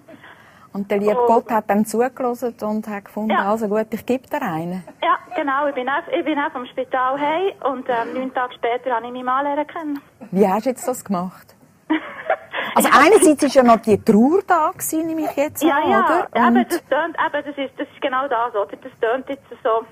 Und 0.72 0.88
der 0.88 0.98
liebe 0.98 1.16
Oh. 1.18 1.26
Gott 1.26 1.50
hat 1.50 1.68
dann 1.68 1.84
zugelassen 1.84 2.54
und 2.62 2.86
hat 2.86 3.06
gefunden, 3.06 3.30
Ja. 3.30 3.50
also 3.50 3.66
gut, 3.66 3.86
ich 3.90 4.06
gebe 4.06 4.28
dir 4.28 4.40
einen. 4.40 4.84
Ja, 5.02 5.18
genau. 5.34 5.66
Ich 5.66 5.74
bin 5.74 5.88
auch, 5.88 6.06
ich 6.16 6.24
bin 6.24 6.38
auch 6.38 6.52
vom 6.52 6.66
Spital 6.66 7.18
heim 7.20 7.52
und 7.64 7.88
ähm, 7.88 8.14
neun 8.14 8.32
Tage 8.34 8.54
später 8.54 8.94
habe 8.94 9.06
ich 9.06 9.12
meinen 9.12 9.24
Mann 9.24 9.44
lernen 9.46 9.66
kennen. 9.66 10.00
Wie 10.30 10.46
hast 10.46 10.66
du 10.66 10.70
jetzt 10.70 10.86
das 10.86 11.04
gemacht? 11.04 11.56
Also 12.76 12.90
einerseits 12.92 13.42
war 13.42 13.48
ja 13.50 13.62
noch 13.62 13.80
die 13.82 13.98
Trauer 14.04 14.42
da, 14.46 14.70
gewesen, 14.70 15.06
nehme 15.06 15.22
ich 15.30 15.36
jetzt 15.36 15.62
Ja, 15.62 15.76
an, 15.76 15.90
ja, 15.90 16.04
oder? 16.04 16.28
eben, 16.48 16.56
Und- 16.58 16.70
das, 16.72 16.84
tönt, 16.86 17.16
eben, 17.16 17.44
das, 17.46 17.56
ist, 17.64 17.80
das 17.80 17.88
ist 17.88 18.00
genau 18.02 18.28
das, 18.28 18.54
oder? 18.54 18.76
Das 18.76 18.92
tönt 19.00 19.28
jetzt 19.30 19.44
so, 19.64 19.84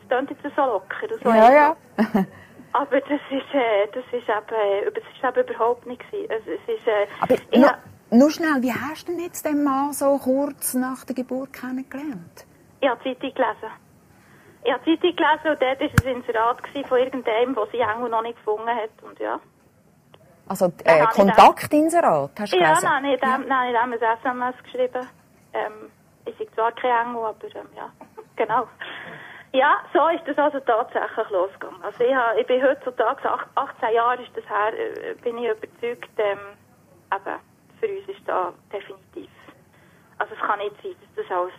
das 0.00 0.08
tönt 0.08 0.30
jetzt 0.30 0.56
so 0.56 0.62
locker. 0.62 1.06
So 1.22 1.28
ja, 1.28 1.52
ja. 1.52 1.76
Aber 2.72 3.00
das 3.00 3.20
ist, 3.30 3.52
äh, 3.54 3.86
das 3.92 4.04
ist 4.06 4.28
eben, 4.28 4.86
äh, 4.86 4.90
das 4.90 5.04
ist 5.04 5.22
eben 5.22 5.48
überhaupt 5.48 5.86
nicht 5.86 6.00
gewesen. 6.10 6.30
Es, 6.30 6.42
es 6.46 6.74
ist, 6.78 6.86
äh, 6.86 7.06
Aber 7.20 7.34
ich 7.34 7.58
nur, 7.60 7.74
nur 8.10 8.30
schnell, 8.30 8.62
wie 8.62 8.72
hast 8.72 9.06
du 9.08 9.12
denn 9.12 9.20
jetzt 9.22 9.44
den 9.44 9.62
Mann 9.62 9.92
so 9.92 10.16
kurz 10.18 10.72
nach 10.74 11.04
der 11.04 11.14
Geburt 11.16 11.52
kennengelernt? 11.52 12.46
ich 12.80 12.88
habe 12.88 12.98
die 13.04 13.12
Zeitung 13.18 13.34
gelesen. 13.34 13.70
Ich 14.64 14.72
habe 14.72 14.82
die 14.86 14.98
Zeitung 14.98 15.16
gelesen 15.16 15.50
und 15.50 15.60
dort 15.60 15.80
war 15.80 16.06
ein 16.10 16.16
Inserat 16.16 16.88
von 16.88 16.98
irgendjemandem, 16.98 17.54
der 17.54 17.66
sie 17.70 17.80
Engel 17.80 18.08
noch 18.08 18.22
nicht 18.22 18.36
gefunden 18.38 18.68
hat. 18.68 18.90
Und 19.02 19.18
ja. 19.18 19.38
Also 20.50 20.72
Ja, 20.84 21.04
äh, 21.04 21.06
Kontaktinserat, 21.14 22.32
hast 22.40 22.52
du 22.52 22.56
Ja, 22.58 22.66
gelesen? 22.70 22.84
nein, 22.84 23.04
ich 23.04 23.22
habe 23.22 23.44
nein, 23.44 23.72
ich 23.72 23.80
habe 23.80 23.92
ein 23.92 24.18
SMS 24.18 24.62
geschrieben. 24.64 25.08
Ähm, 25.52 25.92
ich 26.24 26.36
bin 26.36 26.48
zwar 26.54 26.72
kein 26.72 27.06
Engel, 27.06 27.24
aber 27.24 27.44
ähm, 27.54 27.68
ja, 27.76 27.92
genau. 28.36 28.66
Ja, 29.52 29.76
so 29.94 30.08
ist 30.08 30.26
das 30.26 30.36
also 30.38 30.58
tatsächlich 30.58 31.30
losgegangen. 31.30 31.80
Also 31.84 32.02
ich, 32.02 32.12
habe, 32.12 32.40
ich 32.40 32.46
bin 32.48 32.60
heutzutage, 32.64 33.30
ach- 33.30 33.46
18 33.54 33.94
Jahre 33.94 34.20
ist 34.22 34.36
das 34.36 34.44
her, 34.48 34.72
äh, 34.76 35.14
bin 35.22 35.38
ich 35.38 35.50
überzeugt, 35.50 36.10
ähm, 36.18 36.38
eben, 37.14 37.38
für 37.78 37.86
uns 37.86 38.08
ist 38.08 38.26
da 38.28 38.52
definitiv. 38.72 39.30
Also 40.18 40.34
es 40.34 40.40
kann 40.40 40.58
nicht 40.58 40.74
sein, 40.82 40.94
dass 41.16 41.26
das 41.28 41.36
alles, 41.36 41.52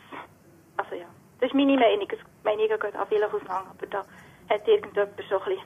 also 0.77 0.95
ja, 0.95 1.07
das 1.39 1.47
ist 1.47 1.55
meine 1.55 1.77
Meinung, 1.77 2.07
Meinungen 2.43 2.67
gehen 2.79 2.95
auch 2.97 3.07
vielleicht 3.07 3.33
auseinander, 3.33 3.71
aber 3.71 3.87
da 3.87 4.03
hat 4.49 4.67
irgendjemand 4.67 5.15
schon 5.29 5.37
ein 5.39 5.45
bisschen 5.45 5.59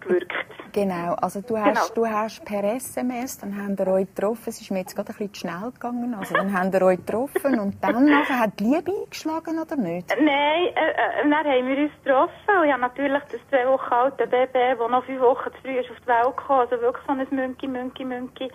gewirkt. 0.00 0.32
Genau, 0.72 1.14
also 1.14 1.40
du 1.40 1.58
hast, 1.58 1.96
du 1.96 2.06
hast 2.06 2.44
per 2.44 2.62
SMS, 2.62 3.38
dann 3.38 3.56
haben 3.56 3.76
wir 3.76 3.88
euch 3.88 4.06
getroffen, 4.14 4.44
es 4.46 4.60
ist 4.60 4.70
mir 4.70 4.80
jetzt 4.80 4.94
gerade 4.94 5.10
ein 5.10 5.16
bisschen 5.16 5.34
schnell 5.34 5.72
gegangen, 5.72 6.14
also 6.14 6.34
dann 6.34 6.52
haben 6.52 6.72
wir 6.72 6.82
euch 6.82 6.98
getroffen 6.98 7.58
und 7.58 7.82
dann 7.82 8.04
nachher 8.04 8.40
hat 8.40 8.60
die 8.60 8.64
Liebe 8.64 8.92
eingeschlagen 8.92 9.58
oder 9.58 9.76
nicht? 9.76 10.08
Nein, 10.08 10.26
äh, 10.26 10.90
äh, 10.90 11.28
dann 11.28 11.34
haben 11.34 11.68
wir 11.68 11.78
uns 11.78 11.92
getroffen. 12.04 12.32
Und 12.60 12.66
ich 12.66 12.72
habe 12.72 12.82
natürlich 12.82 13.22
das 13.32 13.40
zwei 13.50 13.66
Wochen 13.68 13.92
alte 13.92 14.26
Baby, 14.26 14.76
das 14.78 14.90
noch 14.90 15.04
fünf 15.04 15.20
Wochen 15.20 15.50
zu 15.52 15.60
früh 15.62 15.78
ist, 15.78 15.90
auf 15.90 15.96
die 16.00 16.06
Welt 16.06 16.36
gekommen, 16.36 16.60
also 16.60 16.80
wirklich 16.80 17.06
so 17.06 17.12
ein 17.12 17.26
Münki, 17.30 17.68
Münki, 17.68 18.04
Münki 18.04 18.50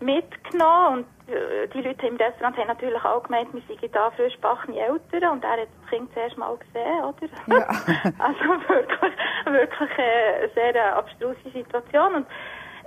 mitgenommen. 0.00 0.98
Und 0.98 1.04
äh, 1.04 1.19
die 1.74 1.80
Leute 1.82 2.06
im 2.06 2.16
Restaurant 2.16 2.56
haben 2.56 2.66
natürlich 2.68 3.04
auch 3.04 3.22
gemeint, 3.22 3.48
wir 3.54 3.62
seien 3.68 3.92
da 3.92 4.10
frisch 4.12 4.36
backene 4.40 4.78
Eltern 4.80 5.30
und 5.32 5.44
er 5.44 5.50
hat 5.52 5.58
das 5.80 5.90
Kind 5.90 6.12
zuerst 6.12 6.36
mal 6.36 6.56
gesehen, 6.56 7.04
oder? 7.04 7.28
Ja. 7.46 7.66
also 8.18 8.40
wirklich, 8.68 9.12
wirklich 9.46 9.98
äh, 9.98 10.38
eine 10.40 10.48
sehr 10.54 10.74
äh, 10.74 10.78
abstruse 10.90 11.50
Situation 11.52 12.14
und 12.16 12.26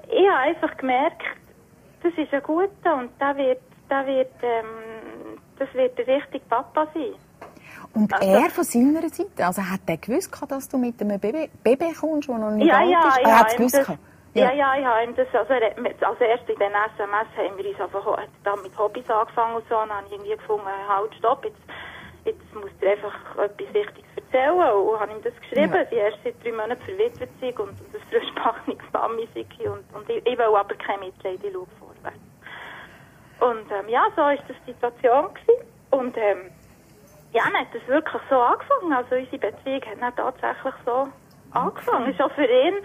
ich 0.10 0.27
habe 0.29 0.39
einfach 0.39 0.75
gemerkt, 0.77 1.23
das 2.03 2.13
ist 2.17 2.34
ein 2.34 2.43
guter 2.43 2.95
und 2.97 3.12
der 3.19 3.38
wird, 3.38 3.62
der 3.89 4.06
wird, 4.06 4.32
ähm, 4.41 5.39
das 5.58 5.73
wird 5.73 5.97
der 5.97 6.08
richtige 6.08 6.45
Papa 6.45 6.88
sein. 6.93 7.13
Und 7.93 8.13
Also- 8.13 8.27
er 8.27 8.49
von 8.49 8.63
seiner 8.63 9.01
Seite, 9.10 9.45
also 9.45 9.62
hat 9.62 9.82
er 9.88 9.97
gewusst, 9.97 10.32
dass 10.49 10.67
du 10.67 10.77
mit 10.77 10.99
einem 11.01 11.19
Baby, 11.19 11.49
Baby 11.63 11.93
kommst, 11.93 12.27
das 12.27 12.38
noch 12.38 12.51
nicht 12.51 12.67
Ja, 12.67 12.77
alt 12.79 12.89
ja, 12.89 13.08
ist? 13.08 13.17
ja. 13.21 13.29
Er 13.29 13.39
hat 13.39 13.47
es 13.47 13.53
ihm 13.53 13.58
gewusst. 13.58 13.75
das? 13.89 13.97
Ja, 14.34 14.52
ja, 14.52 14.76
ich 14.78 14.86
habe 14.86 15.04
ihm 15.04 15.15
das, 15.15 15.28
also, 15.34 15.54
er 15.54 15.69
hat 15.69 16.04
als 16.04 16.22
erstes 16.22 16.50
in 16.50 16.60
den 16.60 16.72
SMS 16.72 17.28
haben 17.38 17.58
wir 17.58 17.69
uns 17.69 17.80
einfach 17.82 18.17
hat 18.17 18.30
da 18.43 18.56
mit 18.56 18.78
Hobbys 18.78 19.10
angefangen 19.10 19.56
und 19.56 19.69
so, 19.69 19.78
und 19.78 19.89
dann 19.89 19.98
habe 19.98 20.08
ich 20.08 20.13
irgendwie 20.13 20.36
gefunden, 20.36 20.65
halt, 20.88 21.13
stopp, 21.15 21.46
jetzt, 21.46 21.62
jetzt 22.26 22.56
musst 22.56 22.74
du 22.82 22.89
einfach 22.89 23.13
etwas 23.38 23.74
Wichtiges 23.74 24.10
erzählen 24.15 24.54
und 24.74 25.00
habe 25.00 25.12
ihm 25.12 25.22
das 25.24 25.34
geschrieben, 25.41 25.74
Ja. 25.74 25.86
sie 25.89 25.96
erst 25.96 26.17
seit 26.24 26.43
drei 26.43 26.52
Monaten 26.52 26.82
verwitwet 26.82 27.30
sind 27.39 27.60
und, 27.60 27.69
und 27.69 27.93
das 27.93 28.02
frisch 28.10 28.32
backenes 28.36 28.78
Mami 28.93 29.28
sei 29.34 29.69
und, 29.69 29.84
und 29.93 30.10
ich, 30.10 30.26
ich 30.26 30.38
will 30.38 30.46
aber 30.46 30.76
kein 30.76 31.00
Mitleid, 31.00 31.39
ich 31.43 31.54
schaue 31.54 31.67
vorwärts. 31.80 32.17
Und 33.39 33.72
ähm, 33.72 33.89
ja, 33.89 34.06
so 34.15 34.22
war 34.22 34.36
das 34.36 34.46
die 34.65 34.72
Situation 34.72 35.34
gewesen. 35.34 35.67
und 35.91 36.17
ähm, 36.17 36.52
ja, 37.34 37.43
dann 37.46 37.62
hat 37.62 37.67
das 37.74 37.86
wirklich 37.88 38.22
so 38.30 38.36
angefangen. 38.39 38.93
Also 38.93 39.15
unsere 39.15 39.38
Beziehung 39.39 39.82
hat 39.82 40.02
dann 40.02 40.15
tatsächlich 40.15 40.74
so 40.86 41.08
angefangen. 41.52 42.17
War 42.17 42.26
auch 42.28 42.32
für 42.32 42.46
ihn 42.46 42.76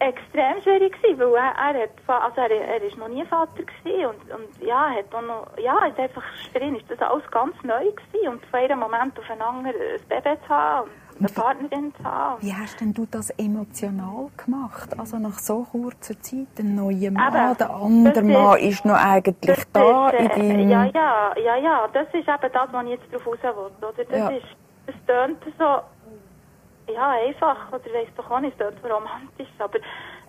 extrem 0.00 0.60
schwierig 0.62 0.92
gewesen, 1.00 1.18
weil 1.20 1.34
er, 1.34 1.74
er 1.74 1.82
hat, 1.82 2.22
also 2.24 2.40
er, 2.40 2.50
er 2.50 2.82
ist 2.82 2.96
noch 2.96 3.08
nie 3.08 3.24
Vater 3.26 3.62
gewesen 3.62 4.06
und, 4.06 4.30
und 4.34 4.66
ja, 4.66 4.90
hat 4.90 5.14
auch 5.14 5.22
noch, 5.22 5.46
ja, 5.58 5.80
hat 5.80 5.98
einfach, 5.98 6.22
für 6.52 6.58
ihn 6.60 6.76
ist 6.76 6.90
das 6.90 7.00
alles 7.00 7.28
ganz 7.30 7.54
neu 7.62 7.84
gewesen 7.90 8.28
und 8.28 8.46
von 8.46 8.60
einem 8.60 8.78
Moment 8.80 9.18
auf 9.18 9.30
einen 9.30 9.42
anderen 9.42 9.74
ein 9.80 10.08
Baby 10.08 10.36
zu 10.46 10.48
haben 10.48 10.90
und 11.18 11.18
eine 11.20 11.28
Partnerin 11.28 11.94
zu 11.96 12.04
haben. 12.04 12.42
Wie 12.42 12.52
hast 12.52 12.80
denn 12.80 12.92
du 12.94 13.06
das 13.10 13.30
emotional 13.30 14.28
gemacht? 14.36 14.98
Also 14.98 15.18
nach 15.18 15.38
so 15.38 15.64
kurzer 15.70 16.20
Zeit, 16.20 16.46
ein 16.58 16.74
neuer 16.74 17.10
Mann, 17.10 17.34
Eben, 17.34 17.56
der 17.58 17.70
andere 17.70 18.22
Mann 18.22 18.58
ist- 18.58 18.68
ist 18.80 18.84
noch 18.84 18.94
eigentlich 18.96 19.64
da 19.72 20.10
ist, 20.10 20.20
in 20.20 20.26
äh, 20.26 20.36
deinem... 20.36 20.68
Ja, 20.70 20.84
ja, 20.84 21.32
ja, 21.36 21.56
ja, 21.56 21.88
das 21.92 22.06
ist 22.08 22.28
eben 22.28 22.52
das, 22.52 22.68
was 22.72 22.84
ich 22.84 22.90
jetzt 22.90 23.12
drauf 23.12 23.26
raus 23.26 23.38
will, 23.42 23.88
oder? 23.88 24.04
Das 24.04 24.18
Ja. 24.18 24.28
ist, 24.30 24.46
das 24.86 24.94
tönt 25.06 25.42
so, 25.58 25.80
ja, 26.92 27.10
einfach, 27.10 27.68
oder 27.72 27.92
weiss 27.92 28.08
doch 28.16 28.30
auch 28.30 28.40
nicht, 28.40 28.60
es 28.60 28.74
so 28.82 28.88
romantisch, 28.88 29.48
aber 29.58 29.78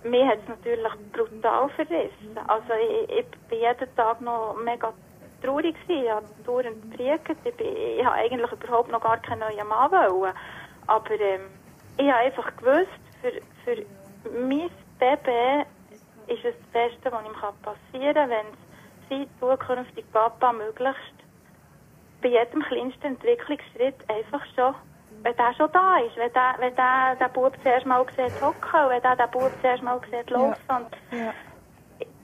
mir 0.04 0.28
hat 0.28 0.40
es 0.40 0.48
natürlich 0.48 0.94
brutal 1.12 1.70
verrissen. 1.70 2.38
Also 2.48 2.74
ich, 2.74 3.20
ich 3.20 3.26
bin 3.50 3.60
jeden 3.60 3.96
Tag 3.96 4.22
noch 4.22 4.56
mega 4.64 4.94
traurig 5.42 5.76
gewesen, 5.82 6.04
ich 6.04 6.12
habe 6.12 6.26
dauernd 6.46 6.92
gepriegt, 6.92 7.38
ich, 7.44 7.56
bin, 7.56 7.68
ich 7.76 8.06
habe 8.06 8.16
eigentlich 8.16 8.52
überhaupt 8.52 8.92
noch 8.92 9.02
gar 9.02 9.18
keinen 9.18 9.40
neuen 9.40 9.68
Mann 9.68 9.92
wollen. 9.92 10.34
Aber 10.88 11.20
ähm, 11.20 11.42
ich 11.98 12.08
habe 12.08 12.26
einfach 12.26 12.56
gewusst, 12.58 13.02
für, 13.22 13.32
für 13.64 13.86
mein 14.30 14.70
Baby 15.00 15.66
ist 16.28 16.46
es 16.46 16.56
das 16.56 16.72
Beste, 16.72 17.12
was 17.12 17.26
ihm 17.26 17.34
passieren 17.64 18.14
kann, 18.14 18.30
wenn 18.30 18.46
es 18.48 19.10
sein 19.10 19.28
zukünftiger 19.40 20.08
Papa 20.12 20.54
möglichst 20.54 21.14
bei 22.22 22.30
jedem 22.30 22.62
kleinsten 22.64 23.08
Entwicklungsschritt 23.08 23.96
einfach 24.10 24.46
schon, 24.56 24.76
wenn 25.24 25.36
der 25.36 25.54
schon 25.54 25.72
da 25.72 25.98
ist, 26.00 26.16
wenn 26.18 26.32
der, 26.34 26.56
wenn 26.60 26.76
der 26.76 27.16
den 27.20 27.34
Bub 27.34 27.54
zuerst 27.62 27.86
mal 27.86 28.06
sieht 28.16 28.42
hocken 28.42 28.90
wenn 28.90 29.02
der 29.02 29.16
den 29.16 29.32
Bub 29.32 29.52
zuerst 29.62 29.84
mal 29.84 30.00
sieht 30.10 30.30
laufen. 30.30 30.56
Und, 30.70 30.88
Ja. 31.12 31.34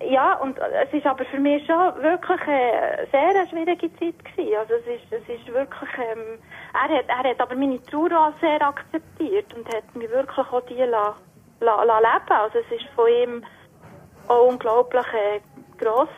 ja, 0.01 0.33
und 0.35 0.57
es 0.59 0.93
ist 0.93 1.05
aber 1.05 1.25
für 1.25 1.39
mich 1.39 1.65
schon 1.65 2.01
wirklich 2.01 2.41
eine 2.47 3.07
sehr 3.11 3.47
schwierige 3.47 3.89
Zeit 3.97 4.23
gewesen. 4.25 4.57
Also 4.57 4.73
es 4.75 4.87
ist, 4.87 5.11
es 5.11 5.27
ist 5.29 5.47
wirklich, 5.53 5.89
ähm, 5.97 6.39
er 6.73 6.97
hat, 6.97 7.05
er 7.07 7.29
hat 7.29 7.41
aber 7.41 7.55
meine 7.55 7.83
Trauer 7.85 8.11
auch 8.11 8.39
sehr 8.39 8.61
akzeptiert 8.61 9.53
und 9.53 9.67
hat 9.73 9.95
mich 9.95 10.09
wirklich 10.09 10.47
auch 10.47 10.61
die 10.67 10.75
la, 10.75 11.15
la, 11.59 11.83
la 11.83 11.99
leben. 11.99 12.31
Also 12.31 12.59
es 12.59 12.71
ist 12.81 12.87
von 12.95 13.07
ihm 13.07 13.43
auch 14.27 14.47
unglaublich 14.47 15.05
äh, 15.13 15.39
grosses 15.77 16.13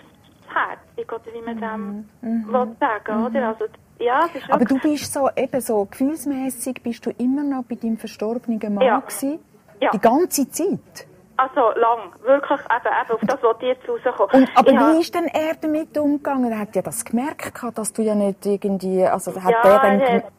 Herz, 0.54 0.80
oder 0.98 1.34
wie 1.34 1.42
man 1.42 1.60
dem 1.60 2.10
will 2.52 2.76
sagen, 2.80 3.26
oder? 3.26 3.48
Also, 3.50 3.66
ja, 4.00 4.26
es 4.34 4.42
ist. 4.42 4.52
Aber 4.52 4.66
du 4.66 4.80
bist 4.80 5.12
so, 5.14 5.30
eben 5.36 5.62
so, 5.62 5.86
gefühlsmässig 5.86 6.82
bist 6.84 7.06
du 7.06 7.12
immer 7.18 7.44
noch 7.44 7.64
bei 7.64 7.76
deinem 7.76 7.98
verstorbenen 7.98 8.74
Mann 8.74 8.86
Ja. 8.86 9.00
gewesen? 9.00 9.40
Ja. 9.80 9.92
Die 9.92 10.00
ganze 10.00 10.50
Zeit? 10.50 11.08
also 11.40 11.60
lang, 11.80 12.14
wirklich, 12.24 12.60
eben, 12.62 12.96
eben 13.00 13.12
auf 13.12 13.22
das 13.28 13.44
wollte 13.44 13.66
ich 13.68 13.78
jetzt 13.78 13.88
rauskommen. 13.88 14.44
Und, 14.44 14.58
aber 14.58 14.72
Ich 14.72 14.78
hab- 14.78 14.94
wie 14.96 15.00
ist 15.02 15.14
denn 15.14 15.26
er 15.28 15.54
damit 15.62 15.96
umgegangen? 15.96 16.52
Er 16.52 16.58
hat 16.60 16.76
ja 16.76 16.82
das 16.82 17.06
gemerkt, 17.06 17.54
dass 17.76 17.94
du 17.94 18.02
ja 18.02 18.16
nicht 18.16 18.44
irgendwie, 18.44 19.06
also 19.06 19.36
hat 19.44 19.52
Ja, 19.52 19.62
er 19.62 19.80
dann 19.80 20.02
hat- 20.02 20.32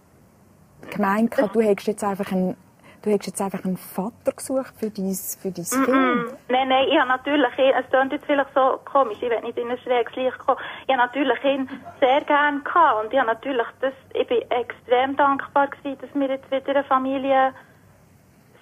gemeint, 0.90 1.36
du 1.52 1.60
hättest 1.60 1.86
jetzt 1.86 2.02
einfach 2.04 2.32
einen, 2.32 2.56
du 3.02 3.10
hättest 3.10 3.28
jetzt 3.28 3.40
einfach 3.40 3.64
einen 3.64 3.76
Vater 3.76 4.32
gesucht 4.32 4.72
für 4.78 4.90
dein, 4.90 5.14
für 5.14 5.50
dein 5.50 5.64
Kind? 5.64 5.88
Mm, 5.88 6.36
Nein, 6.48 6.68
nein, 6.68 6.88
ich 6.88 6.98
habe 6.98 7.08
natürlich, 7.08 7.52
es 7.58 7.90
klingt 7.90 8.12
jetzt 8.12 8.26
vielleicht 8.26 8.54
so 8.54 8.80
komisch, 8.84 9.18
ich 9.20 9.30
will 9.30 9.40
nicht 9.40 9.58
in 9.58 9.70
ein 9.70 9.78
schräges 9.78 10.14
Licht 10.16 10.38
kommen, 10.38 10.58
ich 10.86 10.94
habe 10.94 11.06
natürlich 11.06 11.44
ihn 11.44 11.68
sehr 12.00 12.20
gern 12.22 12.64
gehabt 12.64 13.04
und 13.04 13.12
ich 13.12 13.18
habe 13.18 13.28
natürlich 13.28 13.66
das, 13.80 13.92
ich 14.14 14.26
bin 14.26 14.42
extrem 14.50 15.16
dankbar 15.16 15.68
gewesen, 15.68 15.98
dass 16.00 16.10
wir 16.14 16.28
jetzt 16.28 16.50
wieder 16.50 16.70
eine 16.70 16.84
Familie 16.84 17.52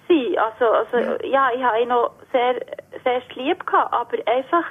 sind. 0.07 0.37
Also, 0.37 0.65
also 0.65 0.97
ja, 1.25 1.49
ich 1.55 1.63
habe 1.63 1.81
ihn 1.81 1.89
noch 1.89 2.11
sehr, 2.31 2.55
sehr 3.03 3.21
lieb 3.35 3.65
gehabt, 3.65 3.93
aber 3.93 4.17
einfach, 4.25 4.65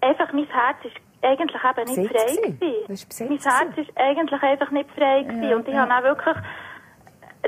einfach 0.00 0.32
mein 0.32 0.46
Herz 0.46 0.78
ist 0.84 0.96
eigentlich 1.22 1.62
eben 1.64 2.00
nicht 2.02 2.12
frei 2.12 2.50
gewesen. 2.50 3.28
Mein 3.28 3.38
Herz 3.38 3.78
ist 3.78 3.90
eigentlich 3.96 4.42
einfach 4.42 4.70
nicht 4.70 4.90
frei 4.92 5.22
gewesen 5.22 5.42
Ja, 5.42 5.56
und 5.56 5.68
ich 5.68 5.74
ja. 5.74 5.88
habe 5.88 5.94
auch 5.94 6.02
wirklich 6.02 6.36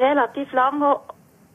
relativ 0.00 0.52
lange 0.52 0.96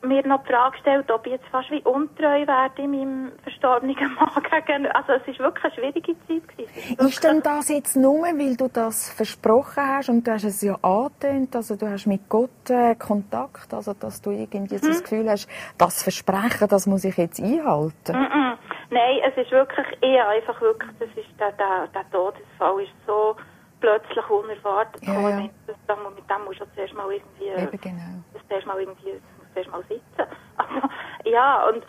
mir 0.05 0.27
noch 0.27 0.43
die 0.43 0.51
Frage 0.51 0.71
gestellt, 0.73 1.09
ob 1.11 1.25
ich 1.25 1.33
jetzt 1.33 1.47
fast 1.47 1.71
wie 1.71 1.81
untreu 1.83 2.45
werde 2.45 2.81
in 2.81 2.91
meinem 2.91 3.31
verstorbenen 3.41 3.95
Mann. 4.15 4.85
Also 4.87 5.13
es 5.13 5.27
ist 5.27 5.39
wirklich 5.39 5.63
eine 5.63 5.73
schwierige 5.73 6.15
Zeit 6.27 6.47
gewesen. 6.49 7.07
Ist 7.07 7.23
denn 7.23 7.41
das 7.41 7.69
jetzt 7.69 7.95
nur, 7.95 8.23
weil 8.23 8.57
du 8.57 8.67
das 8.67 9.11
versprochen 9.13 9.83
hast 9.87 10.09
und 10.09 10.27
du 10.27 10.31
hast 10.31 10.43
es 10.43 10.61
ja 10.61 10.75
angetönt, 10.81 11.55
also 11.55 11.75
du 11.75 11.89
hast 11.89 12.05
mit 12.05 12.27
Gott 12.27 12.69
äh, 12.69 12.95
Kontakt, 12.95 13.73
also 13.73 13.93
dass 13.93 14.21
du 14.21 14.31
irgendwie 14.31 14.75
jetzt 14.75 14.87
das 14.87 14.99
Mhm. 14.99 15.03
Gefühl 15.03 15.29
hast, 15.29 15.47
das 15.77 16.03
Versprechen, 16.03 16.67
das 16.67 16.85
muss 16.85 17.05
ich 17.05 17.15
jetzt 17.17 17.41
einhalten? 17.41 18.13
Mm-mm. 18.13 18.57
Nein, 18.89 19.19
es 19.25 19.37
ist 19.37 19.51
wirklich 19.51 19.87
eher 20.01 20.27
einfach 20.29 20.59
wirklich, 20.61 20.91
das 20.99 21.09
ist 21.15 21.39
der, 21.39 21.51
der, 21.53 21.87
der 21.93 22.09
Todesfall 22.11 22.81
ist 22.83 22.91
so 23.07 23.35
plötzlich 23.83 24.29
unerwartet 24.29 25.01
Ja, 25.05 25.13
gekommen. 25.13 25.51
ja. 25.67 25.73
Das, 25.87 25.97
mit 26.15 26.29
dem 26.29 26.45
musst 26.45 26.61
du 26.61 26.65
zuerst 26.73 26.93
mal 26.93 27.11
irgendwie, 27.11 27.47
äh, 27.49 27.63
Eben 27.63 27.81
genau. 27.81 28.23
das 28.33 28.41
zuerst 28.47 28.65
mal 28.65 28.79
irgendwie, 28.79 29.11
das 29.11 29.47
zuerst 29.53 29.71
mal 29.71 29.83
sitzen. 29.89 30.03
Also, 30.55 30.87
ja, 31.25 31.67
und 31.67 31.83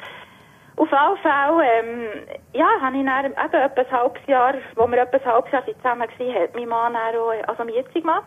auf 0.76 0.92
alle 0.92 1.16
Fälle, 1.18 1.64
ähm, 1.64 2.08
ja, 2.52 2.66
habe 2.80 2.96
ich 2.96 3.04
dann 3.04 3.24
eben 3.26 3.34
etwa 3.34 3.80
ein 3.82 3.90
halbes 3.92 4.26
Jahr, 4.26 4.54
wo 4.74 4.88
wir 4.88 4.98
etwa 5.02 5.18
ein 5.18 5.24
halbes 5.24 5.52
Jahr 5.52 5.64
zusammen 5.66 6.08
waren, 6.18 6.34
hat 6.34 6.54
mein 6.56 6.68
Mann 6.68 6.94
dann 6.94 7.14
auch, 7.16 7.30
also 7.46 7.64
mein 7.64 7.74
jetziger 7.74 8.06
Mann, 8.06 8.22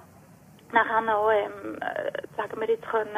dann 0.71 0.87
haben 0.89 1.05
wir 1.07 1.17
auch, 1.17 1.31
ähm, 1.31 1.77
äh, 1.81 2.11
sagen 2.37 2.61
wir 2.61 2.69
jetzt 2.69 2.87
können, 2.87 3.17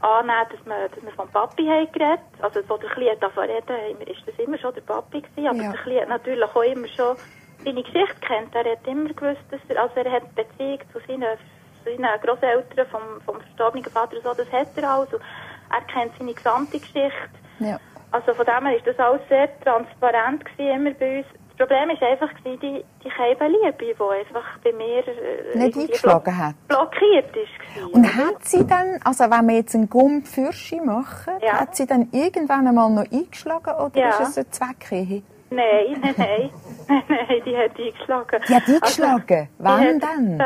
annehmen, 0.00 0.46
dass 0.50 0.66
wir, 0.66 0.88
dass 0.88 1.02
wir 1.02 1.12
vom 1.12 1.28
Papi 1.30 1.64
haben 1.66 1.90
geredet. 1.92 2.20
Also, 2.42 2.60
so 2.68 2.76
der 2.76 2.90
Kleine 2.90 3.16
davon 3.18 3.44
reden, 3.48 4.00
ist 4.02 4.26
das 4.26 4.34
immer 4.38 4.58
schon 4.58 4.74
der 4.74 4.80
Papi 4.82 5.20
gewesen. 5.22 5.46
Aber 5.48 5.62
Ja. 5.62 5.70
der 5.70 5.80
Kleine 5.80 6.00
hat 6.02 6.08
natürlich 6.08 6.44
auch 6.54 6.62
immer 6.62 6.88
schon 6.88 7.16
seine 7.64 7.82
Geschichte 7.82 8.16
kennt. 8.20 8.54
Er 8.54 8.72
hat 8.72 8.86
immer 8.86 9.08
gewusst, 9.12 9.42
dass 9.50 9.60
er, 9.68 9.82
also 9.82 9.94
er 9.96 10.10
hat 10.12 10.34
Beziehung 10.34 10.78
zu 10.92 10.98
seinen, 11.06 11.36
seinen 11.84 12.20
Großeltern 12.22 12.86
vom, 12.88 13.20
vom 13.24 13.40
verstorbenen 13.40 13.84
Vater 13.90 14.16
und 14.16 14.22
so, 14.24 14.34
das 14.34 14.50
hat 14.52 14.68
er. 14.76 15.00
Und 15.00 15.08
er 15.12 15.80
kennt 15.92 16.12
seine 16.18 16.34
gesamte 16.34 16.78
Geschichte. 16.78 17.30
Ja. 17.60 17.78
Also 18.10 18.34
von 18.34 18.44
dem 18.44 18.66
her 18.66 18.76
ist 18.76 18.86
das 18.86 18.98
alles 18.98 19.22
sehr 19.28 19.48
transparent 19.60 20.44
gewesen, 20.44 20.74
immer 20.76 20.90
bei 20.92 21.18
uns. 21.18 21.26
Das 21.56 21.68
Problem 21.68 21.90
ist 21.90 22.02
einfach 22.02 22.30
gewesen, 22.36 22.58
die, 22.60 22.84
die 23.04 23.08
Liebe, 23.46 23.94
die 23.94 24.02
einfach 24.02 24.58
bei 24.64 24.72
mir 24.72 25.06
äh, 25.06 25.56
Nicht 25.58 25.76
eingeschlagen 25.78 26.36
hat. 26.36 26.54
blockiert 26.66 27.28
ist. 27.36 27.76
gewesen. 27.76 27.92
Und 27.92 28.16
hat 28.16 28.44
sie 28.44 28.66
dann, 28.66 28.98
also 29.04 29.24
wenn 29.24 29.46
wir 29.48 29.56
jetzt 29.56 29.74
einen 29.74 29.88
Gump 29.88 30.26
Fürschi 30.26 30.80
machen, 30.80 31.34
Ja. 31.40 31.60
hat 31.60 31.76
sie 31.76 31.86
dann 31.86 32.08
irgendwann 32.12 32.66
einmal 32.66 32.90
noch 32.90 33.10
eingeschlagen 33.12 33.74
oder 33.74 33.96
Ja. 33.98 34.08
ist 34.10 34.20
es 34.30 34.38
eine 34.38 34.50
Zweckehe? 34.50 35.22
Nein, 35.54 36.00
nein, 36.00 36.14
nein. 36.16 36.50
nein, 36.88 37.02
nein, 37.08 37.42
die 37.44 37.56
hat 37.56 37.78
eingeschlagen. 37.78 38.40
Die 38.48 38.54
hat 38.54 38.68
eingeschlagen? 38.68 39.48
Wann 39.58 39.82
die 39.82 40.00
denn? 40.00 40.40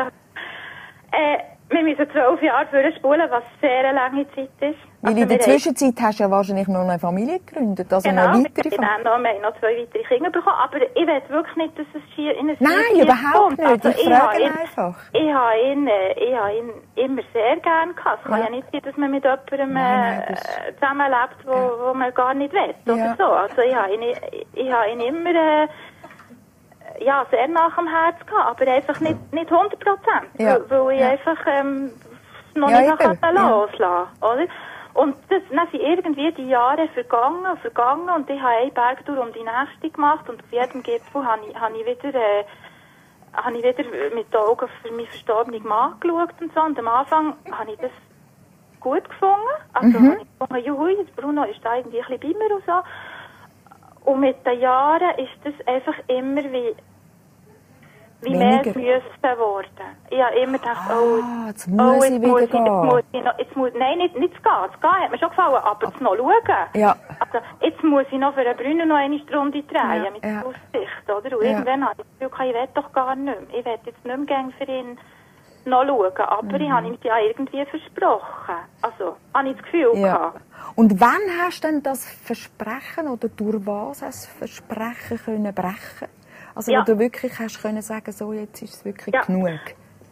Äh, 1.11 1.37
wir 1.69 1.83
müssen 1.83 2.09
zwölf 2.11 2.41
Jahre 2.41 2.65
vorspulen, 2.67 3.29
was 3.29 3.43
sehr 3.61 3.79
eine 3.79 3.93
lange 3.93 4.25
Zeit 4.33 4.49
ist. 4.61 4.79
Weil 5.01 5.11
Also 5.13 5.21
in 5.21 5.27
der 5.27 5.29
wir 5.29 5.35
haben- 5.45 5.51
Zwischenzeit 5.51 5.93
hast 6.01 6.19
du 6.19 6.23
ja 6.23 6.31
wahrscheinlich 6.31 6.67
noch 6.67 6.81
eine 6.87 6.97
Familie 6.97 7.39
gegründet, 7.39 7.91
also 7.93 8.09
Genau, 8.09 8.27
eine 8.27 8.43
weitere 8.45 8.69
Familie. 8.71 9.03
noch, 9.03 9.19
wir 9.19 9.29
haben 9.29 9.41
noch 9.41 9.59
zwei 9.59 9.77
weitere 9.77 10.03
Kinder 10.03 10.29
bekommen, 10.31 10.55
aber 10.63 10.77
ich 10.81 10.95
will 11.07 11.21
wirklich 11.29 11.55
nicht, 11.57 11.77
dass 11.79 11.85
es 11.93 12.01
schier 12.15 12.35
in 12.37 12.49
ein 12.49 12.57
Nein, 12.59 13.01
überhaupt 13.03 13.57
kommt. 13.57 13.83
nicht. 13.85 13.99
Ich 13.99 14.09
habe 14.09 14.15
frage 14.27 14.41
ihn, 14.41 14.51
einfach. 14.51 14.95
Ich 15.13 15.33
habe 15.33 15.59
ihn, 15.71 15.87
äh, 15.87 16.13
ich 16.13 16.35
habe 16.35 16.53
ihn 16.57 16.69
immer 16.95 17.21
sehr 17.33 17.57
gern 17.57 17.95
gehabt. 17.95 18.19
Es 18.23 18.29
kann 18.31 18.39
Ja. 18.43 18.49
nicht 18.49 18.67
sein, 18.71 18.81
dass 18.83 18.97
man 18.97 19.11
mit 19.11 19.23
jemandem 19.23 19.73
Nein, 19.73 20.23
nein, 20.27 20.37
äh, 20.69 20.73
zusammenlebt, 20.79 21.37
wo, 21.45 21.51
Ja. 21.51 21.71
wo 21.89 21.93
man 21.93 22.13
gar 22.13 22.33
nicht 22.33 22.53
will. 22.53 22.73
Ja. 22.85 22.93
Oder 22.93 23.15
so. 23.17 23.23
Also 23.25 23.61
ich 23.61 23.75
habe 23.75 23.93
ihn, 23.93 24.01
ich, 24.01 24.17
ich 24.53 24.71
habe 24.71 24.89
ihn 24.89 24.99
immer 25.01 25.29
äh, 25.63 25.67
ja, 26.99 27.25
sehr 27.31 27.47
nach 27.47 27.75
dem 27.75 27.87
Herz 27.87 28.17
gehabt, 28.25 28.61
aber 28.61 28.71
einfach 28.71 28.99
nicht, 28.99 29.33
nicht 29.33 29.51
100 29.51 29.79
Prozent. 29.79 30.29
Ja. 30.37 30.59
Weil, 30.69 30.69
weil 30.69 30.95
ich 30.95 31.01
Ja. 31.01 31.09
einfach 31.09 31.37
ähm, 31.47 31.91
noch 32.55 32.69
Ja, 32.69 32.81
nicht 32.81 32.97
kann 33.21 33.35
Ja. 33.35 33.49
loslassen 33.49 34.09
oder? 34.21 34.47
Und 34.93 35.15
das, 35.29 35.41
dann 35.51 35.67
sind 35.71 35.81
irgendwie 35.81 36.31
die 36.33 36.49
Jahre 36.49 36.87
vergangen 36.89 37.45
und 37.45 37.59
vergangen 37.59 38.09
und 38.09 38.27
ich 38.29 38.41
habe 38.41 38.55
eine 38.55 38.71
Bergtour 38.71 39.19
um 39.19 39.31
die 39.31 39.43
nächste 39.43 39.89
gemacht 39.91 40.27
und 40.27 40.41
auf 40.43 40.51
jedem 40.51 40.81
Gipfel 40.83 41.23
habe 41.25 41.41
ich, 41.47 41.59
habe 41.59 41.77
ich 41.77 41.85
wieder... 41.85 42.15
Äh, 42.15 42.43
habe 43.33 43.55
ich 43.57 43.63
wieder 43.63 43.83
mit 44.15 44.33
den 44.33 44.39
Augen 44.39 44.67
für 44.81 44.91
meinen 44.91 45.05
verstorbenen 45.05 45.61
Mann 45.67 45.93
geschaut 45.99 46.33
und 46.41 46.51
so. 46.55 46.61
Und 46.61 46.79
am 46.79 46.87
Anfang 46.87 47.35
habe 47.51 47.71
ich 47.71 47.77
das 47.77 47.91
gut 48.79 49.07
gefunden. 49.07 49.35
Also 49.73 49.99
Mhm. 49.99 50.09
habe 50.09 50.21
ich 50.21 50.27
gefunden, 50.39 50.65
juhui, 50.65 51.07
Bruno 51.15 51.43
ist 51.43 51.63
da 51.63 51.75
irgendwie 51.75 52.01
ein 52.01 52.17
bisschen 52.19 52.33
bei 52.33 52.39
mir 52.39 52.55
und 52.55 52.65
so. 52.65 52.71
Und 54.07 54.21
mit 54.21 54.37
den 54.45 54.59
Jahren 54.61 55.17
ist 55.17 55.37
das 55.43 55.53
einfach 55.67 55.95
immer 56.07 56.41
wie, 56.43 56.73
wie 58.21 58.35
mehr 58.35 58.59
müssen 58.65 58.75
geworden. 59.21 59.67
Ich 60.09 60.21
habe 60.21 60.35
immer 60.37 60.57
gedacht, 60.57 60.89
oh, 60.89 61.19
Ah, 61.21 61.47
jetzt 61.47 61.67
muss 61.67 62.05
ich 62.09 62.21
wieder 62.21 62.27
muss 62.29 62.41
ich, 62.41 62.51
gehen. 62.51 62.65
Jetzt 62.65 62.83
muss 62.85 63.03
ich 63.11 63.23
noch, 63.23 63.37
jetzt 63.37 63.55
muss, 63.57 63.71
nein, 63.77 63.97
nicht, 63.97 64.17
nicht 64.17 64.33
zu 64.35 64.41
gehen. 64.41 64.71
Zu 64.73 64.79
gehen 64.79 64.91
hat 65.03 65.11
mir 65.11 65.17
schon 65.19 65.29
gefallen, 65.29 65.55
aber 65.61 65.93
zu 65.93 66.03
noch 66.03 66.15
schauen. 66.15 66.57
Ja. 66.73 66.95
Also, 67.19 67.45
jetzt 67.59 67.83
muss 67.83 68.05
ich 68.09 68.17
noch 68.17 68.33
für 68.33 68.45
den 68.45 68.55
Brunnen 68.55 68.87
noch 68.87 68.95
eine 68.95 69.19
Runde 69.35 69.61
drehen, 69.63 70.03
Ja, 70.05 70.09
mit 70.11 70.23
ja. 70.23 70.41
Aussicht, 70.43 71.05
oder? 71.09 71.37
Und 71.37 71.43
Ja. 71.43 71.51
irgendwann 71.51 71.83
habe 71.83 71.95
ich 72.01 72.05
das 72.19 72.29
Gefühl, 72.31 72.49
ich 72.49 72.55
will 72.55 72.69
doch 72.75 72.91
gar 72.93 73.13
nicht 73.15 73.25
mehr. 73.51 73.59
Ich 73.59 73.65
will 73.65 73.73
jetzt 73.85 74.05
nicht 74.05 74.29
mehr 74.29 74.49
für 74.57 74.71
ihn 74.71 74.97
noch 75.67 75.85
schauen. 75.85 76.11
Aber 76.17 76.43
Mhm. 76.43 76.61
ich 76.61 76.71
habe 76.71 76.87
ihm 76.87 76.97
ja 77.03 77.17
irgendwie 77.19 77.65
versprochen. 77.65 78.55
Also, 78.81 79.17
habe 79.33 79.49
ich 79.49 79.55
das 79.55 79.63
Gefühl 79.65 79.91
Ja. 79.95 80.13
gehabt. 80.17 80.41
Und 80.75 80.99
wann 81.01 81.21
hast 81.41 81.63
du 81.63 81.67
denn 81.67 81.83
das 81.83 82.05
Versprechen 82.21 83.07
oder 83.07 83.29
durch 83.29 83.65
was 83.65 84.01
hast 84.01 84.25
du 84.25 84.27
das 84.27 84.37
Versprechen 84.37 85.17
können 85.23 85.53
brechen? 85.53 86.07
Also 86.55 86.71
Ja. 86.71 86.81
wo 86.81 86.85
du 86.85 86.99
wirklich 86.99 87.37
hast 87.39 87.61
können 87.61 87.81
sagen, 87.81 88.11
so 88.11 88.33
jetzt 88.33 88.61
ist 88.61 88.75
es 88.75 88.85
wirklich 88.85 89.13
Ja. 89.13 89.21
genug. 89.21 89.59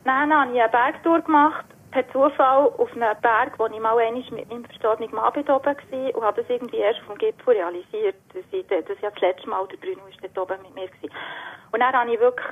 Dann 0.03 0.31
habe 0.33 0.51
ich 0.53 0.61
eine 0.61 0.69
Bergtour 0.69 1.21
gemacht, 1.21 1.65
per 1.91 2.07
Zufall 2.11 2.67
auf 2.77 2.91
einem 2.91 3.15
Berg, 3.21 3.57
wo 3.57 3.65
ich 3.67 3.79
mal 3.79 3.97
einmal 3.97 4.11
mit 4.31 4.49
meinem 4.49 4.65
verstorbenen 4.65 5.15
Mann 5.15 5.33
oben 5.33 5.47
war 5.47 6.15
und 6.15 6.23
habe 6.23 6.41
das 6.41 6.49
irgendwie 6.49 6.77
erst 6.77 6.99
vom 7.01 7.17
Gipfel 7.17 7.53
realisiert, 7.55 8.15
dass 8.33 8.43
ich, 8.51 8.67
dass 8.67 9.01
ja 9.01 9.09
das 9.09 9.21
letzte 9.21 9.49
Mal 9.49 9.65
der 9.67 9.77
Bruno 9.77 10.05
ist 10.09 10.19
dort 10.21 10.37
oben 10.51 10.61
mit 10.63 10.75
mir 10.75 10.87
gewesen. 10.87 11.13
Und 11.71 11.79
dann 11.79 11.93
habe 11.93 12.13
ich 12.13 12.19
wirklich, 12.19 12.45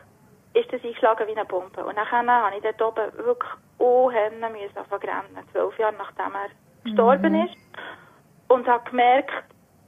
ist 0.54 0.72
das 0.72 0.84
eingeschlagen 0.84 1.28
wie 1.28 1.36
eine 1.36 1.46
Bombe. 1.46 1.84
Und 1.84 1.98
dann 1.98 2.10
habe 2.12 2.56
ich 2.56 2.62
dort 2.62 2.82
oben 2.82 3.26
wirklich 3.26 3.52
unheimlich 3.78 4.72
müssen 4.76 4.94
rennen, 4.94 5.48
zwölf 5.52 5.78
Jahre 5.80 5.96
nachdem 5.98 6.36
er 6.36 6.50
gestorben 6.84 7.36
ist. 7.46 7.56
Und 8.48 8.68
habe 8.68 8.90
gemerkt, 8.90 9.32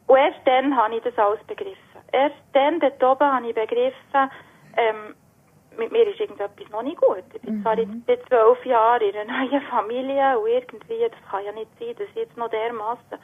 und 0.08 0.18
erst 0.18 0.40
dann 0.46 0.76
habe 0.76 0.96
ich 0.96 1.04
das 1.04 1.18
alles 1.18 1.44
begriffen. 1.44 1.78
Erst 2.12 2.36
dann, 2.54 2.80
dort 2.80 3.04
oben, 3.04 3.32
habe 3.32 3.48
ich 3.48 3.56
begriffen, 3.56 4.32
ähm, 4.78 5.16
mit 5.78 5.92
mir 5.92 6.08
ist 6.08 6.20
irgendetwas 6.20 6.70
noch 6.70 6.84
nicht 6.84 6.98
gut. 6.98 7.24
Ich 7.34 7.42
bin 7.42 7.62
zwar 7.62 7.78
jetzt 7.78 8.28
zwölf 8.28 8.66
Jahren 8.66 9.02
in 9.02 9.16
einer 9.16 9.46
neuen 9.46 9.62
Familie 9.64 10.40
und 10.40 10.48
irgendwie, 10.48 11.00
das 11.10 11.30
kann 11.30 11.44
ja 11.44 11.52
nicht 11.52 11.70
sein, 11.80 11.96
dass 11.98 12.08
ich 12.10 12.16
jetzt 12.16 12.38
noch 12.38 12.50
dermassen 12.50 13.20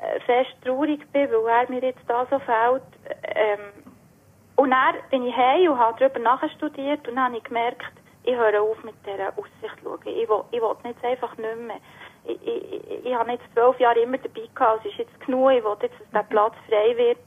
äh, 0.00 0.20
fest 0.20 0.56
traurig 0.64 1.00
bin, 1.12 1.28
weil 1.30 1.46
er 1.46 1.70
mir 1.70 1.82
jetzt 1.82 2.02
da 2.06 2.26
so 2.30 2.38
fehlt. 2.38 2.82
Ähm, 3.34 3.87
und 4.58 4.70
dann 4.72 4.96
bin 5.10 5.24
ich 5.24 5.36
heim 5.36 5.70
und 5.70 5.78
habe 5.78 5.96
darüber 5.98 6.18
nachstudiert 6.18 7.06
und 7.08 7.14
dann 7.14 7.26
habe 7.26 7.36
ich 7.36 7.44
gemerkt, 7.44 7.92
ich 8.24 8.34
höre 8.36 8.60
auf 8.60 8.82
mit 8.82 8.94
dieser 9.06 9.28
Aussicht 9.38 9.78
schauen. 9.82 9.98
Ich 10.04 10.28
will, 10.28 10.42
ich 10.50 10.60
will 10.60 10.74
jetzt 10.84 11.04
einfach 11.04 11.36
nicht 11.36 11.56
mehr. 11.56 11.76
Ich, 12.24 12.38
ich, 12.46 12.72
ich, 12.74 13.06
ich 13.06 13.14
habe 13.14 13.30
jetzt 13.30 13.44
zwölf 13.54 13.78
Jahre 13.78 14.00
immer 14.00 14.18
dabei 14.18 14.42
gehabt, 14.54 14.84
es 14.84 14.90
ist 14.92 14.98
jetzt 14.98 15.20
genug, 15.20 15.52
ich 15.52 15.62
will 15.64 15.76
jetzt, 15.80 15.94
dass 16.00 16.10
der 16.12 16.22
Platz 16.24 16.54
frei 16.68 16.96
wird. 16.96 17.18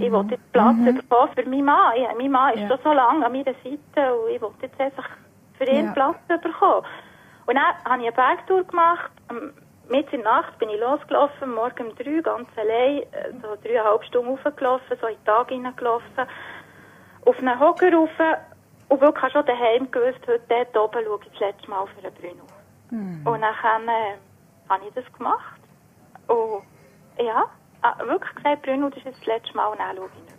Ich 0.00 0.10
will 0.10 0.24
jetzt 0.30 0.52
Platz 0.52 0.76
bekommen 0.84 1.30
für 1.36 1.48
meinen 1.48 1.64
Mann. 1.64 1.92
Ich, 1.96 2.08
mein 2.18 2.30
Mann 2.30 2.54
ist 2.54 2.60
Ja. 2.62 2.68
schon 2.68 2.78
so 2.82 2.92
lange 2.92 3.24
an 3.24 3.32
meiner 3.32 3.44
Seite 3.62 4.14
und 4.16 4.30
ich 4.30 4.40
will 4.42 4.50
jetzt 4.62 4.80
einfach 4.80 5.08
für 5.58 5.64
ihn 5.64 5.86
Ja. 5.86 5.92
Platz 5.92 6.16
bekommen. 6.26 6.84
Und 7.46 7.54
dann 7.54 7.64
habe 7.84 8.02
ich 8.02 8.08
eine 8.08 8.12
Bergtour 8.12 8.64
gemacht. 8.64 9.10
Mitten 9.88 10.14
in 10.16 10.22
der 10.22 10.32
Nacht 10.32 10.58
bin 10.58 10.70
ich 10.70 10.80
losgelaufen, 10.80 11.54
morgen 11.54 11.88
um 11.88 11.94
drei, 11.96 12.20
ganz 12.22 12.48
allein, 12.56 13.02
äh, 13.02 13.32
so 13.42 13.54
dreieinhalb 13.62 14.02
Stunden 14.04 14.30
hochgelaufen, 14.30 14.96
so 14.98 15.06
in 15.06 15.14
den 15.16 15.24
Tag 15.26 15.50
hineingelaufen, 15.50 16.26
auf 17.26 17.38
einen 17.38 17.58
Hocker 17.60 17.92
rauf 17.92 18.10
und 18.88 19.00
wirklich 19.00 19.22
habe 19.22 19.32
schon 19.32 19.46
daheim 19.46 19.90
gewusst, 19.90 20.20
heute 20.26 20.42
dort 20.48 20.76
oben 20.76 21.04
schaue 21.04 21.18
ich 21.24 21.30
das 21.32 21.40
letzte 21.40 21.70
Mal 21.70 21.86
für 21.86 22.02
den 22.02 22.14
Bruno. 22.14 22.44
Und 23.32 23.40
dann 23.40 23.88
äh, 23.88 24.14
habe 24.68 24.84
ich 24.86 24.94
das 24.94 25.12
gemacht. 25.16 25.60
Und 26.28 26.62
ja, 27.24 27.44
ah, 27.82 27.94
wirklich 28.06 28.34
gesagt, 28.34 28.62
Bruno, 28.62 28.88
das 28.90 28.98
ist 28.98 29.04
jetzt 29.06 29.20
das 29.20 29.26
letzte 29.26 29.56
Mal 29.56 29.66
und 29.68 29.78
dann 29.78 29.96
schaue 29.96 30.08
ich 30.14 30.20
nicht. 30.22 30.34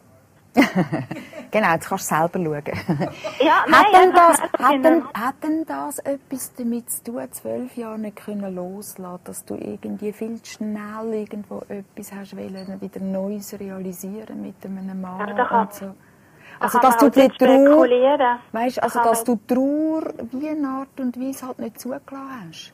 Genau, 1.52 1.72
jetzt 1.74 1.88
kannst 1.88 2.12
du 2.12 2.16
selber 2.16 2.40
schauen. 2.40 3.08
Ja, 3.40 3.62
hat, 3.62 3.70
nein, 3.70 3.86
denn 3.94 4.10
einfach- 4.12 4.50
das, 4.52 4.66
hat, 4.66 4.84
denn, 4.84 5.04
hat 5.14 5.36
denn 5.44 5.66
das 5.66 6.00
etwas 6.00 6.54
damit 6.56 6.90
zu 6.90 7.04
tun, 7.04 7.32
zwölf 7.32 7.78
Jahre 7.78 8.00
nicht 8.00 8.18
können 8.18 8.54
loslassen, 8.56 9.22
dass 9.24 9.46
du 9.46 9.56
irgendwie 9.56 10.12
viel 10.12 10.42
zu 10.42 10.52
schnell 10.54 11.14
irgendwo 11.14 11.62
etwas 11.70 12.12
hast 12.14 12.36
wollen, 12.36 12.82
wieder 12.82 13.00
Neues 13.00 13.58
realisieren 13.58 14.42
mit 14.42 14.56
einem 14.66 15.00
Mann 15.00 15.38
Ja, 15.38 15.62
und 15.62 15.74
so? 15.74 15.96
Also, 16.60 16.80
dass 16.80 16.98
du 16.98 17.04
halt 17.04 17.16
die 17.16 17.28
Trauer, 17.38 17.88
weißt, 18.52 18.84
also, 18.84 19.00
dass 19.04 19.24
du 19.24 19.36
Trauer 19.48 20.04
wie 20.32 20.50
eine 20.50 20.68
Art 20.68 21.00
und 21.00 21.20
Weise 21.20 21.48
halt 21.48 21.60
nicht 21.60 21.80
zugelassen 21.80 22.50
hast. 22.50 22.74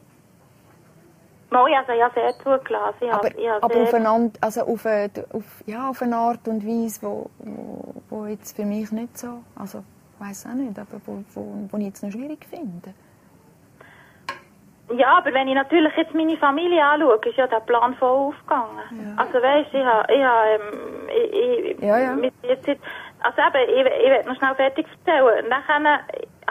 Mal, 1.50 1.74
also 1.76 1.92
ich 1.92 2.02
habe 2.02 2.14
sehr 2.14 2.34
zugelassen. 2.40 3.10
Aber, 3.12 3.28
aber 3.62 3.74
sehr, 3.74 3.84
auf, 3.84 3.94
eine, 3.94 4.08
Ant- 4.10 4.38
also 4.42 4.62
auf, 4.62 4.86
eine, 4.86 5.10
auf, 5.34 5.44
ja, 5.66 5.90
auf 5.90 6.02
eine 6.02 6.16
Art 6.16 6.48
und 6.48 6.66
Weise, 6.66 7.02
wo, 7.02 7.30
wo, 7.40 7.94
wo 8.10 8.26
jetzt 8.26 8.56
für 8.56 8.64
mich 8.66 8.90
nicht 8.92 9.18
so, 9.18 9.40
also 9.56 9.84
ich 10.20 10.28
weiß 10.28 10.46
auch 10.46 10.54
nicht, 10.54 10.78
aber 10.80 11.02
wo, 11.06 11.24
wo, 11.34 11.68
wo 11.70 11.78
ich 11.78 11.86
jetzt 11.86 12.04
noch 12.04 12.12
schwierig 12.12 12.46
finde. 12.50 12.94
Ja, 14.98 15.18
aber 15.20 15.34
wenn 15.34 15.48
ich 15.48 15.56
natürlich 15.56 15.96
jetzt 15.96 16.14
meine 16.14 16.36
Familie 16.38 16.84
anschaue, 16.86 17.20
ist 17.26 17.38
ja 17.38 17.48
der 17.48 17.62
Plan 17.62 17.96
voll 17.96 18.10
aufgegangen. 18.34 19.16
Also 19.18 19.34
weißt, 19.42 19.74
ich 19.74 19.86
habe, 19.86 20.14
ich 20.14 20.24
habe, 20.24 20.48
ähm, 20.50 21.10
ich, 21.10 21.78
ich, 21.78 21.82
Ja, 21.82 21.98
ja. 21.98 22.16
mit 22.16 22.34
jetzt- 22.44 22.82
also 23.24 23.42
eben, 23.42 23.70
ich, 23.70 24.04
ich 24.04 24.10
werde 24.10 24.30
noch 24.30 24.38
schnell 24.38 24.56
fertig 24.56 24.88
erzählen. 25.06 25.48
Nachher 25.50 26.00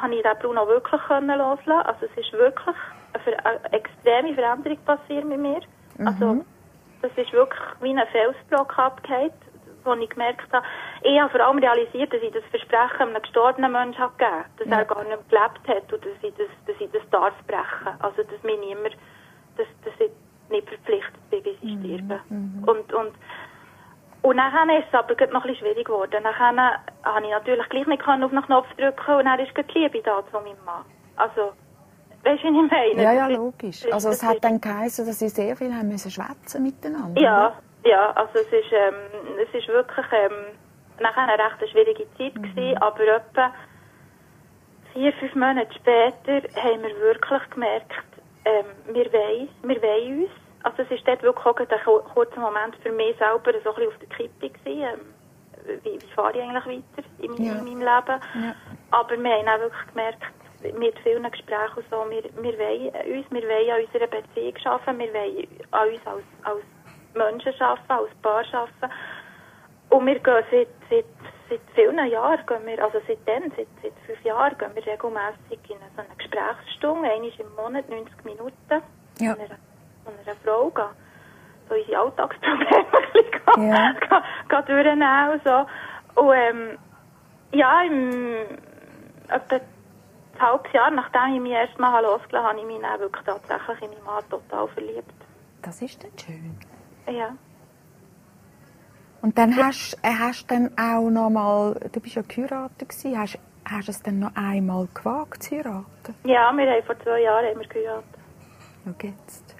habe 0.01 0.15
ich 0.15 0.23
den 0.23 0.39
Bruno 0.41 0.67
wirklich 0.67 1.01
können 1.03 1.39
loslassen. 1.39 1.87
Also 1.87 2.07
es 2.07 2.25
ist 2.25 2.33
wirklich 2.33 2.77
eine, 3.13 3.45
eine 3.45 3.73
extreme 3.73 4.35
Veränderung 4.35 4.79
passiert 4.85 5.25
mit 5.25 5.39
mir. 5.39 5.61
Also 6.05 6.45
das 7.03 7.11
ist 7.17 7.33
wirklich 7.33 7.61
wie 7.81 7.91
ein 7.91 8.07
Felsblock 8.09 8.79
abgehakt, 8.79 9.35
wo 9.85 9.95
ich 9.95 10.11
gemerkt 10.11 10.53
habe, 10.53 10.67
ich 11.03 11.19
habe 11.19 11.31
vor 11.31 11.41
allem 11.41 11.59
realisiert, 11.59 12.13
dass 12.13 12.23
ich 12.23 12.33
das 12.33 12.45
Versprechen 12.51 13.09
einem 13.09 13.23
gestorbenen 13.23 13.73
Menschen 13.73 13.99
habe 13.99 14.13
gegeben 14.19 14.45
dass 14.59 14.69
er 14.69 14.85
gar 14.85 15.05
nicht 15.05 15.09
mehr 15.09 15.19
gelebt 15.29 15.69
hat 15.69 15.93
und 15.93 16.05
dass 16.05 16.23
ich 16.23 16.35
das, 16.35 16.49
dass 16.67 16.77
ich 16.79 16.91
das 16.91 17.03
darf 17.11 17.35
brechen. 17.47 17.95
Also 18.01 18.23
dass 18.23 18.43
mir 18.43 18.59
niemand, 18.59 18.97
dass, 19.57 19.67
dass 19.85 19.95
ich 19.99 20.11
nicht 20.51 20.69
verpflichtet 20.69 21.31
bin, 21.31 21.43
bis 21.43 21.57
ich 21.63 21.79
sterbe. 21.79 22.21
Und, 22.67 22.93
und, 22.93 23.13
und 24.23 24.37
dann 24.37 24.71
ist 24.71 24.87
es 24.89 24.95
aber 24.95 25.15
noch 25.15 25.45
ein 25.45 25.51
bisschen 25.51 25.57
schwierig 25.57 25.87
geworden. 25.87 26.23
Dann 26.23 26.39
habe 26.39 27.25
ich 27.25 27.31
natürlich 27.31 27.69
gleich 27.69 27.87
nicht 27.87 28.07
auf 28.07 28.31
den 28.31 28.43
Knopf 28.43 28.67
drücken 28.77 29.15
und 29.15 29.25
dann 29.25 29.41
ist 29.41 29.53
die 29.57 29.79
Liebe 29.79 30.03
da 30.03 30.23
zu 30.31 30.33
meinem 30.41 30.63
Mann. 30.65 30.85
Also, 31.17 31.53
weißt 32.25 32.43
du, 32.43 32.49
wie 32.49 32.65
ich 32.65 32.71
meine? 32.71 33.03
Ja, 33.03 33.13
ja, 33.13 33.27
logisch. 33.29 33.87
Also 33.91 34.11
es 34.11 34.23
hat 34.23 34.45
dann 34.45 34.61
geheißen, 34.61 35.07
dass 35.07 35.19
sie 35.19 35.29
sehr 35.29 35.57
viel 35.57 35.73
haben 35.75 35.89
müssen 35.89 36.11
schwätzen 36.11 36.63
miteinander. 36.63 37.21
Ja, 37.21 37.55
ja, 37.85 38.11
also 38.13 38.33
es 38.35 38.53
ist, 38.53 38.73
ähm, 38.73 38.95
es 39.43 39.55
ist 39.55 39.69
wirklich 39.69 40.07
ähm, 40.13 40.33
nachher 41.01 41.23
eine 41.23 41.43
recht 41.43 41.71
schwierige 41.71 42.07
Zeit 42.19 42.35
gewesen, 42.35 42.77
aber 42.79 43.01
etwa 43.01 43.53
vier, 44.93 45.13
fünf 45.15 45.35
Monate 45.35 45.73
später 45.75 46.43
haben 46.61 46.83
wir 46.83 47.01
wirklich 47.01 47.51
gemerkt, 47.51 48.05
ähm, 48.45 48.67
wir 48.95 49.11
wollen, 49.13 49.49
wir 49.63 49.83
wollen 49.83 50.23
uns. 50.25 50.31
Also 50.63 50.83
es 50.83 50.91
ist 50.91 51.07
dort 51.09 51.23
wirklich 51.23 51.47
auch 51.47 51.57
ein 51.57 51.67
kur- 51.85 52.05
kurzer 52.05 52.41
Moment 52.41 52.77
für 52.83 52.93
mich 52.93 53.17
selber 53.19 53.53
so 53.65 53.71
ein 53.71 53.75
bisschen 53.77 53.89
auf 53.89 53.99
der 53.99 54.09
Kippe 54.09 54.51
gewesen. 54.51 54.83
Ähm, 55.65 55.81
wie, 55.85 56.01
wie 56.03 56.07
fahre 56.15 56.33
ich 56.37 56.43
eigentlich 56.43 56.67
weiter 56.97 57.09
in, 57.19 57.31
mein, 57.33 57.43
Ja. 57.45 57.53
in 57.53 57.65
meinem 57.65 57.79
Leben? 57.81 58.21
Ja. 58.35 58.55
Aber 58.91 59.17
wir 59.17 59.33
haben 59.33 59.49
auch 59.49 59.61
wirklich 59.61 59.87
gemerkt, 59.89 60.23
mit 60.79 60.99
vielen 61.01 61.31
Gesprächen 61.31 61.77
und 61.77 61.85
so, 61.91 62.05
wir, 62.11 62.23
wir 62.25 62.59
wollen 62.59 63.17
uns, 63.17 63.31
wir 63.31 63.43
wollen 63.49 63.71
an 63.71 63.85
unserer 63.85 64.07
Beziehung 64.09 64.55
arbeiten, 64.65 64.99
wir 64.99 65.15
wollen 65.15 65.61
an 65.71 65.89
uns 65.89 66.07
als, 66.07 66.25
als 66.43 66.65
Menschen 67.15 67.63
arbeiten, 67.63 67.93
als 67.93 68.11
Paar 68.23 68.45
arbeiten. 68.53 68.95
Und 69.91 70.07
wir 70.07 70.19
gehen 70.19 70.45
seit, 70.51 70.69
seit, 70.91 71.05
seit 71.49 71.61
vielen 71.75 72.07
Jahren, 72.11 72.45
gehen 72.47 72.67
wir, 72.67 72.85
also 72.85 73.01
seitdem, 73.09 73.51
seit, 73.57 73.69
seit 73.83 73.93
fünf 74.07 74.23
Jahren, 74.25 74.57
gehen 74.59 74.71
wir 74.75 74.87
regelmässig 74.87 75.61
in 75.71 75.79
so 75.97 76.03
eine 76.03 76.15
Gesprächsstunde, 76.17 77.11
einmal 77.11 77.31
im 77.39 77.55
Monat, 77.57 77.89
90 77.89 78.25
Minuten, 78.25 78.83
Ja. 79.19 79.35
Einer, 80.31 80.41
Frau 80.45 80.71
gehen. 80.71 80.85
So 81.69 81.75
unsere 81.75 81.99
Alltagsprobleme 81.99 82.69
ein 82.77 83.13
bisschen 83.13 83.31
gehen 84.49 84.65
durchnehmen 84.67 85.31
und 85.31 85.45
so. 85.45 86.21
Und 86.21 86.35
ähm, 86.35 86.79
ja, 87.53 87.83
im, 87.83 88.35
etwa 89.29 89.57
ein 89.57 90.41
halbes 90.41 90.73
Jahr, 90.73 90.91
nachdem 90.91 91.35
ich 91.35 91.41
mich 91.41 91.53
erst 91.53 91.79
mal 91.79 92.03
losgelassen 92.03 92.49
habe, 92.49 92.59
habe 92.59 92.61
ich 92.61 92.67
mich 92.67 92.83
dann 92.83 93.01
wirklich 93.01 93.25
tatsächlich 93.25 93.83
in 93.83 93.91
meinen 93.91 94.05
Mann 94.05 94.25
total 94.31 94.69
verliebt. 94.69 95.15
Das 95.63 95.83
ist 95.83 96.03
dann 96.03 96.11
schön. 96.19 96.59
Ja. 97.07 97.37
Und 99.23 99.37
dann 99.37 99.55
hast 99.57 99.99
äh, 100.03 100.09
hast 100.19 100.51
dann 100.51 100.71
auch 100.79 101.11
noch 101.11 101.29
mal, 101.29 101.75
du 101.93 102.01
bist 102.01 102.15
ja 102.15 102.23
geheiratet 102.23 102.89
gewesen, 102.89 103.19
hast, 103.19 103.39
hast 103.71 103.89
es 103.89 104.03
dann 104.03 104.21
noch 104.21 104.35
einmal 104.35 104.89
gewagt 104.95 105.43
zu 105.43 105.57
heiraten? 105.57 106.15
Ja, 106.25 106.51
wir 106.53 106.71
haben 106.71 106.83
vor 106.85 106.99
zwei 107.01 107.21
Jahren 107.21 107.47
haben 107.47 107.61
wir 107.61 107.69
geheiratet. 107.69 108.19
Schau 108.85 109.07
jetzt. 109.07 109.60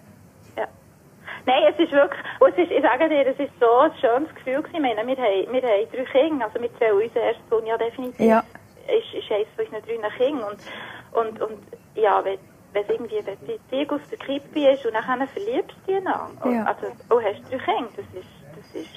Nein, 1.47 1.63
es 1.73 1.79
ist 1.79 1.93
wirklich, 1.93 2.21
es 2.49 2.59
ist, 2.59 2.71
ich 2.71 2.83
sage 2.83 3.09
dir, 3.09 3.27
es 3.27 3.39
ist 3.39 3.53
so 3.61 3.71
ein 3.79 3.93
schönes 4.01 4.35
Gefühl 4.35 4.63
gewesen. 4.63 4.77
Ich 4.77 4.81
meine, 4.97 5.07
wir 5.07 5.17
haben, 5.17 5.53
wir 5.53 5.63
haben 5.63 5.87
drei 5.93 6.05
Kinder, 6.05 6.45
also 6.47 6.61
wir 6.61 6.79
zählen 6.79 6.95
unser 7.03 7.21
erstes 7.21 7.49
Sohn 7.49 7.67
ja 7.67 7.77
definitiv. 7.79 8.21
Ja. 8.21 8.45
Ist, 8.87 9.15
ist 9.15 9.31
eines 9.31 9.49
von 9.57 9.65
unseren 9.67 10.01
drei 10.03 10.11
Kindern. 10.17 10.57
Und, 11.13 11.41
und, 11.41 11.43
und 11.43 11.59
ja, 11.95 12.25
wenn, 12.25 12.39
wenn 12.73 12.85
irgendwie 12.89 13.21
wenn 13.25 13.39
die 13.47 13.59
Beziehung 13.69 14.01
aus 14.01 14.09
der 14.11 14.19
Kippe 14.19 14.71
ist 14.73 14.85
und 14.87 14.95
dann 14.95 15.29
verliebst 15.29 15.77
du 15.87 15.93
dich. 15.93 15.99
Und, 16.45 16.53
Ja. 16.55 16.65
Also, 16.65 16.87
oh, 17.11 17.21
hast 17.21 17.43
drei 17.51 17.59
Kinder, 17.59 17.91
das 17.97 18.07
ist, 18.15 18.29
das 18.57 18.75
ist, 18.83 18.91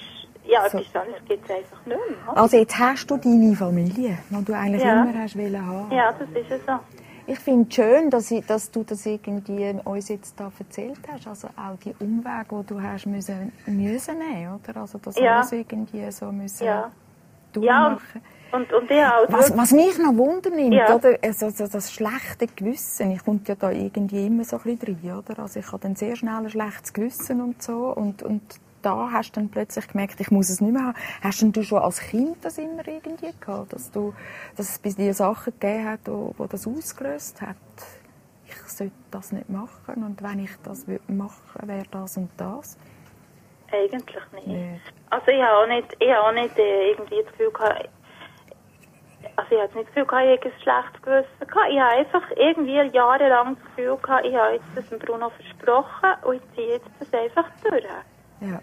ja, 0.46 0.68
So. 0.68 0.78
etwas 0.78 0.96
anderes 1.02 1.24
gibt 1.26 1.44
es 1.48 1.56
einfach 1.56 1.86
nicht 1.86 1.96
mehr. 1.96 2.36
Also 2.36 2.56
jetzt 2.58 2.78
hast 2.78 3.06
du 3.10 3.16
deine 3.16 3.54
Familie, 3.56 4.18
die 4.28 4.44
du 4.44 4.52
eigentlich 4.52 4.82
Ja. 4.84 5.02
immer 5.02 5.18
hast 5.18 5.36
wollen 5.38 5.66
haben. 5.66 5.90
Ja, 5.90 6.12
das 6.12 6.28
ist 6.30 6.50
es 6.50 6.66
so. 6.66 6.72
Ich 7.26 7.38
finde 7.38 7.66
es 7.68 7.74
schön, 7.74 8.10
dass, 8.10 8.30
ich, 8.30 8.44
dass 8.44 8.70
du 8.70 8.84
das 8.84 9.06
irgendwie 9.06 9.74
uns 9.84 10.08
jetzt 10.08 10.38
da 10.38 10.52
erzählt 10.58 10.98
hast. 11.10 11.26
Also 11.26 11.48
auch 11.48 11.76
die 11.82 11.94
Umwege, 11.98 12.62
die 12.62 12.66
du 12.66 12.82
hast 12.82 13.06
müssen, 13.06 13.50
müssen 13.66 14.18
nehmen, 14.18 14.54
oder? 14.60 14.80
Also 14.82 14.98
das 14.98 15.16
Ja. 15.16 15.36
alles 15.36 15.52
irgendwie 15.52 16.10
so 16.12 16.30
müssen 16.30 16.66
Ja. 16.66 16.90
Ja, 17.60 17.86
und, 17.88 18.00
durchmachen. 18.00 18.22
und, 18.52 18.72
und 18.72 18.90
ja, 18.90 19.18
auch 19.20 19.32
Was, 19.32 19.56
was 19.56 19.72
mich 19.72 19.96
noch 19.98 20.16
wundernimmt, 20.16 20.74
Ja. 20.74 20.94
oder? 20.96 21.16
Also, 21.22 21.48
so 21.50 21.66
das 21.66 21.92
schlechte 21.92 22.46
Gewissen, 22.48 23.12
ich 23.12 23.24
kommt 23.24 23.48
ja 23.48 23.54
da 23.54 23.70
irgendwie 23.70 24.26
immer 24.26 24.44
so 24.44 24.58
ein 24.58 24.76
bisschen 24.76 24.98
rein, 25.02 25.18
oder? 25.18 25.38
Also 25.38 25.60
ich 25.60 25.66
habe 25.68 25.78
dann 25.78 25.94
sehr 25.96 26.16
schnell 26.16 26.34
ein 26.34 26.50
schlechtes 26.50 26.92
Gewissen 26.92 27.40
und 27.40 27.62
so 27.62 27.94
und, 27.94 28.22
und 28.22 28.42
da 28.84 29.10
hast 29.12 29.32
du 29.32 29.40
dann 29.40 29.50
plötzlich 29.50 29.88
gemerkt, 29.88 30.20
ich 30.20 30.30
muss 30.30 30.50
es 30.50 30.60
nicht 30.60 30.72
mehr 30.72 30.82
haben. 30.82 30.98
Hast 31.22 31.42
denn 31.42 31.52
du 31.52 31.62
schon 31.62 31.78
als 31.78 32.00
Kind 32.00 32.44
das 32.44 32.58
immer 32.58 32.86
irgendwie 32.86 33.32
gehabt, 33.40 33.72
dass, 33.72 33.90
du, 33.90 34.14
dass 34.56 34.70
es 34.70 34.78
bei 34.78 34.90
dir 34.90 35.14
Sachen 35.14 35.52
gegeben 35.58 35.88
hat, 35.88 36.00
wo, 36.04 36.34
wo 36.36 36.46
das 36.46 36.66
ausgelöst 36.66 37.40
hat? 37.40 37.56
Ich 38.46 38.56
sollte 38.70 38.92
das 39.10 39.32
nicht 39.32 39.48
machen 39.48 40.04
und 40.04 40.22
wenn 40.22 40.44
ich 40.44 40.50
das 40.62 40.86
würde 40.86 41.12
machen 41.12 41.68
wäre 41.68 41.86
das 41.90 42.16
und 42.16 42.30
das. 42.36 42.78
Eigentlich 43.72 44.24
nicht. 44.34 44.46
Nicht. 44.46 44.92
Also 45.10 45.28
ich 45.28 45.42
habe 45.42 45.56
auch 45.56 45.66
nicht, 45.66 45.96
ich 45.98 46.10
habe 46.10 46.26
auch 46.28 46.32
nicht 46.32 46.58
äh, 46.58 46.90
irgendwie 46.90 47.22
das 47.22 47.32
Gefühl 47.32 47.50
gehabt, 47.50 47.88
also 49.36 49.54
ich 49.54 49.60
habe 49.60 49.74
nicht 49.74 49.88
das 49.88 49.94
Gefühl 49.94 50.06
gehabt, 50.06 50.24
ich 50.24 50.40
habe 50.40 50.54
ein 50.54 50.62
schlechtes 50.62 51.02
Gewissen 51.02 51.46
gehabt. 51.48 51.70
Ich 51.70 51.80
habe 51.80 51.96
einfach 51.96 52.30
irgendwie 52.36 52.96
jahrelang 52.96 53.56
das 53.56 53.64
Gefühl 53.64 53.96
gehabt, 53.96 54.26
ich 54.26 54.34
habe 54.34 54.52
jetzt 54.52 54.66
das 54.90 54.98
Bruno 54.98 55.30
versprochen 55.30 56.10
und 56.24 56.36
ich 56.36 56.54
ziehe 56.54 56.72
jetzt 56.74 56.90
das 57.00 57.12
einfach 57.14 57.46
durch. 57.62 57.84
Ja. 58.40 58.60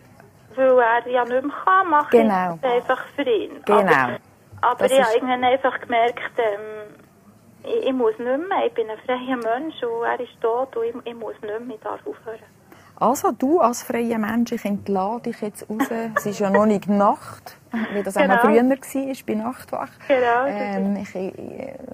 Weil 0.56 0.80
er 0.80 1.08
ja 1.10 1.24
nicht 1.26 1.44
mehr 1.44 1.54
kann, 1.66 1.90
mache 1.90 2.10
Genau. 2.18 2.56
ich 2.56 2.62
das 2.62 2.72
einfach 2.72 3.06
für 3.16 3.24
ihn. 3.24 3.62
Genau. 3.66 3.80
Aber, 3.82 4.18
aber 4.62 4.76
Das 4.80 4.92
ich 4.92 5.02
habe 5.02 5.14
irgendwann 5.16 5.44
einfach 5.44 5.80
gemerkt, 5.80 6.32
ähm, 6.38 6.96
ich, 7.64 7.86
ich 7.88 7.94
muss 7.94 8.18
nicht 8.18 8.26
mehr, 8.50 8.66
ich 8.68 8.74
bin 8.74 8.90
ein 8.90 8.98
freier 9.06 9.38
Mensch 9.38 9.82
und 9.84 10.04
er 10.06 10.20
ist 10.20 10.40
tot 10.42 10.76
und 10.76 10.84
ich, 10.86 10.96
ich 11.06 11.16
muss 11.16 11.34
nicht 11.42 11.60
mehr, 11.68 11.76
ich 11.76 11.82
darf 11.82 12.00
aufhören. 12.06 12.40
Also 12.98 13.32
du 13.32 13.60
als 13.60 13.82
freier 13.82 14.20
Mensch, 14.20 14.52
ich 14.52 14.64
entlade 14.64 15.22
dich 15.24 15.42
jetzt 15.42 15.68
raus. 15.68 15.90
Es 16.16 16.26
ist 16.28 16.40
ja 16.40 16.52
noch 16.52 16.68
nicht 16.68 16.88
Nacht, 16.88 17.58
wie 17.94 18.04
das 18.04 18.14
Genau. 18.14 18.36
auch 18.36 18.42
früher 18.42 18.62
war, 18.64 19.26
bei 19.26 19.34
Nachtwach. 19.34 19.90
Genau, 20.08 20.46
Ähm, 20.48 20.96
ich, 20.98 21.16
ich, 21.16 21.34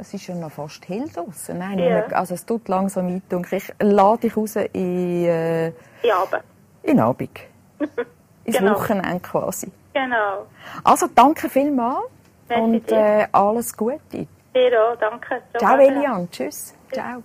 es 0.02 0.14
ist 0.14 0.28
ja 0.28 0.36
noch 0.36 0.52
fast 0.52 0.86
hell 0.90 1.08
draussen. 1.08 1.60
Nein, 1.60 1.80
Ja. 1.80 1.86
mehr- 1.86 2.18
also 2.18 2.34
es 2.34 2.46
tut 2.46 2.68
langsam 2.68 3.08
eindunkeln. 3.08 3.62
Ich 3.62 3.74
lade 3.80 4.20
dich 4.20 4.36
raus 4.36 4.58
in, 4.58 5.24
äh, 5.26 5.68
Ja, 6.04 6.24
aber. 6.24 6.42
in 6.84 7.00
Abend. 7.00 7.40
Ins 8.48 8.58
Genau. 8.58 8.74
Wochenende 8.76 9.20
quasi. 9.20 9.72
Genau. 9.94 10.48
Also 10.84 11.08
danke 11.14 11.50
vielmals 11.50 12.06
Merci 12.48 12.64
und 12.64 12.92
äh, 12.92 13.28
alles 13.32 13.76
Gute. 13.76 14.28
Dir 14.56 14.82
auch, 14.82 14.96
danke. 14.98 15.42
Ciao 15.60 15.78
Elian, 15.78 16.30
tschüss. 16.32 16.74
Ciao. 16.92 17.22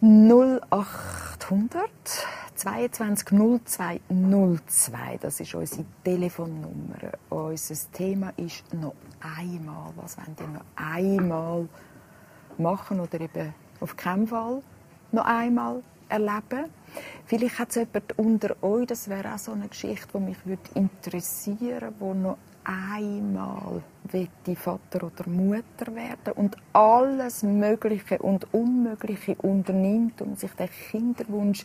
0800 0.00 1.90
22 2.54 3.26
02 3.64 4.00
02, 4.08 5.18
das 5.20 5.40
ist 5.40 5.54
unsere 5.54 5.84
Telefonnummer. 6.04 7.12
Unser 7.30 7.74
Thema 7.92 8.32
ist 8.36 8.62
noch 8.72 8.94
einmal. 9.20 9.92
Was 9.96 10.16
wollen 10.16 10.36
ihr 10.38 10.46
noch 10.48 10.64
einmal 10.76 11.68
machen 12.58 13.00
oder 13.00 13.20
eben 13.20 13.52
auf 13.80 13.96
keinen 13.96 14.28
Fall 14.28 14.62
noch 15.10 15.24
einmal 15.24 15.82
erleben? 16.12 16.70
Vielleicht 17.26 17.58
hat 17.58 17.70
es 17.70 17.76
jemand 17.76 18.18
unter 18.18 18.62
euch, 18.62 18.86
das 18.86 19.08
wäre 19.08 19.34
auch 19.34 19.38
so 19.38 19.52
eine 19.52 19.68
Geschichte, 19.68 20.08
die 20.14 20.18
mich 20.18 20.46
würde 20.46 20.62
interessieren 20.74 21.94
würde, 21.98 22.14
die 22.14 22.22
noch 22.22 22.38
einmal 22.64 23.82
die 24.46 24.56
Vater 24.56 25.06
oder 25.06 25.28
Mutter 25.28 25.94
werden 25.94 26.32
und 26.36 26.56
alles 26.72 27.42
Mögliche 27.42 28.18
und 28.18 28.52
Unmögliche 28.52 29.34
unternimmt, 29.36 30.20
um 30.22 30.36
sich 30.36 30.52
den 30.52 30.68
Kinderwunsch 30.90 31.64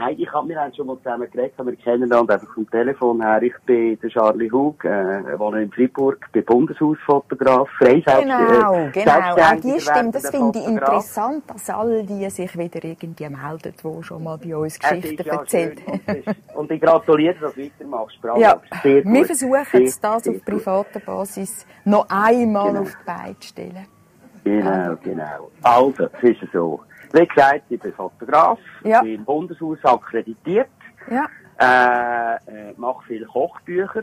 Nein, 0.00 0.14
ich 0.16 0.32
hab, 0.32 0.46
wir 0.46 0.60
haben 0.60 0.72
schon 0.74 0.86
mal 0.86 0.96
zusammen 0.98 1.28
geredet, 1.28 1.54
aber 1.56 1.70
wir 1.72 1.76
kennen 1.78 2.04
einander 2.04 2.34
einfach 2.34 2.54
vom 2.54 2.70
Telefon 2.70 3.20
her. 3.20 3.42
Ich 3.42 3.54
bin 3.66 3.98
der 4.00 4.08
Charlie 4.10 4.48
Hug, 4.48 4.84
äh, 4.84 5.36
wohne 5.38 5.62
in 5.64 5.72
Freiburg, 5.72 6.30
bin 6.30 6.44
Bundeshausfotograf, 6.44 7.68
frei 7.78 8.00
selbst, 8.06 8.22
Genau, 8.22 8.74
äh, 8.74 8.90
genau. 8.92 9.10
Auch 9.12 9.34
selbstständiger 9.36 9.74
die 9.74 9.80
Stimme, 9.80 10.10
das 10.12 10.30
finde 10.30 10.58
ich 10.60 10.66
interessant, 10.68 11.44
dass 11.48 11.70
all 11.70 12.04
die 12.04 12.30
sich 12.30 12.56
wieder 12.56 12.84
irgendwie 12.84 13.28
melden, 13.28 13.74
die 13.82 14.02
schon 14.04 14.22
mal 14.22 14.38
bei 14.38 14.56
uns 14.56 14.74
Es 14.74 14.78
Geschichten 14.78 15.26
ja 15.26 15.34
erzählt 15.34 15.80
schön 15.80 16.22
Und, 16.54 16.70
ich 16.70 16.80
gratuliere, 16.80 17.34
dass 17.40 17.54
du 17.54 17.62
weitermachst. 17.64 18.20
Bravo. 18.22 18.40
Ja, 18.40 18.60
Sehr 18.84 19.04
wir 19.04 19.12
gut. 19.12 19.26
versuchen 19.26 19.66
jetzt 19.82 20.04
das 20.04 20.22
sehr 20.22 20.34
auf 20.36 20.44
privater 20.44 21.00
Basis 21.00 21.66
noch 21.84 22.06
einmal 22.08 22.68
Genau. 22.68 22.82
auf 22.82 22.96
die 23.00 23.04
Beine 23.04 23.38
zu 23.40 23.48
stellen. 23.48 23.86
Genau, 24.44 24.96
genau. 25.02 25.50
Also, 25.62 26.04
es 26.22 26.40
ist 26.40 26.52
so. 26.52 26.80
Wie 27.12 27.26
gesagt, 27.26 27.62
ich 27.70 27.80
bin 27.80 27.92
Fotograf, 27.92 28.58
Ja. 28.84 29.00
bin 29.02 29.14
im 29.16 29.24
Bundeshaus 29.24 29.78
akkreditiert, 29.84 30.68
Ja, 31.10 31.26
äh, 31.58 32.36
äh, 32.70 32.74
mache 32.76 33.02
viele 33.06 33.26
Kochbücher, 33.26 34.02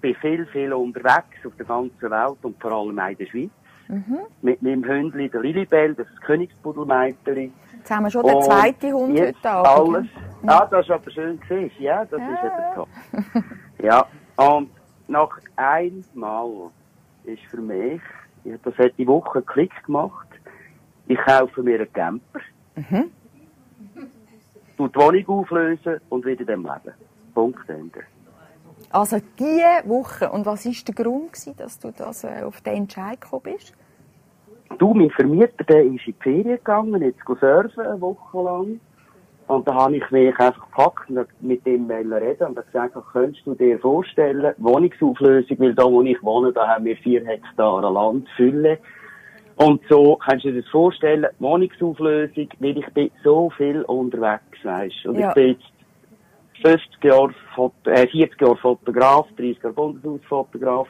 bin 0.00 0.14
viel, 0.16 0.46
viel 0.46 0.72
unterwegs 0.72 1.44
auf 1.44 1.54
der 1.56 1.66
ganzen 1.66 2.10
Welt 2.10 2.38
und 2.42 2.60
vor 2.60 2.72
allem 2.72 2.98
in 2.98 3.16
der 3.16 3.26
Schweiz. 3.26 3.50
Mhm. 3.88 4.18
Mit 4.42 4.62
meinem 4.62 4.84
Hündli, 4.84 5.28
der 5.28 5.42
Lilibell, 5.42 5.94
das 5.94 6.06
ist 6.06 6.14
das 6.16 6.24
Königspudelmeiterli. 6.24 7.52
jetzt 7.76 7.90
haben 7.90 8.04
wir 8.04 8.10
schon 8.10 8.24
den 8.24 8.40
zweiten 8.42 8.92
Hund 8.94 9.20
heute 9.20 9.50
Abend. 9.50 9.96
alles. 9.96 10.06
Ja, 10.42 10.66
das 10.66 10.84
ist 10.86 10.90
aber 10.90 11.10
schön 11.10 11.40
gesehen. 11.40 11.70
Ja, 11.78 12.04
das 12.04 12.20
ist 12.20 12.44
eben 12.44 12.74
top. 12.74 12.88
Ja, 13.82 14.06
und 14.36 14.70
nach 15.08 15.36
einmal 15.56 16.70
ist 17.24 17.42
für 17.50 17.60
mich, 17.60 18.00
ja, 18.44 18.56
das 18.62 18.76
hat 18.78 18.92
die 18.96 19.06
Woche 19.06 19.42
Klick 19.42 19.72
gemacht, 19.84 20.28
ich 21.06 21.18
kaufe 21.18 21.62
mir 21.62 21.80
einen 21.80 21.92
Camper, 21.92 22.40
Mhm. 22.76 23.10
tu 24.76 24.88
die 24.88 24.98
Wohnung 24.98 25.28
auflösen 25.28 26.00
und 26.08 26.26
wieder 26.26 26.44
dem 26.44 26.62
Leben. 26.62 26.94
Punkt 27.34 27.68
Ende. 27.68 28.00
Also 28.90 29.18
diese 29.38 29.88
Woche. 29.88 30.30
Und 30.30 30.46
was 30.46 30.66
war 30.66 30.72
der 30.86 30.94
Grund, 30.94 31.32
gewesen, 31.32 31.56
dass 31.56 31.78
du 31.78 31.92
das, 31.92 32.24
äh, 32.24 32.42
auf 32.44 32.60
den 32.60 32.74
Entscheid 32.74 33.20
gekommen 33.20 33.42
bist? 33.44 33.74
Du, 34.78 34.94
mein 34.94 35.10
Vermieter, 35.10 35.64
der 35.64 35.84
ist 35.84 35.90
in 35.90 35.98
die 36.06 36.14
Ferien 36.20 36.56
gegangen, 36.56 37.02
jetzt 37.02 37.20
surfen, 37.26 37.86
eine 37.86 38.00
Woche 38.00 38.42
lang. 38.42 38.80
Und 39.46 39.68
da 39.68 39.74
habe 39.74 39.96
ich 39.96 40.10
mich 40.10 40.28
einfach 40.38 40.68
gepackt 40.70 41.10
und 41.10 41.26
mit 41.40 41.66
ihm 41.66 41.90
reden 41.90 42.46
und 42.46 42.56
gesagt, 42.56 42.96
könntest 43.12 43.46
du 43.46 43.54
dir 43.54 43.78
vorstellen, 43.78 44.54
Wohnungsauflösung, 44.58 45.58
weil 45.58 45.74
da, 45.74 45.84
wo 45.84 46.02
ich 46.02 46.22
wohne, 46.22 46.52
da 46.52 46.66
haben 46.66 46.86
wir 46.86 46.96
vier 46.96 47.24
Hektar 47.26 47.82
Land, 47.92 48.26
Fülle. 48.36 48.78
Und 49.56 49.80
so, 49.88 50.16
kannst 50.16 50.44
du 50.44 50.52
dir 50.52 50.62
das 50.62 50.70
vorstellen, 50.70 51.26
Wohnungsauflösung, 51.38 52.48
weil 52.58 52.78
ich 52.78 52.86
bin 52.88 53.10
so 53.22 53.50
viel 53.50 53.82
unterwegs, 53.82 54.64
weisst. 54.64 55.06
Und 55.06 55.18
Ja. 55.18 55.28
ich 55.28 55.34
bin 55.34 55.48
jetzt 55.48 55.64
50 56.62 57.04
Jahre, 57.04 57.34
Foto, 57.54 57.90
äh, 57.90 58.06
40 58.08 58.40
Jahre 58.40 58.56
Fotograf, 58.56 59.26
30 59.36 59.62
Jahre 59.62 59.74
Bundeshausfotograf. 59.74 60.88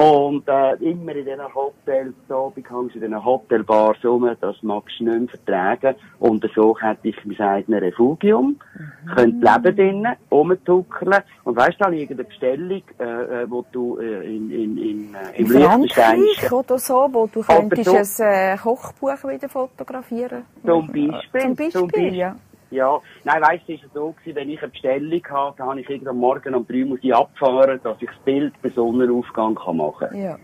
Und 0.00 0.46
äh, 0.46 0.74
immer 0.76 1.10
in 1.16 1.24
diesen 1.24 1.52
Hotels, 1.52 2.14
so 2.28 2.52
hängst 2.54 2.70
du 2.70 2.82
in 2.82 2.90
diesen 3.00 3.24
Hotelbars 3.24 3.96
rum, 4.04 4.30
das 4.40 4.62
magst 4.62 5.00
du 5.00 5.04
nicht 5.04 5.18
mehr 5.18 5.28
vertragen. 5.28 5.96
Und 6.20 6.48
so 6.54 6.78
hätte 6.78 7.08
ich 7.08 7.16
mein 7.24 7.40
eigenes 7.40 7.82
Refugium, 7.82 8.60
Mhm. 8.78 9.10
könnte 9.16 9.44
leben 9.52 9.76
drinnen, 9.76 10.16
rumtuckeln. 10.30 11.14
Und 11.42 11.56
weißt 11.56 11.80
du, 11.80 11.84
da 11.84 11.88
liegt 11.90 12.12
eine 12.12 12.22
Bestellung, 12.22 12.82
äh, 13.00 13.02
äh, 13.42 13.50
wo 13.50 13.64
du 13.72 13.98
äh, 13.98 14.24
in, 14.36 14.50
in, 14.52 14.78
in, 14.78 15.14
äh, 15.16 15.36
im 15.40 15.50
Liechtensteinischen 15.50 16.52
oder 16.52 16.78
so, 16.78 17.08
wo 17.10 17.26
du 17.26 17.42
könntest 17.42 18.16
so- 18.16 18.22
ein 18.22 18.54
äh, 18.54 18.56
Kochbuch 18.56 19.24
wieder 19.28 19.48
fotografieren. 19.48 20.44
Zum 20.64 20.86
Beispiel. 20.86 21.40
Zum 21.72 21.88
Beispiel, 21.88 22.14
ja. 22.14 22.36
Ja, 22.70 23.00
nein, 23.24 23.42
weißt 23.42 23.68
du, 23.68 23.72
es 23.74 23.82
war 23.84 23.90
so, 23.94 24.12
gewesen, 24.12 24.36
wenn 24.36 24.50
ich 24.50 24.58
eine 24.60 24.68
Bestellung 24.68 25.22
hatte, 25.30 25.58
dann 25.58 25.68
habe 25.68 25.80
ich 25.80 25.88
irgendwann 25.88 26.18
morgen 26.18 26.54
um 26.54 26.66
drei 26.66 26.84
muss 26.84 26.98
ich 27.02 27.14
abfahren, 27.14 27.80
dass 27.82 27.96
ich 28.00 28.08
das 28.08 28.18
Bild 28.24 28.52
bei 28.62 28.68
Sonnenaufgang 28.70 29.54
kann 29.54 29.76
machen 29.78 30.08
kann. 30.08 30.20
Ja. 30.22 30.36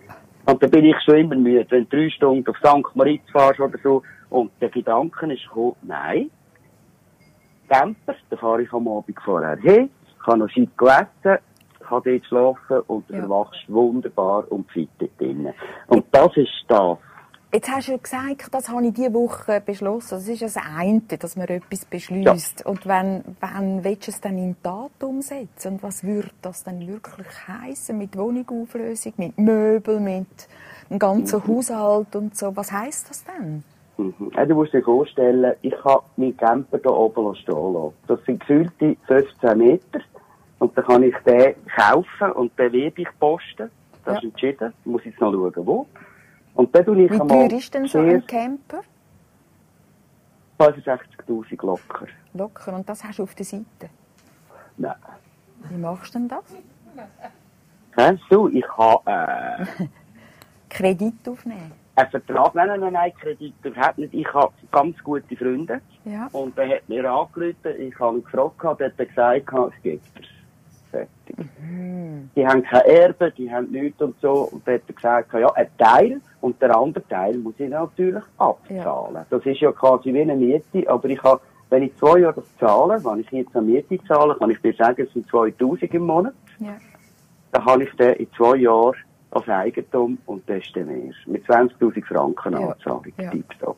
Und 0.47 0.63
da 0.63 0.67
bin 0.67 0.85
ich 0.85 0.97
schon 1.05 1.17
immer 1.17 1.37
müde, 1.37 1.67
wenn 1.71 1.89
du 1.89 1.97
drei 1.97 2.11
Stunden 2.11 2.49
auf 2.49 2.57
St. 2.59 2.95
Moritz 2.97 3.23
fahrst 3.31 3.61
oder 3.61 3.79
so. 3.83 4.03
Und 4.31 4.51
der 4.61 4.69
Gedanke 4.71 5.33
ist 5.33 5.45
gekommen, 5.45 5.77
nein, 5.83 6.31
Camper, 7.69 8.15
da 8.31 8.37
fahre 8.37 8.63
ich 8.63 8.73
am 8.73 8.89
Abend 8.89 9.19
vorher 9.25 9.57
hin, 9.57 9.91
kann 10.25 10.39
noch 10.41 10.49
Zeit 10.49 10.69
essen, 11.25 11.39
kann 11.81 12.03
dort 12.05 12.27
schlafen 12.27 12.81
und 12.87 13.09
du 13.09 13.15
Ja. 13.15 13.21
erwachst 13.21 13.65
wunderbar 13.69 14.45
und 14.51 14.71
fit 14.71 14.89
drinnen. 15.19 15.55
Und 15.89 16.05
das 16.13 16.37
ist 16.37 16.65
das. 16.69 16.99
Jetzt 17.55 17.71
hast 17.71 17.87
du 17.87 17.93
ja 17.93 17.99
gesagt, 17.99 18.53
das 18.53 18.69
habe 18.69 18.85
ich 18.85 18.95
diese 18.95 19.15
Woche 19.15 19.63
beschlossen. 19.65 20.17
Das 20.17 20.27
ist 20.27 20.41
ja 20.41 20.49
das 20.49 20.57
eine, 20.77 21.03
dass 21.03 21.37
man 21.37 21.47
etwas 21.47 21.85
beschließt. 21.85 22.67
Und 22.67 22.85
wenn, 22.85 23.23
wenn 23.41 23.85
willst 23.85 24.09
du 24.09 24.11
es 24.11 24.21
dann 24.21 24.37
in 24.39 24.57
Tat 24.61 25.01
umsetzen? 25.01 25.75
Und 25.75 25.83
was 25.85 26.03
würde 26.03 26.31
das 26.43 26.65
dann 26.65 26.85
wirklich 26.85 27.29
heißen 27.47 27.97
mit 27.97 28.19
Wohnungauflösung, 28.19 29.13
mit 29.19 29.39
Möbel, 29.39 30.01
mit 30.01 30.27
dem 30.91 30.99
ganzen 30.99 31.47
Haushalt 31.47 32.17
und 32.17 32.37
so? 32.37 32.57
Was 32.57 32.73
heißt 32.73 33.09
das 33.11 33.23
denn? 33.23 33.63
Mhm. 33.99 34.33
Ja, 34.35 34.45
du 34.47 34.57
musst 34.57 34.73
dir 34.73 34.83
vorstellen, 34.83 35.55
ich 35.63 35.77
habe 35.85 36.03
meinen 36.17 36.37
Camper 36.37 36.79
hier 36.83 36.91
oben 36.93 37.37
stehen 37.37 37.73
lassen. 37.73 37.95
Das 38.09 38.19
sind 38.25 38.41
gefühlte 38.41 38.97
15 39.07 39.57
Meter. 39.59 40.01
Und 40.59 40.77
dann 40.77 40.85
kann 40.87 41.05
ich 41.05 41.15
den 41.25 41.55
kaufen 41.77 42.33
und 42.33 42.59
den 42.59 42.73
werde 42.73 43.01
ich 43.01 43.09
posten. 43.21 43.71
Das 44.05 44.15
Ja. 44.15 44.19
ist 44.19 44.25
entschieden. 44.25 44.73
Ich 44.81 44.87
muss 44.91 45.05
jetzt 45.05 45.21
noch 45.21 45.31
schauen, 45.33 45.53
wo. 45.65 45.87
Und 46.55 46.75
dann 46.75 46.85
tue 46.85 47.03
ich 47.03 47.11
Wie 47.11 47.19
teuer 47.19 47.53
ist 47.53 47.75
denn 47.75 47.87
so 47.87 47.99
ein 47.99 48.27
Camper? 48.27 48.83
65'000 50.59 51.67
locker. 51.67 52.07
Locker. 52.33 52.75
Und 52.75 52.89
das 52.89 53.03
hast 53.03 53.19
du 53.19 53.25
auf 53.25 53.35
der 53.35 53.45
Seite. 53.45 53.91
Nein. 54.77 54.95
Wie 55.69 55.77
machst 55.77 56.15
du 56.15 56.19
denn 56.21 56.29
das? 56.29 56.45
Kennst 57.93 58.25
du, 58.31 58.49
ich 58.49 58.67
habe 58.77 59.11
äh, 59.11 59.87
Kredit 60.69 61.29
aufnehmen. 61.29 61.73
einen 61.97 62.11
Vertrag, 62.11 62.55
nein, 62.55 62.81
nein, 62.81 62.93
nein, 62.93 63.13
Kredit 63.21 63.55
überhaupt 63.63 63.99
nicht. 63.99 64.15
Ich 64.15 64.33
habe 64.33 64.53
ganz 64.71 64.97
gute 65.03 65.37
Freunde. 65.37 65.81
Ja. 66.05 66.29
Und 66.33 66.57
der 66.57 66.77
hat 66.77 66.89
mir 66.89 67.05
angerufen, 67.11 67.57
ich 67.79 67.99
habe 67.99 68.19
ihn 68.19 68.25
gefragt, 68.25 68.81
der 68.81 68.89
hat 68.89 68.99
gesagt, 68.99 69.75
es 69.77 69.83
gibt 69.83 70.05
es. 70.93 71.09
Die 72.37 72.47
haben 72.47 72.63
kein 72.63 72.81
Erbe, 72.83 73.31
die 73.33 73.51
haben 73.53 73.71
nichts 73.71 74.01
und 74.01 74.19
so. 74.21 74.49
Und 74.53 74.67
der 74.67 74.75
hat 74.75 74.87
gesagt, 74.97 75.33
ja, 75.35 75.51
ein 75.55 75.69
Teil 75.79 76.21
und 76.41 76.61
der 76.61 76.77
andere 76.77 77.07
Teil 77.09 77.37
muss 77.39 77.55
ich 77.59 77.69
natürlich 77.69 78.23
abzahlen. 78.39 79.25
Das 79.31 79.45
ist 79.47 79.61
ja 79.61 79.73
quasi 79.73 80.13
wie 80.13 80.21
eine 80.23 80.37
Miete, 80.37 80.89
aber 80.89 81.09
ich 81.09 81.23
habe, 81.23 81.41
wenn 81.71 81.85
ich 81.85 81.97
zwei 81.97 82.19
Jahre 82.21 82.35
das 82.35 82.45
zahle, 82.59 83.05
wenn 83.05 83.21
ich 83.21 83.31
jetzt 83.31 83.57
eine 83.57 83.67
Miete 83.67 83.99
zahle, 84.07 84.35
kann 84.37 84.51
ich 84.51 84.61
dir 84.61 84.75
sagen, 84.75 85.03
es 85.03 85.13
sind 85.13 85.29
2000 85.29 85.95
im 85.95 86.07
Monat. 86.07 86.35
ja. 86.59 86.77
Dann 87.53 87.65
habe 87.67 87.85
ich 87.85 87.93
den 87.93 88.15
in 88.15 88.27
zwei 88.37 88.57
Jahren 88.57 88.97
als 89.31 89.49
Eigentum 89.49 90.19
und 90.27 90.43
das 90.51 90.59
ist 90.65 90.75
dann 90.75 90.87
mehr. 90.87 91.13
Mit 91.27 91.45
20.000 91.47 92.05
Franken 92.05 92.53
Ja, 92.53 92.69
Anzahlung. 92.69 93.07
ja. 93.17 93.31
Tipptopp. 93.31 93.77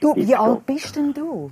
Du, 0.00 0.16
wie 0.16 0.26
Tipptopp. 0.26 0.40
alt 0.48 0.66
bist 0.66 0.96
denn 0.96 1.12
du? 1.14 1.48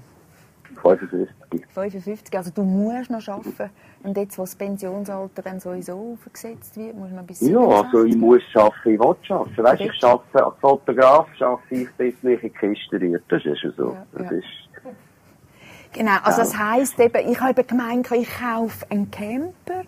55. 0.76 1.66
55, 1.68 2.36
also 2.36 2.50
du 2.50 2.62
musst 2.62 3.10
noch 3.10 3.26
arbeiten. 3.28 3.70
Und 4.02 4.16
jetzt, 4.16 4.38
wo 4.38 4.42
das 4.42 4.54
Pensionsalter 4.54 5.42
dann 5.42 5.60
sowieso 5.60 6.14
aufgesetzt 6.14 6.76
wird, 6.76 6.96
musst 6.96 7.12
du 7.12 7.16
noch 7.16 7.24
bis 7.24 7.40
Ja, 7.40 7.58
also 7.60 8.04
ich 8.04 8.12
67. 8.12 8.20
muss 8.20 8.42
arbeiten, 8.54 8.90
ich 8.90 8.98
will 8.98 9.06
arbeiten. 9.06 9.64
Weißt, 9.64 9.80
ich 9.80 10.04
arbeite 10.04 10.46
als 10.46 10.54
Fotograf, 10.60 11.26
arbeite 11.40 11.74
ich 11.74 11.90
bis 11.92 12.22
mich 12.22 12.42
in 12.42 12.52
die 12.52 12.58
Kiste 12.58 13.00
rührt. 13.00 13.24
Das 13.28 13.44
ist 13.44 13.62
ja 13.62 13.70
so. 13.76 13.92
Ja, 13.92 14.06
Das 14.12 14.30
ja. 14.30 14.38
ist, 14.38 14.46
Genau, 15.92 16.16
also 16.24 16.42
das 16.42 16.58
heisst 16.58 17.00
eben, 17.00 17.30
ich 17.30 17.40
habe 17.40 17.64
gemeint, 17.64 18.10
ich 18.10 18.28
kaufe 18.38 18.84
einen 18.90 19.10
Camper 19.10 19.84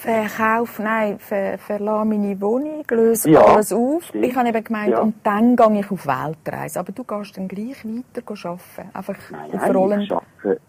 verkauf, 0.00 0.78
nein, 0.78 1.18
ver, 1.18 1.58
verlasse 1.58 2.06
meine 2.06 2.40
Wohnung, 2.40 2.84
löse 2.90 3.30
Ja, 3.30 3.40
alles 3.40 3.72
auf. 3.72 4.04
stimmt. 4.04 4.24
Ich 4.26 4.34
habe 4.36 4.48
eben 4.48 4.64
gemeint, 4.64 4.90
Ja. 4.92 5.00
und 5.00 5.14
dann 5.24 5.56
gehe 5.56 5.80
ich 5.80 5.90
auf 5.90 6.06
Weltreise. 6.06 6.80
Aber 6.80 6.92
du 6.92 7.04
gehst 7.04 7.36
dann 7.36 7.48
gleich 7.48 7.84
weiter 7.84 8.22
arbeiten. 8.48 8.90
Einfach 8.94 9.16
Nein, 9.30 9.40
auf 9.52 9.60
nein, 9.60 9.76
Rollen. 9.76 10.00
ich 10.00 10.12
arbeite, 10.12 10.60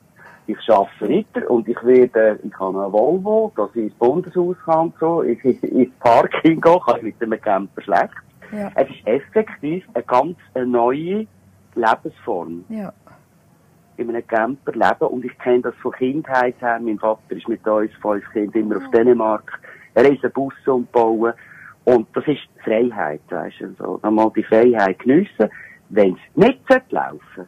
ich 0.48 0.70
arbeite 0.70 1.10
weiter 1.10 1.50
und 1.52 1.68
ich 1.70 1.84
werde, 1.84 2.40
ich 2.44 2.60
habe 2.60 2.84
einen 2.84 2.92
Volvo, 2.92 3.52
dass 3.56 3.70
ich 3.76 3.84
ins 3.84 3.94
Bundeshaus 3.96 4.56
kann 4.66 4.94
so, 5.00 5.24
ich, 5.24 5.44
ins 5.46 5.94
Parking 6.00 6.60
gehen, 6.60 6.80
kann 6.86 6.98
ich 6.98 7.04
mit 7.04 7.22
einem 7.22 7.42
Camper 7.42 7.82
schlecht. 7.82 8.14
Ja. 8.52 8.70
Es 8.76 8.90
ist 8.90 9.08
effektiv 9.08 9.86
eine 9.94 10.04
ganz 10.04 10.36
eine 10.54 10.66
neue 10.68 11.26
Lebensform. 11.76 12.66
Ja. 12.70 12.92
In 14.02 14.16
einem 14.16 14.28
Camper 14.28 14.72
leben 14.74 15.12
und 15.12 15.26
ich 15.26 15.38
kenne 15.40 15.62
das 15.62 15.76
von 15.76 15.92
Kindheit 15.94 16.56
her. 16.62 16.80
Mein 16.82 17.00
Vater 17.00 17.36
ist 17.36 17.48
mit 17.48 17.66
uns 17.68 17.92
fünf 18.02 18.24
Kindern 18.32 18.62
immer 18.64 18.78
auf 18.78 18.92
Dänemark, 18.92 19.60
er 19.94 20.12
ist 20.12 20.24
einen 20.24 20.34
Bus 20.34 20.54
umbauen 20.66 21.34
und 21.86 22.08
das 22.16 22.26
ist 22.28 22.42
Freiheit, 22.64 23.22
weißt 23.30 23.62
du, 23.62 23.74
so, 23.78 24.00
einmal 24.04 24.32
die 24.36 24.44
Freiheit 24.44 25.00
geniessen. 25.00 25.50
Wenn 25.90 26.14
es 26.14 26.36
nicht 26.36 26.60
sollte 26.70 26.96
laufen 26.96 27.48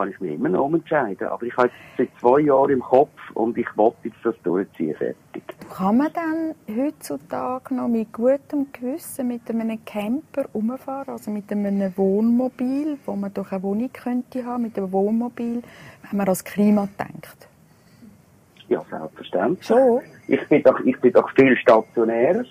kann 0.00 0.08
ich 0.08 0.20
mich 0.20 0.32
immer 0.32 0.48
noch 0.48 0.64
umentscheiden. 0.64 1.28
Aber 1.28 1.42
ich 1.44 1.54
habe 1.58 1.68
jetzt 1.68 1.76
seit 1.98 2.20
zwei 2.20 2.40
Jahren 2.40 2.70
im 2.70 2.80
Kopf 2.80 3.10
und 3.34 3.58
ich 3.58 3.66
wollte 3.76 3.98
jetzt 4.04 4.16
das 4.24 4.34
durchziehen, 4.42 4.94
fertig. 4.96 5.42
Kann 5.76 5.98
man 5.98 6.10
dann 6.14 6.54
heutzutage 6.74 7.74
noch 7.74 7.86
mit 7.86 8.10
gutem 8.10 8.72
Gewissen 8.72 9.28
mit 9.28 9.42
einem 9.50 9.84
Camper 9.84 10.46
umfahren, 10.54 11.10
also 11.10 11.30
mit 11.30 11.52
einem 11.52 11.92
Wohnmobil, 11.98 12.96
wo 13.04 13.14
man 13.14 13.34
durch 13.34 13.52
eine 13.52 13.62
Wohnung 13.62 13.90
könnte 13.92 14.42
haben, 14.46 14.62
mit 14.62 14.78
einem 14.78 14.90
Wohnmobil, 14.90 15.62
wenn 16.08 16.16
man 16.16 16.26
ans 16.26 16.44
Klima 16.44 16.88
denkt? 16.98 17.48
Ja, 18.68 18.82
selbstverständlich. 18.88 19.66
Schon? 19.66 20.00
Ich 20.28 20.48
bin 20.48 20.62
doch, 20.62 20.80
ich 20.80 20.98
bin 20.98 21.12
doch 21.12 21.28
viel 21.34 21.54
stationärer. 21.58 22.44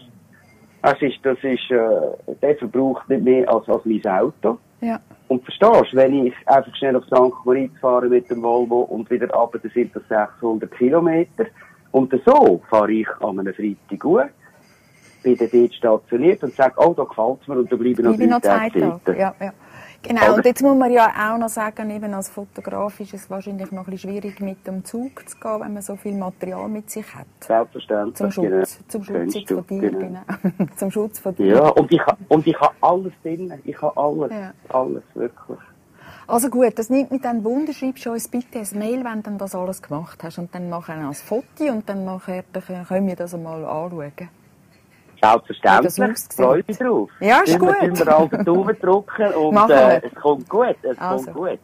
Es 0.83 1.01
ist, 1.01 1.17
das 1.23 1.37
ist, 1.41 1.71
äh, 1.71 2.35
der 2.43 2.55
verbraucht 2.57 3.09
nicht 3.09 3.23
mehr 3.23 3.51
als, 3.51 3.67
als 3.67 3.83
mein 3.85 4.05
Auto. 4.05 4.59
Ja. 4.81 4.99
Und 5.29 5.43
verstehst, 5.43 5.93
wenn 5.93 6.25
ich 6.25 6.33
einfach 6.47 6.75
schnell 6.75 6.95
auf 6.95 7.05
St. 7.05 7.45
Moritz 7.45 7.71
fahre 7.79 8.09
mit 8.09 8.29
dem 8.29 8.41
Volvo 8.41 8.81
und 8.81 9.09
wieder 9.09 9.33
ab, 9.33 9.55
dann 9.61 9.71
sind 9.71 9.95
das 9.95 10.03
600 10.09 10.71
Kilometer. 10.71 11.45
Und 11.91 12.11
so 12.25 12.61
fahre 12.69 12.91
ich 12.91 13.07
an 13.21 13.39
einem 13.39 13.53
Freitag 13.53 13.99
gut, 13.99 14.29
bin 15.23 15.37
dann 15.37 15.49
dort 15.51 15.73
stationiert 15.73 16.43
und 16.43 16.53
sage, 16.53 16.73
oh, 16.77 16.93
da 16.93 17.03
gefällt 17.03 17.47
mir 17.47 17.59
und 17.59 17.71
da 17.71 17.75
bleibe 17.75 18.01
ich 18.01 18.29
noch 18.29 18.41
drei 18.41 18.69
Tage. 18.69 18.99
sitzen. 19.05 19.19
Ja, 19.19 19.35
ja. 19.39 19.53
Genau, 20.01 20.35
und 20.35 20.45
jetzt 20.45 20.61
muss 20.61 20.77
man 20.77 20.91
ja 20.91 21.07
auch 21.07 21.37
noch 21.37 21.49
sagen, 21.49 21.89
eben 21.89 22.13
als 22.13 22.29
Fotograf 22.29 22.99
ist 23.01 23.13
es 23.13 23.29
wahrscheinlich 23.29 23.71
noch 23.71 23.85
ein 23.85 23.91
bisschen 23.91 24.11
schwierig, 24.11 24.39
mit 24.39 24.65
dem 24.65 24.85
Zug 24.85 25.27
zu 25.27 25.37
gehen, 25.37 25.59
wenn 25.59 25.73
man 25.73 25.81
so 25.81 25.95
viel 25.97 26.13
Material 26.13 26.69
mit 26.69 26.89
sich 26.89 27.05
hat. 27.13 27.25
Selbstverständlich. 27.41 28.15
Zum 28.15 28.31
Schutz, 28.31 28.45
genau. 28.45 28.87
zum 28.87 29.03
Schutz 29.03 29.45
du, 29.45 29.55
von 29.55 29.67
dir, 29.67 29.91
genau. 29.91 30.21
genau. 30.41 30.71
zum 30.77 30.91
Schutz 30.91 31.19
von 31.19 31.35
dir. 31.35 31.55
Ja, 31.55 31.67
und 31.69 31.91
ich, 31.91 32.01
und 32.29 32.47
ich 32.47 32.59
habe 32.59 32.73
alles 32.81 33.13
drin. 33.23 33.53
Ich 33.65 33.81
habe 33.81 33.97
alles. 33.97 34.31
Ja. 34.31 34.53
Alles, 34.69 35.03
wirklich. 35.15 35.59
Also 36.27 36.49
gut, 36.49 36.77
das 36.77 36.89
nimmt 36.89 37.11
mich 37.11 37.21
dann 37.21 37.43
Wunder. 37.43 37.73
Schreibst 37.73 38.05
du 38.05 38.11
uns 38.11 38.27
bitte 38.27 38.59
ein 38.59 38.79
Mail, 38.79 39.03
wenn 39.03 39.23
du 39.23 39.31
das 39.31 39.53
alles 39.55 39.81
gemacht 39.81 40.23
hast. 40.23 40.37
Und 40.37 40.53
dann 40.53 40.69
nachher 40.69 40.95
ein 40.95 41.13
Foto 41.13 41.65
und 41.65 41.89
dann 41.89 42.05
nachher 42.05 42.43
können 42.87 43.07
wir 43.07 43.15
das 43.15 43.33
einmal 43.33 43.65
anschauen. 43.65 44.29
Selbstverständlich. 45.21 46.17
Freue 46.35 46.63
mich 46.67 46.77
drauf. 46.77 47.09
Ja, 47.19 47.39
ist 47.41 47.59
gut. 47.59 47.69
tun 47.69 47.97
wir 47.97 48.07
alle 48.15 48.29
den 48.29 48.45
Daumen 48.45 48.79
drücken 48.79 49.33
und 49.33 49.69
äh, 49.69 50.01
es 50.05 50.15
kommt 50.15 50.49
gut. 50.49 50.75
Es 50.81 50.97
Also. 50.99 51.25
kommt 51.25 51.37
gut. 51.37 51.59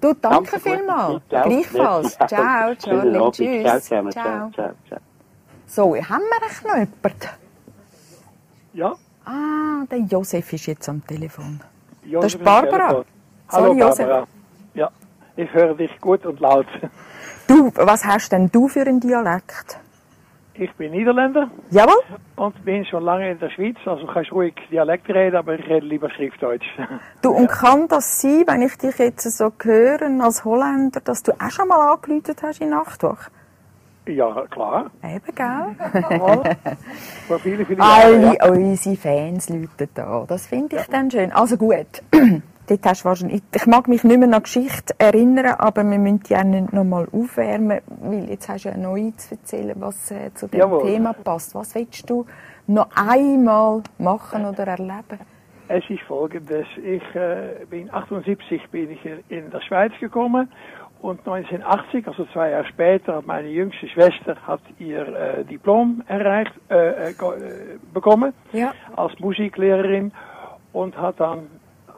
Du, 0.00 0.14
danke 0.14 0.50
gute 0.52 0.60
vielmals. 0.60 1.22
Gleichfalls. 1.28 2.18
Ciao, 2.28 2.74
Charlie. 2.76 3.30
Tschüss. 3.32 3.62
Ciao, 3.64 3.80
zusammen. 3.80 4.12
Ciao. 4.12 4.50
Ciao, 4.54 4.70
ciao. 4.88 4.98
So, 5.66 5.96
haben 5.96 6.22
wir 6.22 6.46
echt 6.46 6.64
noch 6.64 6.74
jemanden? 6.74 7.28
Ja, 8.74 8.94
Ah, 9.24 9.84
der 9.90 9.98
Josef 9.98 10.52
ist 10.54 10.66
jetzt 10.66 10.88
am 10.88 11.06
Telefon. 11.06 11.60
Josef 12.04 12.22
Das 12.22 12.34
ist 12.36 12.44
Barbara. 12.44 12.88
Telefon. 12.88 13.04
Sorry, 13.50 13.62
Hallo 13.64 13.72
Josef. 13.74 14.06
Barbara. 14.06 14.26
Ja, 14.74 14.90
ich 15.36 15.52
höre 15.52 15.74
dich 15.74 16.00
gut 16.00 16.24
und 16.24 16.40
laut. 16.40 16.66
Du, 17.46 17.70
was 17.74 18.04
hast 18.06 18.32
denn 18.32 18.50
du 18.50 18.68
für 18.68 18.80
einen 18.82 19.00
Dialekt? 19.00 19.78
Ich 20.60 20.72
bin 20.74 20.90
Niederländer 20.90 21.48
Jawohl? 21.70 22.02
und 22.34 22.64
bin 22.64 22.84
schon 22.84 23.04
lange 23.04 23.30
in 23.30 23.38
der 23.38 23.48
Schweiz, 23.50 23.76
also 23.86 24.06
kannst 24.06 24.32
ruhig 24.32 24.54
Dialekt 24.72 25.08
reden, 25.08 25.36
aber 25.36 25.54
ich 25.56 25.64
rede 25.68 25.86
lieber 25.86 26.10
Schriftdeutsch. 26.10 26.66
Du, 27.22 27.30
und 27.30 27.46
kann 27.48 27.86
das 27.88 28.20
sein, 28.20 28.42
wenn 28.46 28.62
ich 28.62 28.76
dich 28.76 28.98
jetzt 28.98 29.22
so 29.38 29.52
höre 29.62 30.02
als 30.20 30.44
Holländer, 30.44 31.00
dass 31.00 31.22
du 31.22 31.32
auch 31.32 31.50
schon 31.50 31.68
mal 31.68 31.92
angerufen 31.92 32.34
hast 32.42 32.60
in 32.60 32.70
Nachtwache? 32.70 33.30
ja, 34.06 34.46
klar. 34.50 34.90
Eben, 35.04 35.34
gell? 35.34 36.02
Vor 37.28 37.38
viele, 37.40 37.64
viele. 37.66 37.82
Alle 37.82 38.34
Ja. 38.36 38.46
unsere 38.50 38.96
Fans 38.96 39.50
läuten 39.50 39.88
da. 39.94 40.24
Das 40.26 40.46
finde 40.46 40.76
ich 40.76 40.86
dann 40.86 41.10
schön. 41.10 41.30
Also 41.30 41.56
gut. 41.58 42.02
Dort 42.68 42.84
hast 42.84 43.04
wahrscheinlich, 43.04 43.42
ich 43.54 43.66
mag 43.66 43.88
mich 43.88 44.04
nicht 44.04 44.18
mehr 44.18 44.30
an 44.32 44.42
Geschichte 44.42 44.94
erinnern, 44.98 45.54
aber 45.58 45.82
wir 45.84 45.98
müssen 45.98 46.20
die 46.20 46.36
auch 46.36 46.44
nicht 46.44 46.72
noch 46.72 46.84
mal 46.84 47.08
aufwärmen, 47.12 47.80
weil 48.02 48.28
jetzt 48.28 48.48
hast 48.48 48.64
du 48.64 48.68
ja 48.68 48.74
eine 48.74 48.82
neue 48.82 49.16
zu 49.16 49.34
erzählen, 49.36 49.74
was 49.78 50.10
äh, 50.10 50.32
zu 50.34 50.48
dem 50.48 50.60
Jawohl. 50.60 50.82
Thema 50.82 51.12
passt. 51.14 51.54
Was 51.54 51.74
willst 51.74 52.08
du 52.10 52.26
noch 52.66 52.88
einmal 52.94 53.82
machen 53.98 54.44
oder 54.44 54.66
erleben? 54.66 55.18
Es 55.68 55.82
ist 55.88 56.02
folgendes. 56.02 56.66
Ich 56.82 57.02
äh, 57.14 57.64
bin 57.70 57.90
78 57.92 58.68
bin 58.70 58.90
ich 58.90 59.00
in- 59.28 59.50
der 59.50 59.60
Schweiz 59.62 59.92
gekommen 60.00 60.50
und 61.00 61.20
1980, 61.26 62.06
also 62.06 62.26
zwei 62.32 62.50
Jahre 62.50 62.66
später, 62.66 63.16
hat 63.16 63.26
meine 63.26 63.48
jüngste 63.48 63.86
Schwester 63.88 64.36
hat 64.46 64.60
ihr 64.78 65.06
äh, 65.08 65.44
Diplom 65.44 66.02
erreicht, 66.06 66.52
äh, 66.70 66.74
äh, 66.74 67.10
äh, 67.10 67.14
bekommen 67.94 68.32
Ja. 68.52 68.72
als 68.96 69.18
Musiklehrerin 69.20 70.12
und 70.72 70.96
hat 70.98 71.20
dann 71.20 71.46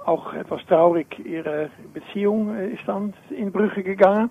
auch 0.07 0.33
etwas 0.35 0.61
traurig 0.67 1.19
ihre 1.25 1.71
Beziehung 1.93 2.55
äh, 2.57 2.69
ist 2.71 2.83
dann 2.87 3.15
in 3.31 3.53
Brüche 3.53 3.83
gegangen. 3.83 4.31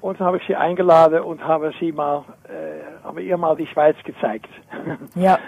Und 0.00 0.20
dann 0.20 0.26
habe 0.26 0.36
ich 0.36 0.46
sie 0.46 0.54
eingeladen 0.54 1.20
und 1.20 1.42
habe 1.42 1.72
sie 1.80 1.90
mal, 1.90 2.24
äh, 2.44 3.04
habe 3.04 3.22
ihr 3.22 3.38
mal 3.38 3.56
die 3.56 3.66
Schweiz 3.66 3.96
gezeigt. 4.04 4.50
Ja. 5.14 5.38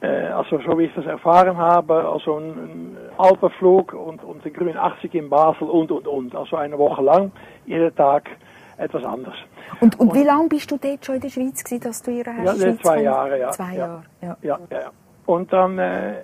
Äh, 0.00 0.28
also 0.28 0.58
so 0.66 0.78
wie 0.78 0.84
ich 0.84 0.94
das 0.94 1.04
erfahren 1.04 1.56
habe, 1.58 2.08
also 2.08 2.38
ein, 2.38 2.48
ein 2.50 2.96
Alpenflug 3.18 3.92
und, 3.92 4.24
und 4.24 4.42
den 4.44 4.52
Grün 4.52 4.76
80 4.76 5.14
in 5.14 5.28
Basel 5.28 5.68
und 5.68 5.92
und 5.92 6.08
und. 6.08 6.34
Also 6.34 6.56
eine 6.56 6.78
Woche 6.78 7.02
lang, 7.02 7.30
jeden 7.66 7.94
Tag 7.94 8.30
etwas 8.78 9.04
anderes. 9.04 9.36
Und, 9.80 10.00
und 10.00 10.14
wie 10.14 10.24
lange 10.24 10.48
bist 10.48 10.70
du 10.70 10.78
dort 10.78 11.04
schon 11.04 11.16
in 11.16 11.20
der 11.20 11.28
Schweiz 11.28 11.62
gewesen, 11.62 11.82
dass 11.84 12.02
du 12.02 12.10
ihre 12.10 12.30
Ja, 12.30 12.54
Schweiz 12.54 12.78
zwei 12.80 13.02
Jahre, 13.02 13.38
ja. 13.38 13.50
Zwei 13.50 13.74
Ja. 13.74 13.78
Jahre, 13.78 14.02
ja. 14.22 14.36
Ja, 14.42 14.58
ja, 14.70 14.78
ja. 14.80 14.90
Und 15.26 15.52
dann 15.52 15.78
äh, 15.78 16.22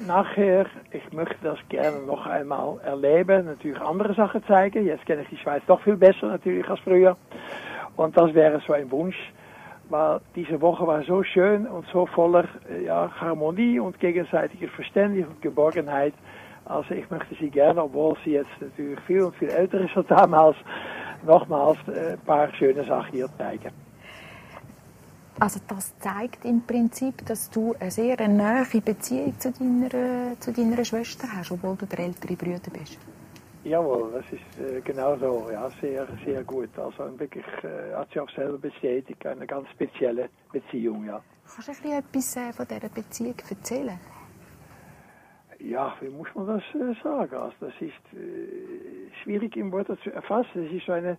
nachher, 0.00 0.66
ich 0.92 1.12
möchte 1.12 1.36
das 1.42 1.58
gerne 1.68 2.00
noch 2.00 2.26
einmal 2.26 2.78
erleben, 2.84 3.46
natürlich 3.46 3.80
andere 3.80 4.14
Sachen 4.14 4.44
zeigen. 4.46 4.86
Jetzt 4.86 5.06
kenne 5.06 5.22
ich 5.22 5.28
die 5.28 5.36
Schweiz 5.36 5.62
doch 5.66 5.80
viel 5.80 5.96
besser 5.96 6.28
natürlich 6.28 6.68
als 6.68 6.80
früher. 6.80 7.16
Und 7.96 8.16
das 8.16 8.32
wäre 8.34 8.60
so 8.66 8.72
ein 8.72 8.90
Wunsch, 8.90 9.16
weil 9.88 10.20
diese 10.36 10.60
Woche 10.60 10.86
war 10.86 11.02
so 11.02 11.22
schön 11.22 11.66
und 11.66 11.86
so 11.92 12.06
voller 12.06 12.44
äh, 12.70 12.84
ja, 12.84 13.10
Harmonie 13.20 13.80
und 13.80 13.98
gegenseitiger 13.98 14.68
Verständigung 14.68 15.32
und 15.32 15.42
Geborgenheit. 15.42 16.14
Also 16.64 16.94
ich 16.94 17.10
möchte 17.10 17.34
Sie 17.36 17.50
gerne, 17.50 17.82
obwohl 17.82 18.16
Sie 18.24 18.32
jetzt 18.32 18.50
natürlich 18.60 19.00
viel 19.00 19.22
und 19.22 19.34
viel 19.36 19.48
älter 19.48 19.80
ist 19.80 19.96
als 19.96 20.06
damals, 20.06 20.56
nochmals 21.24 21.78
ein 21.88 22.18
paar 22.24 22.52
schöne 22.54 22.84
Sachen 22.84 23.12
hier 23.12 23.28
zeigen. 23.38 23.87
Also 25.40 25.60
das 25.68 25.96
zeigt 26.00 26.44
im 26.44 26.62
Prinzip, 26.62 27.24
dass 27.26 27.48
du 27.50 27.72
eine 27.78 27.92
sehr 27.92 28.26
nahe 28.26 28.64
Beziehung 28.84 29.38
zu 29.38 29.52
deiner, 29.52 30.38
zu 30.40 30.52
deiner 30.52 30.84
Schwester 30.84 31.28
hast, 31.32 31.52
obwohl 31.52 31.76
du 31.76 31.86
der 31.86 32.00
ältere 32.00 32.34
Bruder 32.34 32.70
bist. 32.72 32.98
Jawohl, 33.62 34.10
das 34.12 34.24
ist 34.32 34.60
äh, 34.60 34.80
genau 34.80 35.16
so, 35.16 35.48
ja, 35.52 35.70
sehr, 35.80 36.08
sehr 36.24 36.42
gut. 36.42 36.70
Also 36.76 37.18
wirklich 37.18 37.44
äh, 37.62 37.94
hat 37.94 38.08
sie 38.12 38.18
auch 38.18 38.30
selber 38.30 38.58
bestätigt, 38.58 39.24
eine 39.26 39.46
ganz 39.46 39.68
spezielle 39.70 40.28
Beziehung, 40.52 41.04
ja. 41.04 41.22
Kannst 41.54 41.68
du 41.68 41.72
ein 41.72 41.76
bisschen 41.76 41.98
etwas 41.98 42.36
äh, 42.36 42.52
von 42.52 42.66
dieser 42.66 42.88
Beziehung 42.88 43.34
erzählen? 43.48 44.00
Ja, 45.60 45.94
wie 46.00 46.08
muss 46.08 46.28
man 46.34 46.46
das 46.46 46.62
sagen? 47.02 47.34
Also 47.34 47.54
das 47.60 47.74
ist 47.80 47.92
schwierig 49.22 49.56
in 49.56 49.70
Worte 49.72 49.98
zu 50.04 50.10
erfassen. 50.12 50.66
Es 50.66 50.72
ist 50.72 50.86
so 50.86 50.92
eine, 50.92 51.18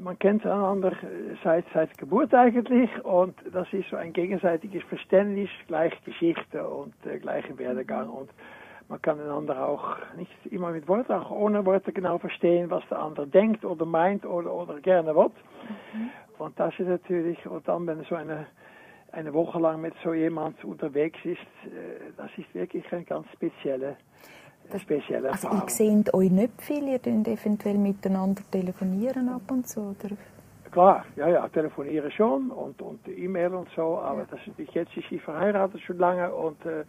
man 0.00 0.18
kennt 0.18 0.46
einander 0.46 0.92
äh, 0.92 1.36
seit, 1.44 1.64
seit 1.74 1.96
Geburt 1.98 2.32
eigentlich 2.34 2.90
und 3.04 3.34
das 3.52 3.70
ist 3.72 3.90
so 3.90 3.96
ein 3.96 4.12
gegenseitiges 4.12 4.82
Verständnis, 4.84 5.50
gleiche 5.66 5.96
Geschichte 6.04 6.66
und 6.66 6.94
äh, 7.04 7.18
gleiche 7.18 7.58
Werdegang. 7.58 8.08
Und 8.08 8.30
man 8.88 9.02
kann 9.02 9.20
einander 9.20 9.66
auch 9.66 9.96
nicht 10.16 10.30
immer 10.50 10.70
mit 10.70 10.88
Worten, 10.88 11.12
auch 11.12 11.30
ohne 11.30 11.64
Worte 11.66 11.92
genau 11.92 12.18
verstehen, 12.18 12.70
was 12.70 12.84
der 12.88 13.00
andere 13.00 13.26
denkt 13.26 13.64
oder 13.64 13.84
meint 13.84 14.24
oder, 14.24 14.52
oder 14.52 14.80
gerne 14.80 15.14
will. 15.14 15.30
Und 16.38 16.58
das 16.58 16.72
ist 16.78 16.88
natürlich, 16.88 17.44
und 17.46 17.66
dann, 17.66 17.86
wenn 17.86 18.02
so 18.04 18.14
eine, 18.14 18.46
eine 19.12 19.34
Woche 19.34 19.58
lang 19.58 19.80
mit 19.80 19.94
so 20.04 20.14
jemand 20.14 20.62
unterwegs 20.64 21.18
ist, 21.24 21.40
das 22.16 22.30
ist 22.36 22.54
wirklich 22.54 22.84
eine 22.92 23.04
ganz 23.04 23.26
spezielle, 23.32 23.96
eine 24.70 24.80
spezielle 24.80 25.30
Also 25.30 25.48
Erfahrung. 25.48 25.68
ihr 25.68 25.74
seht 25.74 26.14
euch 26.14 26.30
nicht 26.30 26.62
viel, 26.62 26.88
ihr 26.88 26.98
könnt 26.98 27.28
eventuell 27.28 27.78
miteinander 27.78 28.42
telefonieren 28.50 29.28
ab 29.28 29.50
und 29.50 29.66
zu, 29.68 29.80
oder? 29.80 30.16
klar. 30.76 31.04
Ja, 31.16 31.28
ja, 31.28 31.48
telefonieren 31.48 32.10
schon 32.10 32.50
und, 32.50 32.82
und 32.82 33.00
E-Mail 33.08 33.54
und 33.54 33.68
so. 33.74 33.98
Aber 33.98 34.26
das 34.30 34.40
ist, 34.46 34.74
jetzt 34.74 34.94
ist 34.94 35.08
sie 35.08 35.18
verheiratet 35.18 35.80
schon 35.80 35.96
lange 35.96 36.30
und 36.34 36.64
äh, 36.66 36.84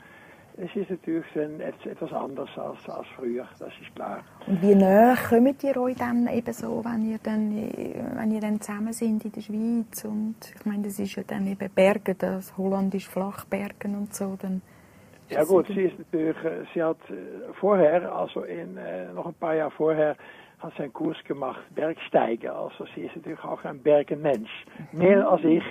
es 0.57 0.75
ist 0.75 0.89
natürlich 0.89 1.25
ein, 1.35 1.61
etwas 1.61 2.11
anders 2.11 2.49
als, 2.57 2.89
als 2.89 3.07
früher, 3.15 3.47
das 3.59 3.71
ist 3.81 3.95
klar. 3.95 4.23
Und 4.47 4.61
wie 4.61 4.75
näher 4.75 5.15
kommt 5.29 5.63
ihr 5.63 5.77
euch 5.77 5.95
dann 5.95 6.27
eben 6.27 6.51
so, 6.53 6.83
wenn 6.83 7.09
ihr 7.09 7.19
dann, 7.21 7.51
wenn 8.17 8.31
ihr 8.31 8.41
dann 8.41 8.59
zusammen 8.59 8.91
sind 8.91 9.23
in 9.23 9.31
der 9.31 9.41
Schweiz? 9.41 10.03
Und 10.03 10.35
ich 10.53 10.65
meine, 10.65 10.83
das 10.83 10.99
ist 10.99 11.15
ja 11.15 11.23
dann 11.25 11.47
eben 11.47 11.69
Bergen, 11.73 12.15
das 12.17 12.57
hollandisch 12.57 13.07
Flachbergen 13.07 13.95
und 13.95 14.13
so. 14.13 14.35
Dann 14.41 14.61
ja 15.29 15.43
gut, 15.43 15.67
sie 15.67 15.81
ist 15.81 15.97
natürlich, 15.97 16.37
äh, 16.43 16.63
sie 16.73 16.83
hat 16.83 16.97
äh, 17.09 17.53
vorher, 17.59 18.13
also 18.13 18.41
in, 18.41 18.77
äh, 18.77 19.11
noch 19.13 19.25
ein 19.25 19.33
paar 19.33 19.55
Jahre 19.55 19.71
vorher, 19.71 20.15
hat 20.59 20.73
sie 20.75 20.83
einen 20.83 20.93
Kurs 20.93 21.17
gemacht, 21.25 21.61
Bergsteigen. 21.75 22.49
Also 22.49 22.85
sie 22.95 23.01
ist 23.01 23.15
natürlich 23.15 23.43
auch 23.43 23.63
ein 23.63 23.79
Bergenmensch. 23.79 24.49
Mehr 24.91 25.29
als 25.29 25.43
ich. 25.43 25.63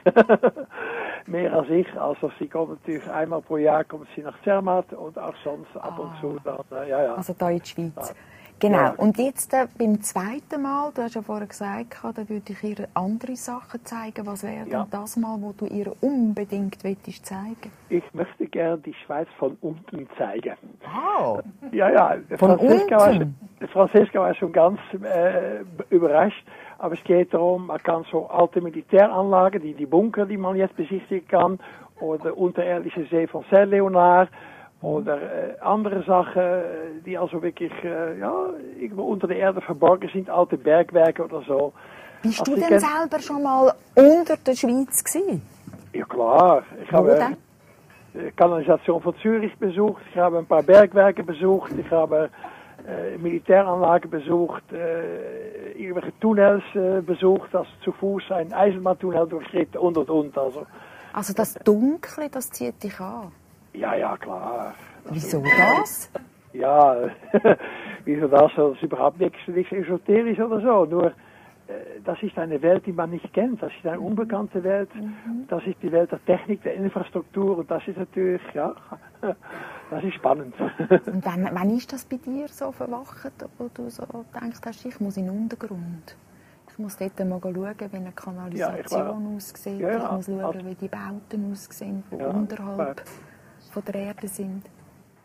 Mehr 1.26 1.52
als 1.52 1.68
ich. 1.70 2.00
Also 2.00 2.30
sie 2.38 2.46
kommt 2.46 2.70
natürlich 2.70 3.08
einmal 3.10 3.42
pro 3.42 3.56
Jahr 3.56 3.82
kommt 3.84 4.06
sie 4.14 4.22
nach 4.22 4.40
Zermatt 4.42 4.92
und 4.92 5.18
auch 5.18 5.34
sonst 5.42 5.76
ab 5.76 5.98
und 5.98 6.12
zu 6.20 6.38
dann, 6.44 6.64
äh, 6.70 6.88
ja, 6.88 7.02
ja. 7.02 7.14
Also 7.14 7.34
da 7.36 7.50
in 7.50 7.58
die 7.58 7.66
Schweiz. 7.66 8.14
Genau. 8.58 8.78
Ja. 8.78 8.94
Und 8.96 9.18
jetzt 9.18 9.52
äh, 9.52 9.66
beim 9.78 10.00
zweiten 10.00 10.62
Mal, 10.62 10.90
du 10.94 11.02
hast 11.02 11.14
ja 11.14 11.22
vorher 11.22 11.46
gesagt, 11.46 11.98
da 12.02 12.28
würde 12.28 12.52
ich 12.52 12.64
ihr 12.64 12.88
andere 12.94 13.36
Sachen 13.36 13.84
zeigen. 13.84 14.26
Was 14.26 14.42
wäre 14.42 14.66
ja. 14.68 14.82
denn 14.82 14.90
das 14.90 15.16
mal, 15.16 15.36
wo 15.40 15.52
du 15.52 15.66
ihr 15.66 15.92
unbedingt 16.00 16.82
möchtest 16.82 17.26
zeigen? 17.26 17.70
Ich 17.90 18.04
möchte 18.14 18.46
gerne 18.46 18.78
die 18.78 18.94
Schweiz 18.94 19.28
von 19.38 19.58
unten 19.60 20.08
zeigen. 20.16 20.56
Wow. 20.80 21.42
Ja, 21.72 21.90
ja. 21.90 22.16
Von 22.38 22.58
Franziska, 22.58 23.10
unten? 23.10 23.36
War, 23.60 23.68
Franziska 23.68 24.20
war 24.20 24.34
schon 24.34 24.52
ganz 24.52 24.80
äh, 25.02 25.60
überrascht. 25.90 26.44
Aber 26.78 26.94
es 26.94 27.04
geht 27.04 27.32
darum, 27.32 27.66
man 27.68 27.82
kann 27.82 28.04
so 28.10 28.26
alte 28.26 28.60
Militäranlagen, 28.60 29.62
die, 29.62 29.74
die 29.74 29.86
Bunker, 29.86 30.26
die 30.26 30.36
man 30.36 30.56
jetzt 30.56 30.76
besichtigen 30.76 31.26
kann, 31.26 31.58
oder 32.00 32.36
unterirdische 32.36 33.06
See 33.06 33.26
von 33.26 33.44
Saint 33.50 33.70
Leonard, 33.70 34.28
oder 34.82 35.16
äh, 35.16 35.60
andere 35.60 36.02
Sachen, 36.04 36.42
äh, 36.42 36.62
die 37.04 37.16
also 37.16 37.42
wirklich 37.42 37.72
äh, 37.82 38.18
ja, 38.18 38.50
irgendwo 38.78 39.04
unter 39.04 39.26
der 39.26 39.38
Erde 39.38 39.60
verborgen 39.60 40.10
sind, 40.12 40.28
alte 40.28 40.56
Bergwerke 40.56 41.24
oder 41.24 41.42
so. 41.42 41.72
Bist 42.22 42.40
also 42.40 42.54
du 42.54 42.60
denn 42.60 42.80
selber 42.80 43.20
schon 43.20 43.42
mal 43.42 43.74
unter 43.94 44.36
der 44.36 44.54
Schweiz 44.54 45.02
gewesen? 45.02 45.42
Ja 45.92 46.04
klar. 46.04 46.62
Ich 46.82 46.92
Wo 46.92 46.98
habe 46.98 47.14
denn? 47.14 47.36
die 48.14 48.30
Kanalisation 48.32 49.02
von 49.02 49.14
Zürich 49.22 49.56
besucht, 49.58 50.02
ich 50.10 50.16
habe 50.16 50.38
ein 50.38 50.46
paar 50.46 50.62
Bergwerke 50.62 51.22
besucht, 51.22 51.72
ich 51.78 51.90
habe 51.90 52.30
äh, 52.86 53.18
Militäranlagen 53.18 54.10
besucht, 54.10 54.62
äh, 54.72 55.72
irgendwelche 55.72 56.18
Tunnels 56.20 56.62
äh, 56.74 57.00
besucht, 57.00 57.54
also 57.54 57.68
zu 57.82 57.92
Fuß 57.92 58.30
ein 58.30 58.52
Eisenbahntunnel 58.52 59.26
durchschritten 59.26 59.78
und 59.78 59.98
und 59.98 60.10
und. 60.10 60.38
Also, 60.38 60.66
also 61.12 61.34
das 61.34 61.54
Dunkle, 61.54 62.28
das 62.30 62.50
zieht 62.50 62.82
dich 62.82 63.00
an? 63.00 63.32
Ja, 63.76 63.94
ja, 63.94 64.16
klar. 64.16 64.74
Wieso 65.10 65.42
das? 65.42 66.10
Ja, 66.52 66.96
wieso 68.04 68.28
das? 68.28 68.50
Das 68.56 68.72
ist 68.74 68.82
überhaupt 68.82 69.20
nichts, 69.20 69.38
nichts 69.46 69.72
esoterisch 69.72 70.40
oder 70.40 70.60
so. 70.60 70.84
Nur, 70.86 71.06
äh, 71.06 72.00
das 72.04 72.22
ist 72.22 72.38
eine 72.38 72.60
Welt, 72.62 72.86
die 72.86 72.92
man 72.92 73.10
nicht 73.10 73.32
kennt. 73.34 73.62
Das 73.62 73.70
ist 73.72 73.86
eine 73.86 74.00
unbekannte 74.00 74.64
Welt. 74.64 74.94
Mhm. 74.94 75.46
Das 75.48 75.64
ist 75.66 75.76
die 75.82 75.92
Welt 75.92 76.10
der 76.10 76.24
Technik, 76.24 76.62
der 76.62 76.74
Infrastruktur. 76.74 77.58
Und 77.58 77.70
das 77.70 77.86
ist 77.86 77.98
natürlich, 77.98 78.42
ja, 78.54 78.74
das 79.90 80.04
ist 80.04 80.14
spannend. 80.14 80.54
Und 81.06 81.24
wann, 81.26 81.48
wann 81.52 81.70
ist 81.76 81.92
das 81.92 82.06
bei 82.06 82.16
dir 82.16 82.48
so 82.48 82.72
verwacht, 82.72 83.32
wo 83.58 83.68
du 83.74 83.90
so 83.90 84.04
denkst, 84.40 84.60
hast, 84.64 84.86
ich 84.86 84.98
muss 85.00 85.16
in 85.18 85.26
den 85.26 85.36
Untergrund? 85.36 86.16
Ich 86.68 86.78
muss 86.78 86.96
dort 86.96 87.18
mal 87.20 87.40
schauen, 87.40 87.74
wie 87.90 87.96
eine 87.96 88.12
Kanalisation 88.12 89.30
ja, 89.30 89.36
aussieht. 89.36 89.80
Ja, 89.80 89.90
ja, 89.90 90.04
ich 90.04 90.10
muss 90.12 90.26
schauen, 90.26 90.40
also, 90.40 90.66
wie 90.66 90.74
die 90.74 90.88
Bauten 90.88 91.52
aussehen, 91.52 92.02
die 92.10 92.16
unterhalb 92.16 93.02
von 93.76 93.92
der 93.92 94.06
Erde 94.06 94.26
sind. 94.26 94.62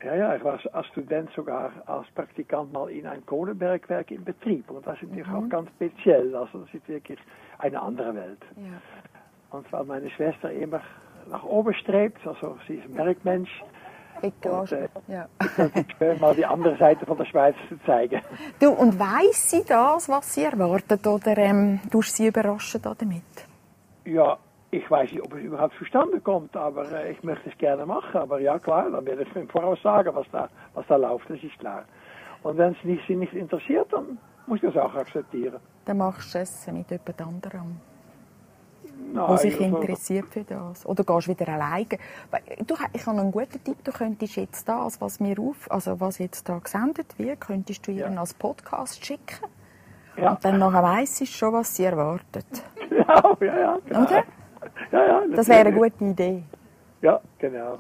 Ja, 0.04 0.14
ja, 0.14 0.36
ich 0.36 0.44
war 0.44 0.60
als 0.74 0.88
Student 0.88 1.30
sogar 1.34 1.72
als 1.86 2.08
Praktikant 2.14 2.74
mal 2.74 2.90
in 2.90 3.08
ein 3.08 3.26
Kohlebergwerk 3.26 4.12
in 4.12 4.26
Betrieb. 4.26 4.70
Und 4.70 4.86
das 4.86 4.96
ist 5.02 5.10
natürlich 5.10 5.28
mhm. 5.28 5.36
auch 5.36 5.50
ganz 5.50 5.70
speziell. 5.70 6.36
Also 6.36 6.60
das 6.60 6.74
ist 6.74 6.88
wirklich 6.90 7.20
eine 7.60 7.82
andere 7.82 8.14
Welt. 8.14 8.42
Ja. 8.58 9.58
Und 9.58 9.72
weil 9.72 9.86
meine 9.86 10.10
Schwester 10.10 10.52
immer 10.52 10.82
nach 11.30 11.44
oben 11.44 11.74
strebt, 11.76 12.28
also 12.28 12.58
sie 12.68 12.76
ist 12.76 12.86
ein 12.90 12.96
Bergmensch. 12.96 13.64
Ich 14.22 14.34
und, 14.46 14.72
äh, 14.74 14.90
ja. 15.08 15.28
ich 16.12 16.20
mal 16.20 16.36
die 16.36 16.46
andere 16.46 16.76
Seite 16.78 17.06
von 17.06 17.18
der 17.18 17.26
Schweiz 17.26 17.56
zu 17.70 17.82
zeigen. 17.86 18.22
Du, 18.60 18.72
und 18.72 19.00
weiss 19.00 19.50
sie 19.50 19.64
das, 19.66 20.10
was 20.10 20.34
sie 20.34 20.44
erwartet, 20.44 21.08
oder 21.08 21.38
ähm, 21.38 21.80
tust 21.90 22.18
sie 22.18 22.28
überraschen 22.28 22.82
damit? 22.82 23.24
Ja, 24.04 24.38
ich 24.72 24.90
weiß 24.90 25.12
nicht, 25.12 25.22
ob 25.22 25.34
es 25.36 25.44
überhaupt 25.44 25.76
zustande 25.78 26.20
kommt, 26.22 26.56
aber 26.56 26.90
äh, 26.92 27.12
ich 27.12 27.24
möchte 27.24 27.50
es 27.50 27.58
gerne 27.58 27.86
machen. 27.86 28.22
Aber 28.22 28.40
ja, 28.40 28.58
klar, 28.58 28.90
dann 28.90 29.06
werde 29.06 29.24
ich 29.24 29.36
im 29.36 29.50
Voraus 29.50 29.82
sagen, 29.82 30.16
was 30.16 30.26
da, 30.32 30.50
was 30.74 30.88
da 30.88 30.96
läuft, 30.96 31.30
das 31.30 31.44
ist 31.44 31.60
klar. 31.60 31.84
Und 32.42 32.58
wenn 32.58 32.72
es 32.72 32.84
nicht, 32.84 33.04
sie 33.06 33.16
nicht 33.16 33.34
interessiert, 33.34 33.92
dann 33.92 34.18
muss 34.48 34.64
ich 34.64 34.74
das 34.74 34.78
auch 34.78 34.96
akzeptieren. 34.96 35.60
Dann 35.86 35.98
machst 35.98 36.34
du 36.34 36.40
es 36.40 36.68
mit 36.68 36.90
jemand 36.90 37.22
anderem. 37.22 37.78
Nein, 39.14 39.38
sich 39.38 39.60
interessiert 39.60 40.30
für 40.30 40.44
das. 40.44 40.86
Oder 40.86 41.04
gehst 41.04 41.28
du 41.28 41.32
wieder 41.32 41.50
alleine. 41.50 41.86
Du, 42.66 42.76
ich 42.94 43.06
habe 43.06 43.20
einen 43.20 43.32
guten 43.32 43.62
Tipp. 43.64 43.84
Du 43.84 43.92
könntest 43.92 44.38
jetzt 44.38 44.70
das, 44.70 45.02
was 45.02 45.20
mir 45.20 45.38
auf, 45.38 45.70
also 45.70 46.00
was 46.00 46.18
jetzt 46.20 46.48
da 46.48 46.60
gesendet 46.60 47.20
wird, 47.20 47.42
könntest 47.42 47.86
du 47.88 47.92
ja. 47.92 48.08
als 48.08 48.34
Podcast 48.34 49.06
schicken. 49.06 49.46
Ja. 50.16 50.32
Und 50.32 50.46
dann 50.46 50.60
nachher 50.60 50.84
weiss 50.84 51.20
ich 51.22 51.36
schon, 51.36 51.54
was 51.54 51.76
sie 51.76 51.84
erwartet. 51.84 52.46
Ja, 52.92 53.38
ja, 53.40 53.58
ja. 53.58 53.78
Genau. 53.86 54.04
Oder? 54.04 54.24
Ja, 54.92 55.06
ja, 55.06 55.22
das 55.36 55.48
wäre 55.48 55.62
eine 55.62 55.74
gute 55.74 56.04
Idee. 56.04 56.44
Ja, 57.02 57.20
genau. 57.40 57.80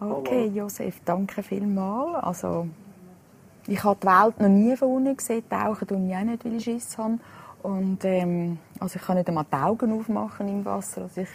okay, 0.00 0.46
Josef, 0.46 1.00
danke 1.04 1.42
vielmals. 1.42 2.22
Also, 2.24 2.66
ich 3.66 3.82
habe 3.84 3.98
die 4.02 4.06
Welt 4.06 4.40
noch 4.40 4.48
nie 4.48 4.76
von 4.76 4.88
unten 4.96 5.16
gesehen. 5.16 5.44
Tauchen 5.48 5.86
tue 5.86 5.98
ich 6.08 6.16
auch 6.16 6.22
nicht, 6.22 6.44
weil 6.44 6.54
ich 6.54 6.64
Schiss 6.64 6.98
habe. 6.98 7.18
Und, 7.62 8.04
ähm, 8.04 8.58
also 8.78 8.96
ich 8.96 9.02
kann 9.02 9.16
nicht 9.16 9.28
einmal 9.28 9.44
die 9.52 9.56
Augen 9.56 9.92
aufmachen 9.92 10.48
im 10.48 10.64
Wasser. 10.64 11.02
Also 11.02 11.20
ich 11.20 11.28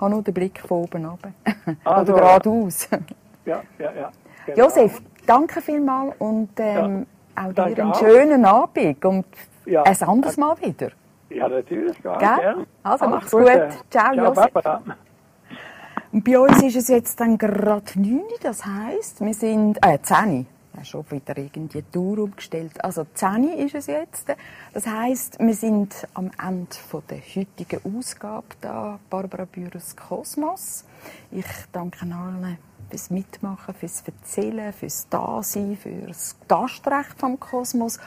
habe 0.00 0.10
nur 0.10 0.22
den 0.22 0.32
Blick 0.32 0.60
von 0.60 0.84
oben 0.84 1.04
runter. 1.04 1.32
Also, 1.84 2.12
Oder 2.14 2.22
geradeaus. 2.22 2.88
ja, 3.44 3.62
ja, 3.78 3.92
ja. 3.92 4.12
Genau. 4.46 4.58
Josef, 4.64 5.02
danke 5.26 5.60
vielmals 5.60 6.14
und 6.18 6.50
ähm, 6.58 7.06
ja, 7.36 7.46
auch 7.48 7.52
dir 7.52 7.64
einen 7.64 7.92
auch. 7.92 7.98
schönen 7.98 8.44
Abend 8.44 9.04
und 9.04 9.26
ja, 9.66 9.82
ein 9.82 10.02
anderes 10.02 10.36
Mal 10.36 10.56
wieder. 10.62 10.90
Ja, 11.36 11.48
natürlich. 11.48 12.02
Gar 12.02 12.18
Gell? 12.18 12.66
Also, 12.82 13.08
mach's 13.08 13.30
gut. 13.30 13.42
gut. 13.42 13.68
Ciao, 13.90 14.14
Ciao. 14.14 14.32
Papa. 14.32 14.82
Und 16.12 16.24
bei 16.24 16.38
uns 16.38 16.62
ist 16.62 16.76
es 16.76 16.88
jetzt 16.88 17.20
dann 17.20 17.36
gerade 17.36 17.84
9 17.94 18.22
das 18.42 18.64
heisst, 18.64 19.20
wir 19.20 19.34
sind, 19.34 19.78
äh, 19.84 19.98
10 20.00 20.46
ja, 20.76 20.84
schon 20.84 21.10
wieder 21.10 21.36
irgendwie 21.36 21.82
die 21.82 21.90
Tour 21.90 22.18
umgestellt. 22.18 22.82
Also 22.84 23.06
10 23.14 23.58
ist 23.58 23.74
es 23.74 23.86
jetzt. 23.86 24.26
Das 24.72 24.86
heisst, 24.86 25.38
wir 25.38 25.54
sind 25.54 26.06
am 26.14 26.30
Ende 26.42 26.68
der 27.08 27.18
heutigen 27.18 27.80
Ausgabe 27.96 28.46
da, 28.60 28.98
Barbara 29.10 29.44
Bührers 29.44 29.96
Kosmos. 29.96 30.84
Ich 31.30 31.46
danke 31.72 32.02
allen 32.02 32.58
fürs 32.90 33.10
Mitmachen, 33.10 33.74
fürs 33.74 34.02
Erzählen, 34.06 34.72
fürs 34.72 35.08
Dasein, 35.08 35.76
fürs 35.76 36.36
Gastrecht 36.46 37.18
vom 37.18 37.40
Kosmos. 37.40 37.98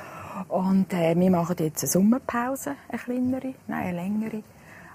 Und 0.47 0.93
äh, 0.93 1.15
wir 1.17 1.31
machen 1.31 1.55
jetzt 1.59 1.83
eine 1.83 1.91
Sommerpause, 1.91 2.75
eine 2.87 2.99
kleinere, 2.99 3.53
nein, 3.67 3.87
eine 3.87 3.97
längere. 3.97 4.43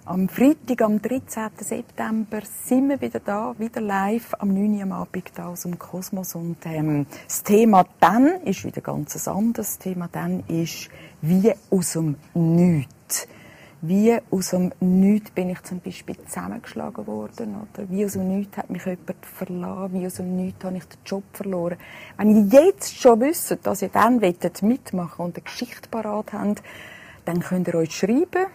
Am 0.07 0.29
Freitag, 0.29 0.83
am 0.83 1.01
13. 1.01 1.49
September, 1.61 2.43
sind 2.45 2.91
wir 2.91 3.01
wieder 3.01 3.21
da, 3.21 3.55
wieder 3.57 3.81
live 3.81 4.35
am 4.39 4.53
9. 4.53 4.75
Uhr 4.75 4.83
am 4.83 4.93
Abend 4.93 5.33
da 5.35 5.47
aus 5.47 5.63
dem 5.63 5.79
Kosmos. 5.79 6.35
Und 6.35 6.59
ähm, 6.67 7.07
das 7.27 7.43
Thema 7.43 7.87
dann 8.01 8.43
ist 8.45 8.67
wieder 8.67 8.83
ganz 8.83 9.27
anderes. 9.27 9.55
Das 9.55 9.79
Thema 9.79 10.11
dann 10.13 10.45
ist 10.47 10.91
wie 11.23 11.55
aus 11.71 11.95
dem 11.95 12.17
Nichts. 12.35 13.27
Wie 13.81 14.15
aus 14.31 14.51
dem 14.51 14.73
Nichts 14.81 15.31
bin 15.31 15.49
ich 15.49 15.63
zum 15.63 15.81
Beispiel 15.81 16.19
zusammengeschlagen 16.27 17.07
worden. 17.07 17.55
Oder 17.55 17.89
wie 17.89 18.05
aus 18.05 18.13
dem 18.13 18.29
Nichts 18.29 18.59
hat 18.59 18.69
mich 18.69 18.85
jemand 18.85 19.25
verlassen. 19.25 19.95
Wie 19.95 20.05
aus 20.05 20.15
dem 20.17 20.37
Nichts 20.37 20.63
habe 20.67 20.77
ich 20.77 20.85
den 20.85 20.99
Job 21.07 21.25
verloren. 21.33 21.79
Wenn 22.19 22.51
ihr 22.51 22.63
jetzt 22.67 22.95
schon 22.95 23.21
wisst, 23.21 23.57
dass 23.63 23.81
ihr 23.81 23.89
dann 23.89 24.19
mitmachen 24.19 25.25
und 25.25 25.37
eine 25.37 25.45
Geschichte 25.45 25.89
parat 25.89 26.35
habt, 26.35 26.63
dann 27.25 27.41
könnt 27.41 27.69
ihr 27.69 27.77
euch 27.77 27.97
schreiben. 27.97 28.49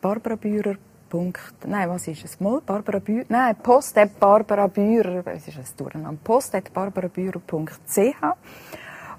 Barbara 0.00 0.36
Bührer. 0.36 0.76
Nein, 1.66 1.88
was 1.88 2.06
ist 2.06 2.24
es? 2.24 2.40
Mal 2.40 2.60
Barbara 2.64 3.00
Bührer. 3.00 3.26
Nein, 3.28 3.56
Post 3.62 3.98
Barbara 4.18 4.68
Bührer. 4.68 5.24
Was 5.26 5.48
ist 5.48 5.58
es? 5.58 5.74
Durcheinander. 5.74 6.20
Post 6.22 6.56
barbara.bührer.ch. 6.72 8.22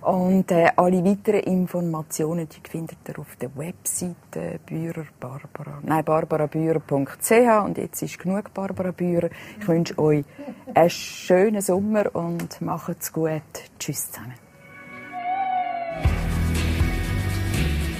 Und 0.01 0.49
äh, 0.51 0.69
alle 0.75 1.03
weiteren 1.03 1.41
Informationen 1.41 2.47
die 2.49 2.67
findet 2.67 2.97
ihr 3.07 3.19
auf 3.19 3.35
der 3.35 3.55
Webseite 3.55 4.59
Bührer 4.65 5.05
Barbara. 5.19 5.79
Nein, 5.83 6.03
barbarabührer.ch. 6.03 7.65
Und 7.65 7.77
jetzt 7.77 8.01
ist 8.01 8.17
genug 8.17 8.51
Barbara 8.53 8.91
Bührer. 8.91 9.29
Ich 9.59 9.67
wünsche 9.67 9.99
euch 9.99 10.25
einen 10.73 10.89
schönen 10.89 11.61
Sommer 11.61 12.15
und 12.15 12.61
macht's 12.61 13.13
gut. 13.13 13.41
Tschüss 13.77 14.11
zusammen. 14.11 14.33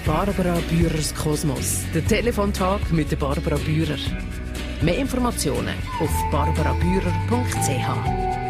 Barbara 0.05 0.57
Bührers 0.69 1.13
Kosmos. 1.13 1.83
Der 1.93 2.03
Telefontag 2.03 2.91
mit 2.91 3.11
der 3.11 3.17
Barbara 3.17 3.57
Bührer. 3.57 3.97
Mehr 4.81 4.97
Informationen 4.97 5.75
auf 5.99 6.09
barbarabührer.ch. 6.31 8.40